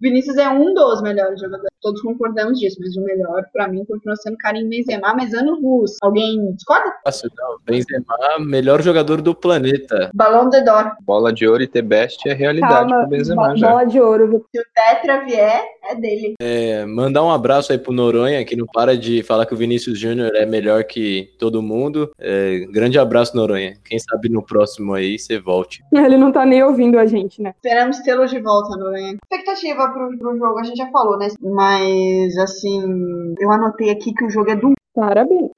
Vinícius 0.01 0.37
é 0.37 0.49
um 0.49 0.73
dos 0.75 1.03
melhores 1.03 1.41
jogadores. 1.41 1.71
Todos 1.81 2.03
concordamos 2.03 2.59
disso, 2.59 2.77
mas 2.79 2.95
o 2.97 3.03
melhor, 3.03 3.43
pra 3.53 3.67
mim, 3.67 3.85
continua 3.87 4.15
sendo 4.17 4.37
Karim 4.37 4.69
Benzema, 4.69 5.15
mas 5.15 5.33
anos 5.33 5.63
luz. 5.63 5.97
Alguém 6.03 6.53
discorda? 6.53 6.93
Nossa, 7.07 7.29
não. 7.37 7.59
Benzema, 7.65 8.05
melhor 8.39 8.83
jogador 8.83 9.23
do 9.23 9.35
planeta. 9.35 10.11
Balão 10.15 10.51
de 10.51 10.63
Dor. 10.63 10.93
Bola 11.03 11.33
de 11.33 11.47
ouro 11.47 11.63
e 11.63 11.67
ter 11.67 11.83
best 11.83 12.29
é 12.29 12.35
realidade 12.35 12.91
Calma, 12.91 13.01
pro 13.01 13.09
Benzema 13.09 13.57
já. 13.57 13.69
Bola 13.69 13.85
de 13.85 14.01
ouro. 14.01 14.45
Se 14.55 14.61
o 14.61 14.65
Tetra 14.75 15.25
vier, 15.25 15.65
é 15.85 15.95
dele. 15.95 16.35
É, 16.41 16.85
mandar 16.85 17.23
um 17.25 17.31
abraço 17.31 17.73
aí 17.73 17.79
pro 17.79 17.93
Noronha, 17.93 18.45
que 18.45 18.57
não 18.57 18.67
para 18.67 18.97
de 18.97 19.23
falar 19.23 19.47
que 19.47 19.55
o 19.55 19.57
Vinícius 19.57 19.99
Júnior 19.99 20.35
é 20.35 20.45
melhor 20.45 20.85
que 20.85 21.31
todo 21.39 21.63
mundo 21.63 21.90
mundo. 21.91 22.11
É, 22.19 22.61
grande 22.71 22.99
abraço, 22.99 23.37
Noronha. 23.37 23.75
Quem 23.85 23.99
sabe 23.99 24.29
no 24.29 24.45
próximo 24.45 24.95
aí 24.95 25.19
você 25.19 25.39
volte. 25.39 25.83
Ele 25.93 26.17
não 26.17 26.33
tá 26.33 26.47
nem 26.47 26.63
ouvindo 26.63 26.99
a 26.99 27.07
gente, 27.07 27.43
né? 27.43 27.55
Esperamos 27.57 27.99
tê-lo 27.99 28.27
de 28.27 28.41
volta, 28.41 28.77
Noronha. 28.77 29.17
Expectativa 29.23 29.91
pro, 29.93 30.17
pro 30.19 30.39
jogo, 30.39 30.59
a 30.59 30.63
gente 30.63 30.77
já 30.77 30.91
falou, 30.91 31.19
né? 31.19 31.29
Mas, 31.41 32.37
assim, 32.39 33.35
eu 33.39 33.51
anotei 33.51 33.91
aqui 33.91 34.15
que 34.15 34.25
o 34.25 34.31
jogo 34.31 34.51
é 34.51 34.57
do. 34.57 34.73
Parabéns. 34.95 35.51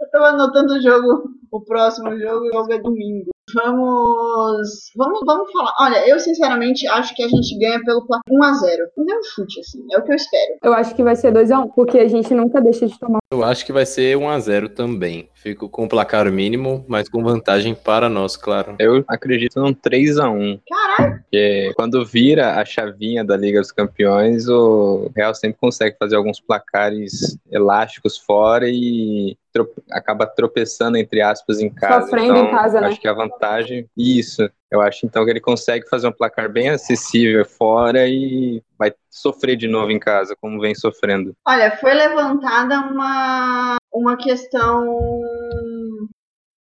eu 0.00 0.10
tava 0.10 0.28
anotando 0.28 0.74
o 0.74 0.82
jogo, 0.82 1.30
o 1.50 1.60
próximo 1.60 2.16
jogo, 2.18 2.46
o 2.46 2.52
jogo 2.52 2.72
é 2.72 2.78
domingo. 2.78 3.30
Vamos, 3.54 4.90
vamos, 4.96 5.20
vamos 5.24 5.52
falar. 5.52 5.72
Olha, 5.80 6.08
eu 6.08 6.18
sinceramente 6.18 6.86
acho 6.88 7.14
que 7.14 7.22
a 7.22 7.28
gente 7.28 7.56
ganha 7.56 7.80
pelo 7.84 8.04
placar 8.04 8.24
1x0. 8.28 8.78
Não 8.96 9.14
é 9.14 9.18
um 9.18 9.22
chute, 9.22 9.60
assim, 9.60 9.86
é 9.92 9.98
o 9.98 10.02
que 10.02 10.10
eu 10.10 10.16
espero. 10.16 10.58
Eu 10.64 10.72
acho 10.74 10.94
que 10.96 11.04
vai 11.04 11.14
ser 11.14 11.32
2x1, 11.32 11.70
porque 11.72 11.98
a 11.98 12.08
gente 12.08 12.34
nunca 12.34 12.60
deixa 12.60 12.86
de 12.86 12.98
tomar. 12.98 13.20
Eu 13.32 13.42
acho 13.42 13.66
que 13.66 13.72
vai 13.72 13.84
ser 13.84 14.16
1x0 14.16 14.68
também. 14.68 15.28
Fico 15.34 15.68
com 15.68 15.84
o 15.84 15.88
placar 15.88 16.30
mínimo, 16.30 16.84
mas 16.86 17.08
com 17.08 17.24
vantagem 17.24 17.74
para 17.74 18.08
nós, 18.08 18.36
claro. 18.36 18.76
Eu 18.78 19.04
acredito 19.08 19.60
num 19.60 19.74
3x1. 19.74 20.60
Caralho! 20.68 21.18
Porque 21.22 21.72
quando 21.74 22.06
vira 22.06 22.54
a 22.54 22.64
chavinha 22.64 23.24
da 23.24 23.36
Liga 23.36 23.60
dos 23.60 23.72
Campeões, 23.72 24.48
o 24.48 25.10
Real 25.16 25.34
sempre 25.34 25.58
consegue 25.60 25.96
fazer 25.98 26.14
alguns 26.14 26.38
placares 26.38 27.36
elásticos 27.50 28.16
fora 28.16 28.68
e 28.68 29.36
acaba 29.90 30.24
tropeçando, 30.24 30.96
entre 30.96 31.20
aspas, 31.20 31.60
em 31.60 31.68
casa. 31.68 32.04
Sofrendo 32.04 32.30
então, 32.30 32.46
em 32.46 32.50
casa, 32.50 32.80
né? 32.80 32.86
Acho 32.86 33.00
que 33.00 33.08
a 33.08 33.12
vantagem. 33.12 33.88
Isso. 33.96 34.48
Eu 34.70 34.80
acho 34.80 35.06
então 35.06 35.24
que 35.24 35.30
ele 35.30 35.40
consegue 35.40 35.88
fazer 35.88 36.08
um 36.08 36.12
placar 36.12 36.50
bem 36.50 36.70
acessível 36.70 37.44
fora 37.44 38.06
e 38.08 38.62
vai 38.78 38.92
sofrer 39.08 39.56
de 39.56 39.68
novo 39.68 39.92
em 39.92 39.98
casa, 39.98 40.36
como 40.40 40.60
vem 40.60 40.74
sofrendo. 40.74 41.34
Olha, 41.46 41.76
foi 41.76 41.94
levantada 41.94 42.80
uma, 42.80 43.76
uma 43.92 44.16
questão 44.16 45.20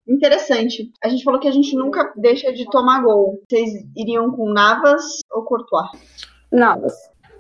interessante. 0.08 0.92
A 1.04 1.10
gente 1.10 1.24
falou 1.24 1.40
que 1.40 1.48
a 1.48 1.52
gente 1.52 1.76
nunca 1.76 2.14
deixa 2.16 2.54
de 2.54 2.66
tomar 2.66 3.02
gol. 3.02 3.42
Vocês 3.50 3.72
iriam 3.96 4.32
com 4.32 4.52
Navas 4.52 5.04
ou 5.32 5.44
Courtois? 5.44 5.90
Navas. 6.52 6.94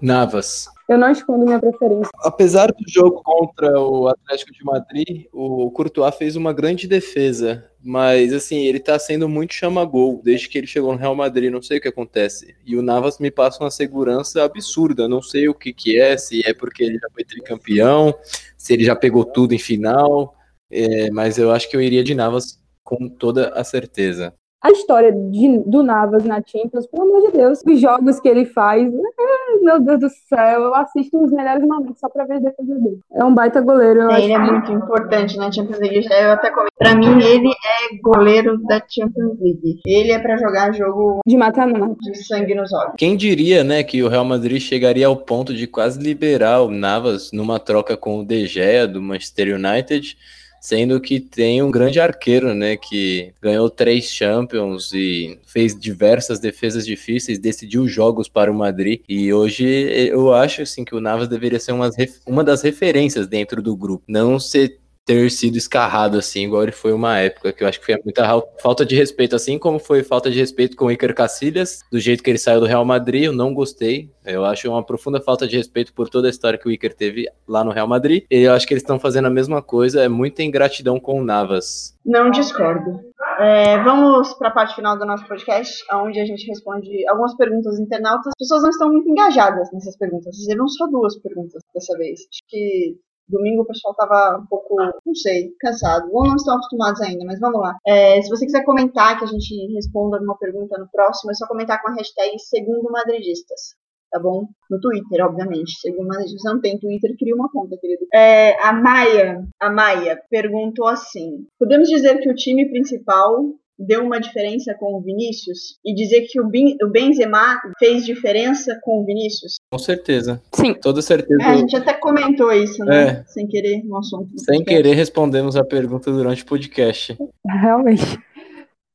Navas. 0.05 0.67
Eu 0.87 0.99
não 0.99 1.11
escondo 1.11 1.45
minha 1.45 1.59
preferência. 1.59 2.11
Apesar 2.21 2.67
do 2.67 2.83
jogo 2.87 3.23
contra 3.23 3.79
o 3.79 4.07
Atlético 4.07 4.53
de 4.53 4.63
Madrid, 4.63 5.25
o 5.33 5.71
Courtois 5.71 6.15
fez 6.15 6.35
uma 6.35 6.53
grande 6.53 6.87
defesa, 6.87 7.67
mas 7.83 8.31
assim, 8.31 8.65
ele 8.65 8.79
tá 8.79 8.99
sendo 8.99 9.27
muito 9.27 9.55
chama-gol 9.55 10.21
desde 10.23 10.47
que 10.47 10.59
ele 10.59 10.67
chegou 10.67 10.93
no 10.93 10.99
Real 10.99 11.15
Madrid, 11.15 11.51
não 11.51 11.61
sei 11.61 11.79
o 11.79 11.81
que 11.81 11.87
acontece. 11.87 12.55
E 12.63 12.77
o 12.77 12.83
Navas 12.83 13.17
me 13.17 13.31
passa 13.31 13.63
uma 13.63 13.71
segurança 13.71 14.43
absurda, 14.43 15.07
não 15.07 15.23
sei 15.23 15.49
o 15.49 15.55
que 15.55 15.73
que 15.73 15.99
é, 15.99 16.15
se 16.17 16.47
é 16.47 16.53
porque 16.53 16.83
ele 16.83 16.99
já 16.99 17.07
foi 17.11 17.23
tricampeão, 17.23 18.13
se 18.55 18.73
ele 18.73 18.83
já 18.83 18.95
pegou 18.95 19.25
tudo 19.25 19.55
em 19.55 19.59
final, 19.59 20.35
é, 20.69 21.09
mas 21.09 21.39
eu 21.39 21.51
acho 21.51 21.67
que 21.67 21.75
eu 21.75 21.81
iria 21.81 22.03
de 22.03 22.13
Navas 22.13 22.61
com 22.83 23.09
toda 23.09 23.49
a 23.49 23.63
certeza 23.63 24.35
a 24.65 24.71
história 24.71 25.11
de, 25.11 25.59
do 25.59 25.83
Navas 25.83 26.25
na 26.25 26.41
Champions, 26.43 26.87
pelo 26.87 27.03
amor 27.03 27.29
de 27.29 27.37
Deus, 27.37 27.59
os 27.63 27.79
jogos 27.79 28.19
que 28.19 28.27
ele 28.27 28.45
faz, 28.45 28.91
é, 28.91 29.59
meu 29.61 29.79
Deus 29.79 29.99
do 29.99 30.09
céu, 30.27 30.61
eu 30.61 30.75
assisto 30.75 31.23
os 31.23 31.31
melhores 31.31 31.63
momentos 31.63 31.99
só 31.99 32.09
pra 32.09 32.25
ver 32.25 32.37
a 32.37 32.39
defesa 32.39 32.73
dele. 32.73 32.99
É 33.13 33.23
um 33.23 33.33
baita 33.33 33.61
goleiro. 33.61 34.09
É, 34.09 34.23
ele 34.23 34.33
é 34.33 34.39
muito 34.39 34.71
importante 34.71 35.37
na 35.37 35.51
Champions 35.51 35.77
League. 35.77 36.07
Eu 36.09 36.31
até 36.31 36.49
comentei. 36.49 36.71
Pra 36.79 36.95
mim, 36.95 37.23
ele 37.23 37.49
é 37.49 37.97
goleiro 38.01 38.57
da 38.63 38.81
Champions 38.89 39.39
League. 39.39 39.81
Ele 39.85 40.11
é 40.11 40.17
pra 40.17 40.35
jogar 40.35 40.73
jogo 40.73 41.19
de 41.23 41.37
mata-mata. 41.37 41.95
De 42.01 42.25
sangue 42.25 42.55
nos 42.55 42.73
olhos. 42.73 42.93
Quem 42.97 43.15
diria, 43.15 43.63
né, 43.63 43.83
que 43.83 44.01
o 44.01 44.07
Real 44.07 44.25
Madrid 44.25 44.59
chegaria 44.59 45.05
ao 45.05 45.15
ponto 45.15 45.53
de 45.53 45.67
quase 45.67 45.99
liberar 45.99 46.61
o 46.61 46.71
Navas 46.71 47.31
numa 47.31 47.59
troca 47.59 47.95
com 47.95 48.19
o 48.19 48.25
De 48.25 48.47
Gea 48.47 48.87
do 48.87 48.99
Manchester 48.99 49.55
United 49.55 50.17
sendo 50.65 50.99
que 50.99 51.19
tem 51.19 51.61
um 51.61 51.69
grande 51.69 51.99
arqueiro, 51.99 52.55
né, 52.55 52.75
que 52.75 53.31
ganhou 53.39 53.69
três 53.69 54.05
Champions 54.05 54.91
e 54.93 55.37
fez 55.45 55.79
diversas 55.79 56.39
defesas 56.39 56.83
difíceis, 56.83 57.37
decidiu 57.37 57.87
jogos 57.87 58.27
para 58.27 58.51
o 58.51 58.55
Madrid. 58.55 59.01
E 59.07 59.31
hoje 59.31 59.63
eu 59.63 60.33
acho 60.33 60.63
assim 60.63 60.83
que 60.83 60.95
o 60.95 60.99
Navas 60.99 61.27
deveria 61.27 61.59
ser 61.59 61.71
uma, 61.71 61.91
uma 62.25 62.43
das 62.43 62.63
referências 62.63 63.27
dentro 63.27 63.61
do 63.61 63.75
grupo, 63.77 64.03
não 64.07 64.39
ser 64.39 64.79
ter 65.05 65.29
sido 65.29 65.55
escarrado 65.55 66.17
assim, 66.17 66.45
igual 66.45 66.63
ele 66.63 66.71
foi 66.71 66.91
uma 66.91 67.19
época, 67.19 67.53
que 67.53 67.63
eu 67.63 67.67
acho 67.67 67.79
que 67.79 67.85
foi 67.85 67.95
muita 68.03 68.41
falta 68.59 68.85
de 68.85 68.95
respeito, 68.95 69.35
assim 69.35 69.59
como 69.59 69.77
foi 69.77 70.03
falta 70.03 70.31
de 70.31 70.39
respeito 70.39 70.75
com 70.75 70.85
o 70.85 70.91
Iker 70.91 71.13
Casillas, 71.13 71.81
do 71.91 71.99
jeito 71.99 72.23
que 72.23 72.29
ele 72.29 72.39
saiu 72.39 72.59
do 72.59 72.65
Real 72.65 72.83
Madrid, 72.83 73.25
eu 73.25 73.33
não 73.33 73.53
gostei. 73.53 74.09
Eu 74.25 74.43
acho 74.43 74.67
uma 74.67 74.83
profunda 74.83 75.21
falta 75.21 75.47
de 75.47 75.55
respeito 75.55 75.93
por 75.93 76.09
toda 76.09 76.27
a 76.27 76.31
história 76.31 76.57
que 76.57 76.67
o 76.67 76.71
Iker 76.71 76.95
teve 76.95 77.27
lá 77.47 77.63
no 77.63 77.71
Real 77.71 77.87
Madrid. 77.87 78.23
E 78.31 78.39
eu 78.41 78.53
acho 78.53 78.65
que 78.65 78.73
eles 78.73 78.81
estão 78.81 78.99
fazendo 78.99 79.27
a 79.27 79.29
mesma 79.29 79.61
coisa, 79.61 80.03
é 80.03 80.09
muita 80.09 80.41
ingratidão 80.41 80.99
com 80.99 81.19
o 81.19 81.23
Navas. 81.23 81.95
Não 82.03 82.31
discordo. 82.31 82.99
É, 83.39 83.83
vamos 83.83 84.33
para 84.33 84.47
a 84.47 84.51
parte 84.51 84.75
final 84.75 84.97
do 84.97 85.05
nosso 85.05 85.27
podcast, 85.27 85.83
onde 85.93 86.19
a 86.19 86.25
gente 86.25 86.47
responde 86.47 87.07
algumas 87.07 87.35
perguntas 87.35 87.79
internautas. 87.79 88.27
As 88.27 88.37
pessoas 88.39 88.63
não 88.63 88.69
estão 88.69 88.91
muito 88.91 89.09
engajadas 89.09 89.71
nessas 89.71 89.95
perguntas. 89.97 90.35
Fizeram 90.35 90.67
só 90.67 90.87
duas 90.87 91.17
perguntas 91.19 91.61
dessa 91.73 91.95
vez. 91.97 92.21
Acho 92.21 92.41
que 92.47 92.95
Domingo 93.27 93.63
o 93.63 93.65
pessoal 93.65 93.95
tava 93.95 94.39
um 94.39 94.45
pouco, 94.45 94.75
não 95.05 95.15
sei, 95.15 95.51
cansado. 95.59 96.07
Ou 96.11 96.27
não 96.27 96.35
estão 96.35 96.55
acostumados 96.55 97.01
ainda, 97.01 97.25
mas 97.25 97.39
vamos 97.39 97.59
lá. 97.59 97.75
É, 97.85 98.21
se 98.21 98.29
você 98.29 98.45
quiser 98.45 98.63
comentar, 98.63 99.17
que 99.17 99.25
a 99.25 99.27
gente 99.27 99.73
responda 99.73 100.17
alguma 100.17 100.37
pergunta 100.37 100.77
no 100.77 100.89
próximo, 100.91 101.31
é 101.31 101.33
só 101.33 101.47
comentar 101.47 101.81
com 101.81 101.89
a 101.89 101.95
hashtag 101.95 102.37
Segundo 102.39 102.91
Madridistas. 102.91 103.75
Tá 104.11 104.19
bom? 104.19 104.47
No 104.69 104.79
Twitter, 104.79 105.25
obviamente. 105.25 105.79
Segundo 105.79 106.07
Madridistas 106.07 106.53
não 106.53 106.61
tem 106.61 106.79
Twitter, 106.79 107.15
cria 107.17 107.35
uma 107.35 107.51
conta, 107.51 107.75
querido. 107.77 108.05
É, 108.13 108.55
a 108.63 108.71
Maia, 108.71 109.43
a 109.59 109.69
Maia 109.69 110.21
perguntou 110.29 110.87
assim: 110.87 111.45
Podemos 111.59 111.89
dizer 111.89 112.19
que 112.19 112.29
o 112.29 112.35
time 112.35 112.69
principal 112.69 113.43
deu 113.77 114.03
uma 114.03 114.19
diferença 114.19 114.73
com 114.79 114.95
o 114.95 115.01
Vinícius 115.01 115.77
e 115.85 115.93
dizer 115.93 116.21
que 116.29 116.39
o, 116.39 116.47
ben, 116.47 116.75
o 116.81 116.89
Benzema 116.89 117.59
fez 117.77 118.05
diferença 118.05 118.77
com 118.83 119.01
o 119.01 119.05
Vinícius? 119.05 119.55
Com 119.71 119.79
certeza. 119.79 120.41
Sim. 120.53 120.73
Toda 120.73 121.01
certeza. 121.01 121.41
É, 121.41 121.45
a 121.45 121.57
gente 121.57 121.75
até 121.75 121.93
comentou 121.93 122.51
isso, 122.51 122.83
né? 122.85 123.07
É. 123.07 123.23
Sem 123.27 123.47
querer 123.47 123.83
no 123.83 123.97
assunto. 123.97 124.29
Sem 124.37 124.63
querer 124.63 124.93
respondemos 124.93 125.55
a 125.55 125.63
pergunta 125.63 126.11
durante 126.11 126.43
o 126.43 126.45
podcast. 126.45 127.17
Realmente. 127.45 128.17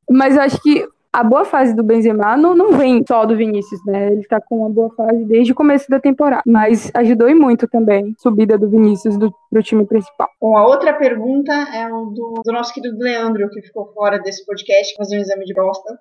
Mas 0.08 0.34
eu 0.34 0.42
acho 0.42 0.60
que 0.62 0.86
a 1.12 1.24
boa 1.24 1.44
fase 1.44 1.74
do 1.74 1.82
Benzema 1.82 2.36
não, 2.36 2.54
não 2.54 2.72
vem 2.72 3.04
só 3.06 3.26
do 3.26 3.36
Vinícius, 3.36 3.80
né? 3.84 4.12
Ele 4.12 4.24
tá 4.28 4.40
com 4.40 4.58
uma 4.60 4.70
boa 4.70 4.90
fase 4.94 5.24
desde 5.24 5.52
o 5.52 5.54
começo 5.54 5.90
da 5.90 5.98
temporada. 5.98 6.42
Mas 6.46 6.90
ajudou 6.94 7.28
e 7.28 7.34
muito 7.34 7.66
também 7.66 8.14
a 8.16 8.22
subida 8.22 8.56
do 8.56 8.70
Vinícius 8.70 9.16
do, 9.16 9.34
pro 9.50 9.62
time 9.62 9.84
principal. 9.84 10.28
Bom, 10.40 10.56
a 10.56 10.66
outra 10.66 10.92
pergunta 10.92 11.52
é 11.52 11.92
o 11.92 12.06
do, 12.06 12.42
do 12.44 12.52
nosso 12.52 12.72
querido 12.72 12.96
Leandro, 12.98 13.50
que 13.50 13.60
ficou 13.60 13.92
fora 13.92 14.18
desse 14.20 14.46
podcast, 14.46 14.94
fazer 14.96 15.18
um 15.18 15.20
exame 15.20 15.44
de 15.44 15.52
próstata. 15.52 15.98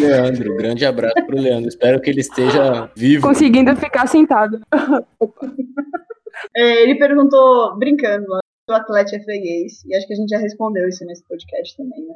Leandro, 0.00 0.56
grande 0.56 0.86
abraço 0.86 1.26
pro 1.26 1.38
Leandro. 1.38 1.68
Espero 1.68 2.00
que 2.00 2.08
ele 2.08 2.20
esteja 2.20 2.90
vivo. 2.96 3.26
Conseguindo 3.26 3.76
ficar 3.76 4.06
sentado. 4.06 4.60
é, 6.56 6.82
ele 6.82 6.94
perguntou, 6.94 7.76
brincando, 7.78 8.26
o 8.68 8.72
atleta 8.72 9.14
é 9.14 9.20
freguês. 9.20 9.84
E 9.84 9.94
acho 9.94 10.06
que 10.06 10.14
a 10.14 10.16
gente 10.16 10.30
já 10.30 10.38
respondeu 10.38 10.88
isso 10.88 11.04
nesse 11.04 11.22
podcast 11.28 11.76
também, 11.76 12.00
né? 12.06 12.14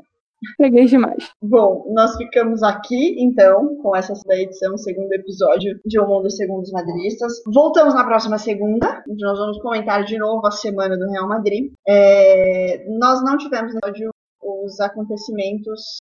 Freguês 0.57 0.91
demais. 0.91 1.31
Bom, 1.43 1.93
nós 1.93 2.17
ficamos 2.17 2.63
aqui, 2.63 3.17
então, 3.19 3.77
com 3.77 3.97
essa 3.97 4.15
edição, 4.31 4.77
segundo 4.77 5.13
episódio 5.13 5.79
de 5.85 5.99
O 5.99 6.07
Mundo 6.07 6.31
Segundo 6.31 6.63
os 6.63 6.71
Madridistas. 6.71 7.43
Voltamos 7.53 7.95
na 7.95 8.05
próxima 8.05 8.39
segunda, 8.39 9.03
onde 9.09 9.25
nós 9.25 9.39
vamos 9.39 9.59
comentar 9.61 10.05
de 10.05 10.19
novo 10.19 10.47
a 10.47 10.51
semana 10.51 10.97
do 10.97 11.11
Real 11.11 11.29
Madrid. 11.29 11.73
É, 11.87 12.87
nós 12.99 13.23
não 13.25 13.37
tivemos 13.37 13.73
no 13.73 13.79
episódio 13.79 14.11
os 14.43 14.81
acontecimentos 14.81 15.97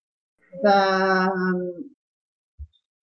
da. 0.62 1.32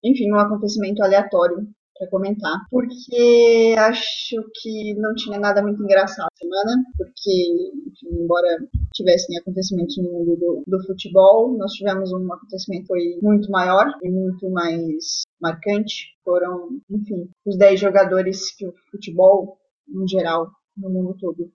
Enfim, 0.04 0.32
um 0.32 0.38
acontecimento 0.38 1.02
aleatório 1.02 1.66
para 1.98 2.08
comentar, 2.08 2.66
porque 2.70 3.74
acho 3.78 4.36
que 4.60 4.94
não 4.94 5.14
tinha 5.14 5.38
nada 5.38 5.62
muito 5.62 5.82
engraçado 5.82 6.24
na 6.24 6.38
semana, 6.38 6.84
porque, 6.96 7.72
enfim, 7.86 8.22
embora 8.22 8.58
tivessem 8.94 9.38
acontecimentos 9.38 9.96
no 9.98 10.10
mundo 10.10 10.36
do, 10.36 10.62
do, 10.66 10.86
futebol, 10.86 11.56
nós 11.56 11.72
tivemos 11.72 12.12
um 12.12 12.32
acontecimento 12.32 12.86
foi 12.86 13.18
muito 13.22 13.50
maior 13.50 13.86
e 14.02 14.10
muito 14.10 14.50
mais 14.50 15.22
marcante. 15.40 16.12
Foram, 16.24 16.68
enfim, 16.90 17.28
os 17.46 17.56
10 17.56 17.80
jogadores 17.80 18.54
que 18.56 18.66
o 18.66 18.74
futebol, 18.90 19.58
em 19.88 20.08
geral, 20.08 20.50
no 20.76 20.90
mundo 20.90 21.16
todo, 21.18 21.50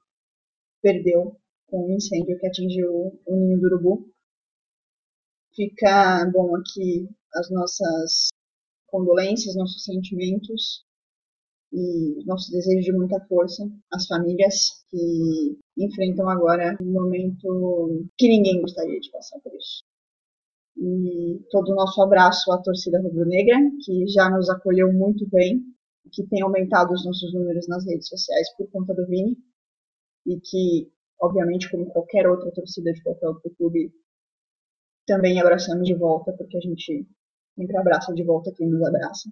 perdeu 0.81 1.35
com 1.67 1.88
o 1.88 1.91
incêndio 1.91 2.38
que 2.38 2.47
atingiu 2.47 2.89
o 3.25 3.35
ninho 3.35 3.59
do 3.59 3.67
urubu. 3.67 4.09
Fica 5.55 6.29
bom 6.31 6.55
aqui 6.55 7.09
as 7.33 7.49
nossas 7.51 8.26
condolências, 8.88 9.55
nossos 9.55 9.83
sentimentos 9.83 10.85
e 11.71 12.23
nossos 12.25 12.49
desejos 12.49 12.85
de 12.85 12.93
muita 12.93 13.19
força 13.27 13.63
às 13.91 14.07
famílias 14.07 14.85
que 14.89 15.59
enfrentam 15.77 16.29
agora 16.29 16.77
um 16.81 16.91
momento 16.91 18.07
que 18.17 18.27
ninguém 18.27 18.61
gostaria 18.61 18.99
de 18.99 19.11
passar 19.11 19.39
por 19.39 19.53
isso. 19.53 19.83
E 20.77 21.41
todo 21.49 21.71
o 21.71 21.75
nosso 21.75 22.01
abraço 22.01 22.51
à 22.51 22.61
torcida 22.61 23.01
rubro-negra, 23.01 23.57
que 23.83 24.07
já 24.07 24.29
nos 24.29 24.49
acolheu 24.49 24.93
muito 24.93 25.27
bem, 25.29 25.61
que 26.11 26.25
tem 26.27 26.41
aumentado 26.41 26.93
os 26.93 27.03
nossos 27.05 27.33
números 27.33 27.67
nas 27.67 27.85
redes 27.85 28.07
sociais 28.07 28.55
por 28.55 28.69
conta 28.69 28.93
do 28.93 29.05
Vini, 29.07 29.35
e 30.25 30.39
que, 30.39 30.91
obviamente, 31.19 31.69
como 31.69 31.88
qualquer 31.88 32.27
outra 32.27 32.51
torcida 32.51 32.93
de 32.93 33.01
qualquer 33.01 33.27
outro 33.27 33.49
clube, 33.57 33.91
também 35.05 35.39
abraçamos 35.39 35.88
de 35.88 35.95
volta, 35.95 36.31
porque 36.33 36.57
a 36.57 36.61
gente 36.61 37.07
sempre 37.58 37.76
abraça 37.76 38.14
de 38.14 38.24
volta 38.24 38.53
quem 38.55 38.70
nos 38.70 38.82
abraça. 38.84 39.30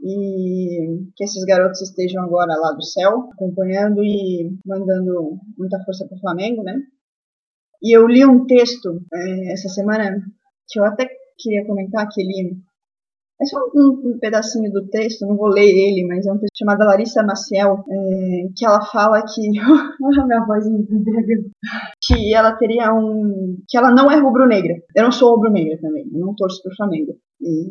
E 0.00 1.08
que 1.16 1.24
esses 1.24 1.42
garotos 1.44 1.80
estejam 1.80 2.22
agora 2.22 2.54
lá 2.56 2.72
do 2.72 2.82
céu, 2.82 3.30
acompanhando 3.32 4.04
e 4.04 4.58
mandando 4.66 5.38
muita 5.56 5.82
força 5.84 6.06
para 6.06 6.16
o 6.16 6.20
Flamengo, 6.20 6.62
né? 6.62 6.74
E 7.82 7.96
eu 7.96 8.06
li 8.06 8.26
um 8.26 8.44
texto 8.46 9.00
é, 9.14 9.52
essa 9.52 9.68
semana 9.68 10.20
que 10.68 10.78
eu 10.78 10.84
até 10.84 11.08
queria 11.38 11.66
comentar 11.66 12.08
que 12.10 12.20
ele 12.20 12.58
é 13.40 13.44
só 13.44 13.58
um, 13.74 14.02
um, 14.04 14.18
pedacinho 14.18 14.72
do 14.72 14.86
texto, 14.88 15.26
não 15.26 15.36
vou 15.36 15.48
ler 15.48 15.68
ele, 15.68 16.06
mas 16.06 16.26
é 16.26 16.32
um 16.32 16.38
texto 16.38 16.56
chamado 16.56 16.84
Larissa 16.84 17.22
Maciel, 17.22 17.84
é, 17.88 18.48
que 18.56 18.64
ela 18.64 18.80
fala 18.86 19.22
que. 19.22 19.50
minha 20.26 20.44
voz 20.46 20.64
Que 22.06 22.34
ela 22.34 22.52
teria 22.52 22.94
um. 22.94 23.58
que 23.68 23.76
ela 23.76 23.90
não 23.90 24.10
é 24.10 24.16
rubro-negra. 24.18 24.74
Eu 24.94 25.04
não 25.04 25.12
sou 25.12 25.34
rubro-negra 25.34 25.78
também, 25.80 26.08
eu 26.12 26.20
não 26.20 26.34
torço 26.34 26.62
pro 26.62 26.74
Flamengo. 26.76 27.14
E 27.40 27.68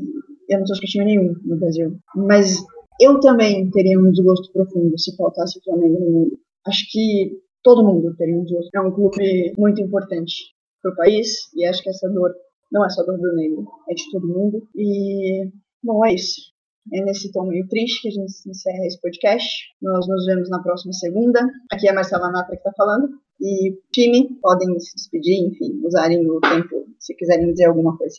eu 0.50 0.60
não 0.60 0.66
torço 0.66 0.82
pro 0.82 0.90
time 0.90 1.06
nenhum 1.06 1.34
no 1.44 1.58
Brasil. 1.58 1.98
Mas 2.16 2.58
eu 3.02 3.20
também 3.20 3.70
teria 3.72 4.00
um 4.00 4.12
desgosto 4.12 4.52
profundo 4.54 4.98
se 5.00 5.16
faltasse 5.16 5.58
o 5.58 5.64
Flamengo 5.64 6.00
no 6.00 6.12
mundo. 6.12 6.40
Acho 6.68 6.86
que 6.92 7.40
todo 7.64 7.84
mundo 7.84 8.16
teria 8.16 8.38
um 8.38 8.44
desgosto. 8.44 8.70
É 8.76 8.82
um 8.82 8.92
clube 8.92 9.54
muito 9.58 9.82
importante 9.82 10.54
pro 10.82 10.96
país 10.96 11.52
e 11.56 11.66
acho 11.66 11.82
que 11.82 11.90
essa 11.90 12.08
dor 12.10 12.32
não 12.72 12.86
é 12.86 12.90
só 12.90 13.04
do 13.04 13.12
Rubro 13.14 13.36
Negro, 13.36 13.68
é 13.90 13.94
de 13.94 14.12
todo 14.12 14.28
mundo. 14.28 14.68
E, 14.76 15.52
bom, 15.84 16.06
é 16.06 16.14
isso. 16.14 16.54
É 16.94 17.04
nesse 17.04 17.32
tom 17.32 17.48
meio 17.48 17.68
triste 17.68 18.04
que 18.04 18.08
a 18.10 18.12
gente 18.12 18.32
encerra 18.48 18.86
esse 18.86 19.02
podcast. 19.02 19.48
Nós 19.82 20.08
nos 20.08 20.26
vemos 20.26 20.50
na 20.50 20.62
próxima 20.62 20.94
segunda. 20.94 21.40
Aqui 21.72 21.88
é 21.88 21.92
a 21.92 21.96
Marcela 21.96 22.32
Nata 22.32 22.52
que 22.52 22.58
está 22.58 22.72
falando. 22.74 23.20
E 23.42 23.78
time, 23.92 24.40
podem 24.42 24.80
se 24.80 24.96
despedir, 24.96 25.48
enfim, 25.48 25.82
usarem 25.84 26.30
o 26.30 26.40
tempo 26.40 26.86
se 27.00 27.16
quiserem 27.16 27.52
dizer 27.52 27.66
alguma 27.66 27.98
coisa. 27.98 28.16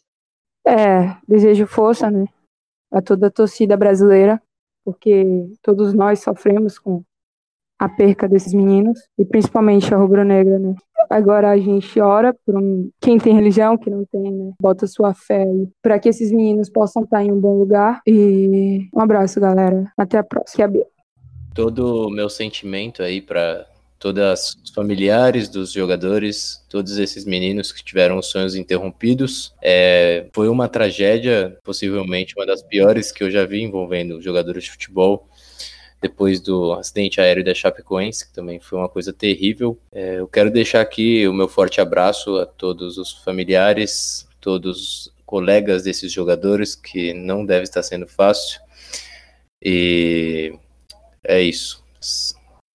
É, 0.66 1.16
desejo 1.28 1.66
força, 1.66 2.11
né? 2.11 2.26
A 2.92 3.01
toda 3.01 3.28
a 3.28 3.30
torcida 3.30 3.76
brasileira, 3.76 4.42
porque 4.84 5.24
todos 5.62 5.94
nós 5.94 6.20
sofremos 6.20 6.78
com 6.78 7.03
a 7.78 7.88
perca 7.88 8.28
desses 8.28 8.55
meninos, 8.55 8.99
e 9.18 9.24
principalmente 9.24 9.92
a 9.92 9.99
rubro-negra, 9.99 10.59
né? 10.59 10.74
Agora 11.09 11.50
a 11.50 11.57
gente 11.57 12.00
ora 12.00 12.34
por 12.44 12.57
um, 12.57 12.90
quem 13.00 13.18
tem 13.18 13.34
religião, 13.34 13.76
que 13.76 13.90
não 13.90 14.04
tem, 14.04 14.30
né? 14.30 14.52
Bota 14.61 14.86
sua 14.86 15.14
fé 15.14 15.46
para 15.82 15.98
que 15.98 16.09
esses 16.09 16.30
meninos 16.30 16.68
possam 16.68 17.02
estar 17.04 17.24
em 17.24 17.32
um 17.32 17.40
bom 17.40 17.59
lugar. 17.59 18.00
E 18.07 18.88
um 18.94 19.00
abraço, 19.00 19.40
galera. 19.40 19.90
Até 19.96 20.18
a 20.18 20.24
próxima. 20.24 20.70
Todo 21.54 22.07
o 22.07 22.11
meu 22.11 22.28
sentimento 22.28 23.02
aí 23.02 23.20
para 23.22 23.66
todas 23.98 24.57
os 24.62 24.70
familiares 24.70 25.48
dos 25.48 25.72
jogadores, 25.72 26.64
todos 26.68 26.98
esses 26.98 27.24
meninos 27.24 27.72
que 27.72 27.82
tiveram 27.82 28.18
os 28.18 28.26
sonhos 28.26 28.54
interrompidos. 28.54 29.54
É, 29.62 30.28
foi 30.34 30.48
uma 30.48 30.68
tragédia, 30.68 31.57
possivelmente 31.64 32.34
uma 32.36 32.46
das 32.46 32.62
piores 32.62 33.11
que 33.11 33.24
eu 33.24 33.30
já 33.30 33.44
vi 33.46 33.62
envolvendo 33.62 34.20
jogadores 34.20 34.64
de 34.64 34.70
futebol 34.70 35.28
depois 36.01 36.40
do 36.40 36.72
acidente 36.74 37.20
aéreo 37.20 37.44
da 37.44 37.55
Chapecoense, 37.55 38.26
que 38.26 38.34
também 38.34 38.61
foi 38.61 38.78
uma 38.78 38.88
coisa 38.88 39.12
terrível. 39.12 39.78
É, 39.90 40.20
eu 40.20 40.28
quero 40.28 40.51
deixar 40.51 40.80
aqui 40.80 41.26
o 41.26 41.32
meu 41.32 41.49
forte 41.49 41.80
abraço 41.80 42.36
a 42.38 42.47
todos 42.47 42.99
os 42.99 43.12
familiares, 43.24 44.28
todos 44.40 45.07
os 45.07 45.16
colegas 45.24 45.82
desses 45.82 46.12
jogadores, 46.12 46.74
que 46.74 47.12
não 47.12 47.44
deve 47.44 47.64
estar 47.64 47.82
sendo 47.82 48.07
fácil. 48.07 48.61
E 49.62 50.55
é 51.24 51.40
isso. 51.40 51.84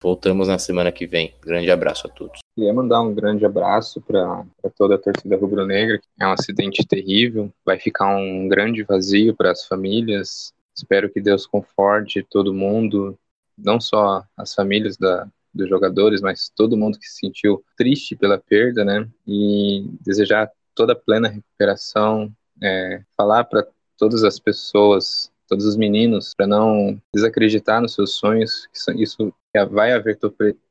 Voltamos 0.01 0.47
na 0.47 0.57
semana 0.57 0.91
que 0.91 1.05
vem. 1.05 1.33
Grande 1.41 1.69
abraço 1.69 2.07
a 2.07 2.09
todos. 2.09 2.39
Queria 2.55 2.73
mandar 2.73 3.01
um 3.01 3.13
grande 3.13 3.45
abraço 3.45 4.01
para 4.01 4.45
toda 4.77 4.95
a 4.95 4.97
torcida 4.97 5.35
rubro-negra. 5.35 5.99
É 6.19 6.25
um 6.25 6.31
acidente 6.31 6.87
terrível. 6.87 7.51
Vai 7.65 7.77
ficar 7.77 8.15
um 8.15 8.47
grande 8.47 8.81
vazio 8.83 9.35
para 9.35 9.51
as 9.51 9.65
famílias, 9.65 10.53
Espero 10.79 11.09
que 11.09 11.19
Deus 11.19 11.45
conforte 11.45 12.23
todo 12.23 12.53
mundo, 12.53 13.17
não 13.57 13.81
só 13.81 14.23
as 14.37 14.53
famílias 14.53 14.95
da, 14.95 15.27
dos 15.53 15.67
jogadores, 15.67 16.21
mas 16.21 16.49
todo 16.55 16.77
mundo 16.77 16.97
que 16.97 17.05
se 17.05 17.19
sentiu 17.19 17.63
triste 17.77 18.15
pela 18.15 18.37
perda, 18.37 18.85
né? 18.85 19.07
E 19.27 19.85
desejar 20.01 20.49
toda 20.73 20.93
a 20.93 20.95
plena 20.95 21.27
recuperação, 21.27 22.31
é, 22.63 23.03
falar 23.17 23.43
para 23.43 23.67
todas 23.97 24.23
as 24.23 24.39
pessoas, 24.39 25.29
todos 25.47 25.65
os 25.65 25.75
meninos, 25.75 26.33
para 26.33 26.47
não 26.47 27.01
desacreditar 27.13 27.81
nos 27.81 27.93
seus 27.93 28.13
sonhos, 28.13 28.67
que 28.67 29.03
isso 29.03 29.33
vai 29.71 29.91
haver 29.91 30.17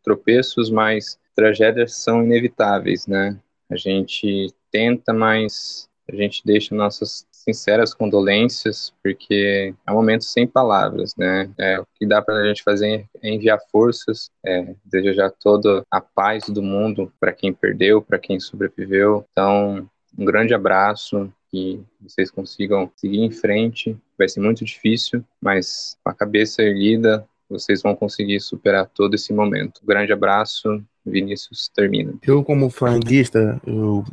tropeços, 0.03 0.71
mas 0.71 1.19
tragédias 1.35 1.95
são 1.95 2.25
inevitáveis, 2.25 3.07
né? 3.07 3.39
A 3.69 3.77
gente 3.77 4.55
tenta, 4.71 5.13
mas 5.13 5.89
a 6.11 6.17
gente 6.17 6.41
deixa 6.45 6.75
nossas 6.75 7.27
sinceras 7.55 7.95
condolências, 7.95 8.93
porque 9.03 9.75
é 9.87 9.91
um 9.91 9.95
momento 9.95 10.25
sem 10.25 10.47
palavras, 10.47 11.15
né? 11.17 11.51
É, 11.57 11.81
o 11.81 11.87
que 11.99 12.07
dá 12.07 12.21
para 12.21 12.37
a 12.37 12.47
gente 12.47 12.63
fazer 12.63 13.07
é 13.23 13.31
enviar 13.31 13.59
forças, 13.73 14.31
é, 14.45 14.75
desejar 14.85 15.31
toda 15.31 15.83
a 15.91 16.01
paz 16.01 16.49
do 16.49 16.63
mundo 16.63 17.11
para 17.19 17.33
quem 17.33 17.53
perdeu, 17.53 18.03
para 18.03 18.19
quem 18.19 18.39
sobreviveu. 18.39 19.25
Então, 19.33 19.89
um 20.19 20.25
grande 20.25 20.53
abraço, 20.53 21.33
que 21.51 21.81
vocês 22.01 22.31
consigam 22.31 22.91
seguir 22.95 23.21
em 23.21 23.31
frente. 23.31 23.97
Vai 24.19 24.29
ser 24.29 24.41
muito 24.41 24.63
difícil, 24.65 25.25
mas 25.41 25.97
com 26.05 26.11
a 26.11 26.15
cabeça 26.15 26.63
erguida, 26.63 27.27
vocês 27.49 27.81
vão 27.81 27.97
conseguir 27.97 28.41
superar 28.41 28.87
todo 28.87 29.15
esse 29.15 29.33
momento. 29.33 29.81
Um 29.83 29.87
grande 29.87 30.13
abraço, 30.13 30.83
Vinícius 31.05 31.71
termina. 31.75 32.13
Eu, 32.27 32.45
como 32.45 32.69
flamenguista, 32.69 33.59
eu 33.67 34.05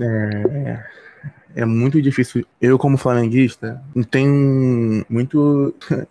é, 0.00 0.84
é 1.54 1.64
muito 1.64 2.00
difícil. 2.00 2.44
Eu, 2.60 2.78
como 2.78 2.96
flamenguista, 2.96 3.82
não 3.94 4.02
tenho 4.02 5.04
muito. 5.08 5.74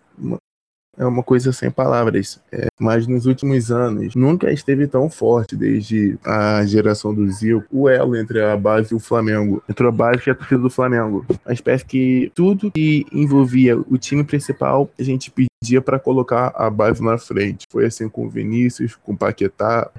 É 0.98 1.06
uma 1.06 1.22
coisa 1.22 1.54
sem 1.54 1.70
palavras. 1.70 2.38
É, 2.52 2.66
mas 2.78 3.06
nos 3.06 3.24
últimos 3.24 3.72
anos, 3.72 4.14
nunca 4.14 4.52
esteve 4.52 4.86
tão 4.86 5.08
forte 5.08 5.56
desde 5.56 6.18
a 6.22 6.66
geração 6.66 7.14
do 7.14 7.26
Zil, 7.30 7.64
o 7.72 7.88
elo 7.88 8.14
entre 8.14 8.42
a 8.42 8.54
base 8.58 8.92
e 8.92 8.94
o 8.94 9.00
Flamengo. 9.00 9.62
Entre 9.66 9.86
a 9.86 9.90
base 9.90 10.24
e 10.26 10.30
a 10.30 10.34
torcida 10.34 10.60
do 10.60 10.68
Flamengo. 10.68 11.24
Uma 11.46 11.54
espécie 11.54 11.86
que 11.86 12.30
tudo 12.34 12.70
que 12.70 13.06
envolvia 13.10 13.78
o 13.78 13.96
time 13.96 14.22
principal, 14.22 14.90
a 14.98 15.02
gente 15.02 15.32
pedia 15.32 15.80
para 15.80 15.98
colocar 15.98 16.52
a 16.54 16.68
base 16.68 17.02
na 17.02 17.16
frente. 17.16 17.66
Foi 17.70 17.86
assim 17.86 18.06
com 18.06 18.26
o 18.26 18.30
Vinícius, 18.30 18.94
com 18.94 19.14
o 19.14 19.16
Paquetá, 19.16 19.90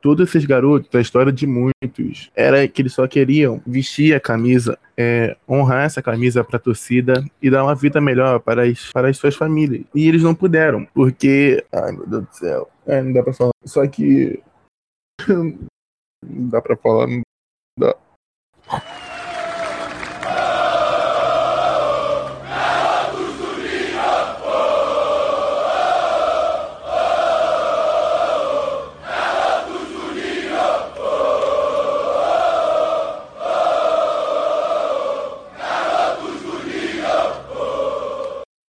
todos 0.00 0.28
esses 0.28 0.44
garotos, 0.44 0.94
a 0.94 1.00
história 1.00 1.32
de 1.32 1.46
muitos, 1.46 2.30
era 2.34 2.66
que 2.68 2.82
eles 2.82 2.92
só 2.92 3.06
queriam 3.06 3.60
vestir 3.66 4.14
a 4.14 4.20
camisa, 4.20 4.78
é, 4.96 5.36
honrar 5.48 5.84
essa 5.84 6.02
camisa 6.02 6.44
para 6.44 6.56
a 6.56 6.60
torcida 6.60 7.24
e 7.40 7.50
dar 7.50 7.64
uma 7.64 7.74
vida 7.74 8.00
melhor 8.00 8.40
para 8.40 8.64
as, 8.64 8.92
para 8.92 9.08
as 9.08 9.16
suas 9.16 9.34
famílias. 9.34 9.84
E 9.94 10.08
eles 10.08 10.22
não 10.22 10.34
puderam, 10.34 10.86
porque, 10.94 11.64
ai 11.72 11.92
meu 11.92 12.06
Deus 12.06 12.24
do 12.24 12.34
céu, 12.34 12.70
É, 12.86 13.02
não 13.02 13.12
dá 13.12 13.22
pra 13.22 13.32
falar. 13.32 13.52
Só 13.64 13.86
que. 13.86 14.40
não 15.28 16.48
dá 16.48 16.60
pra 16.60 16.76
falar. 16.76 17.06
Não 17.06 17.22
dá. 17.78 17.94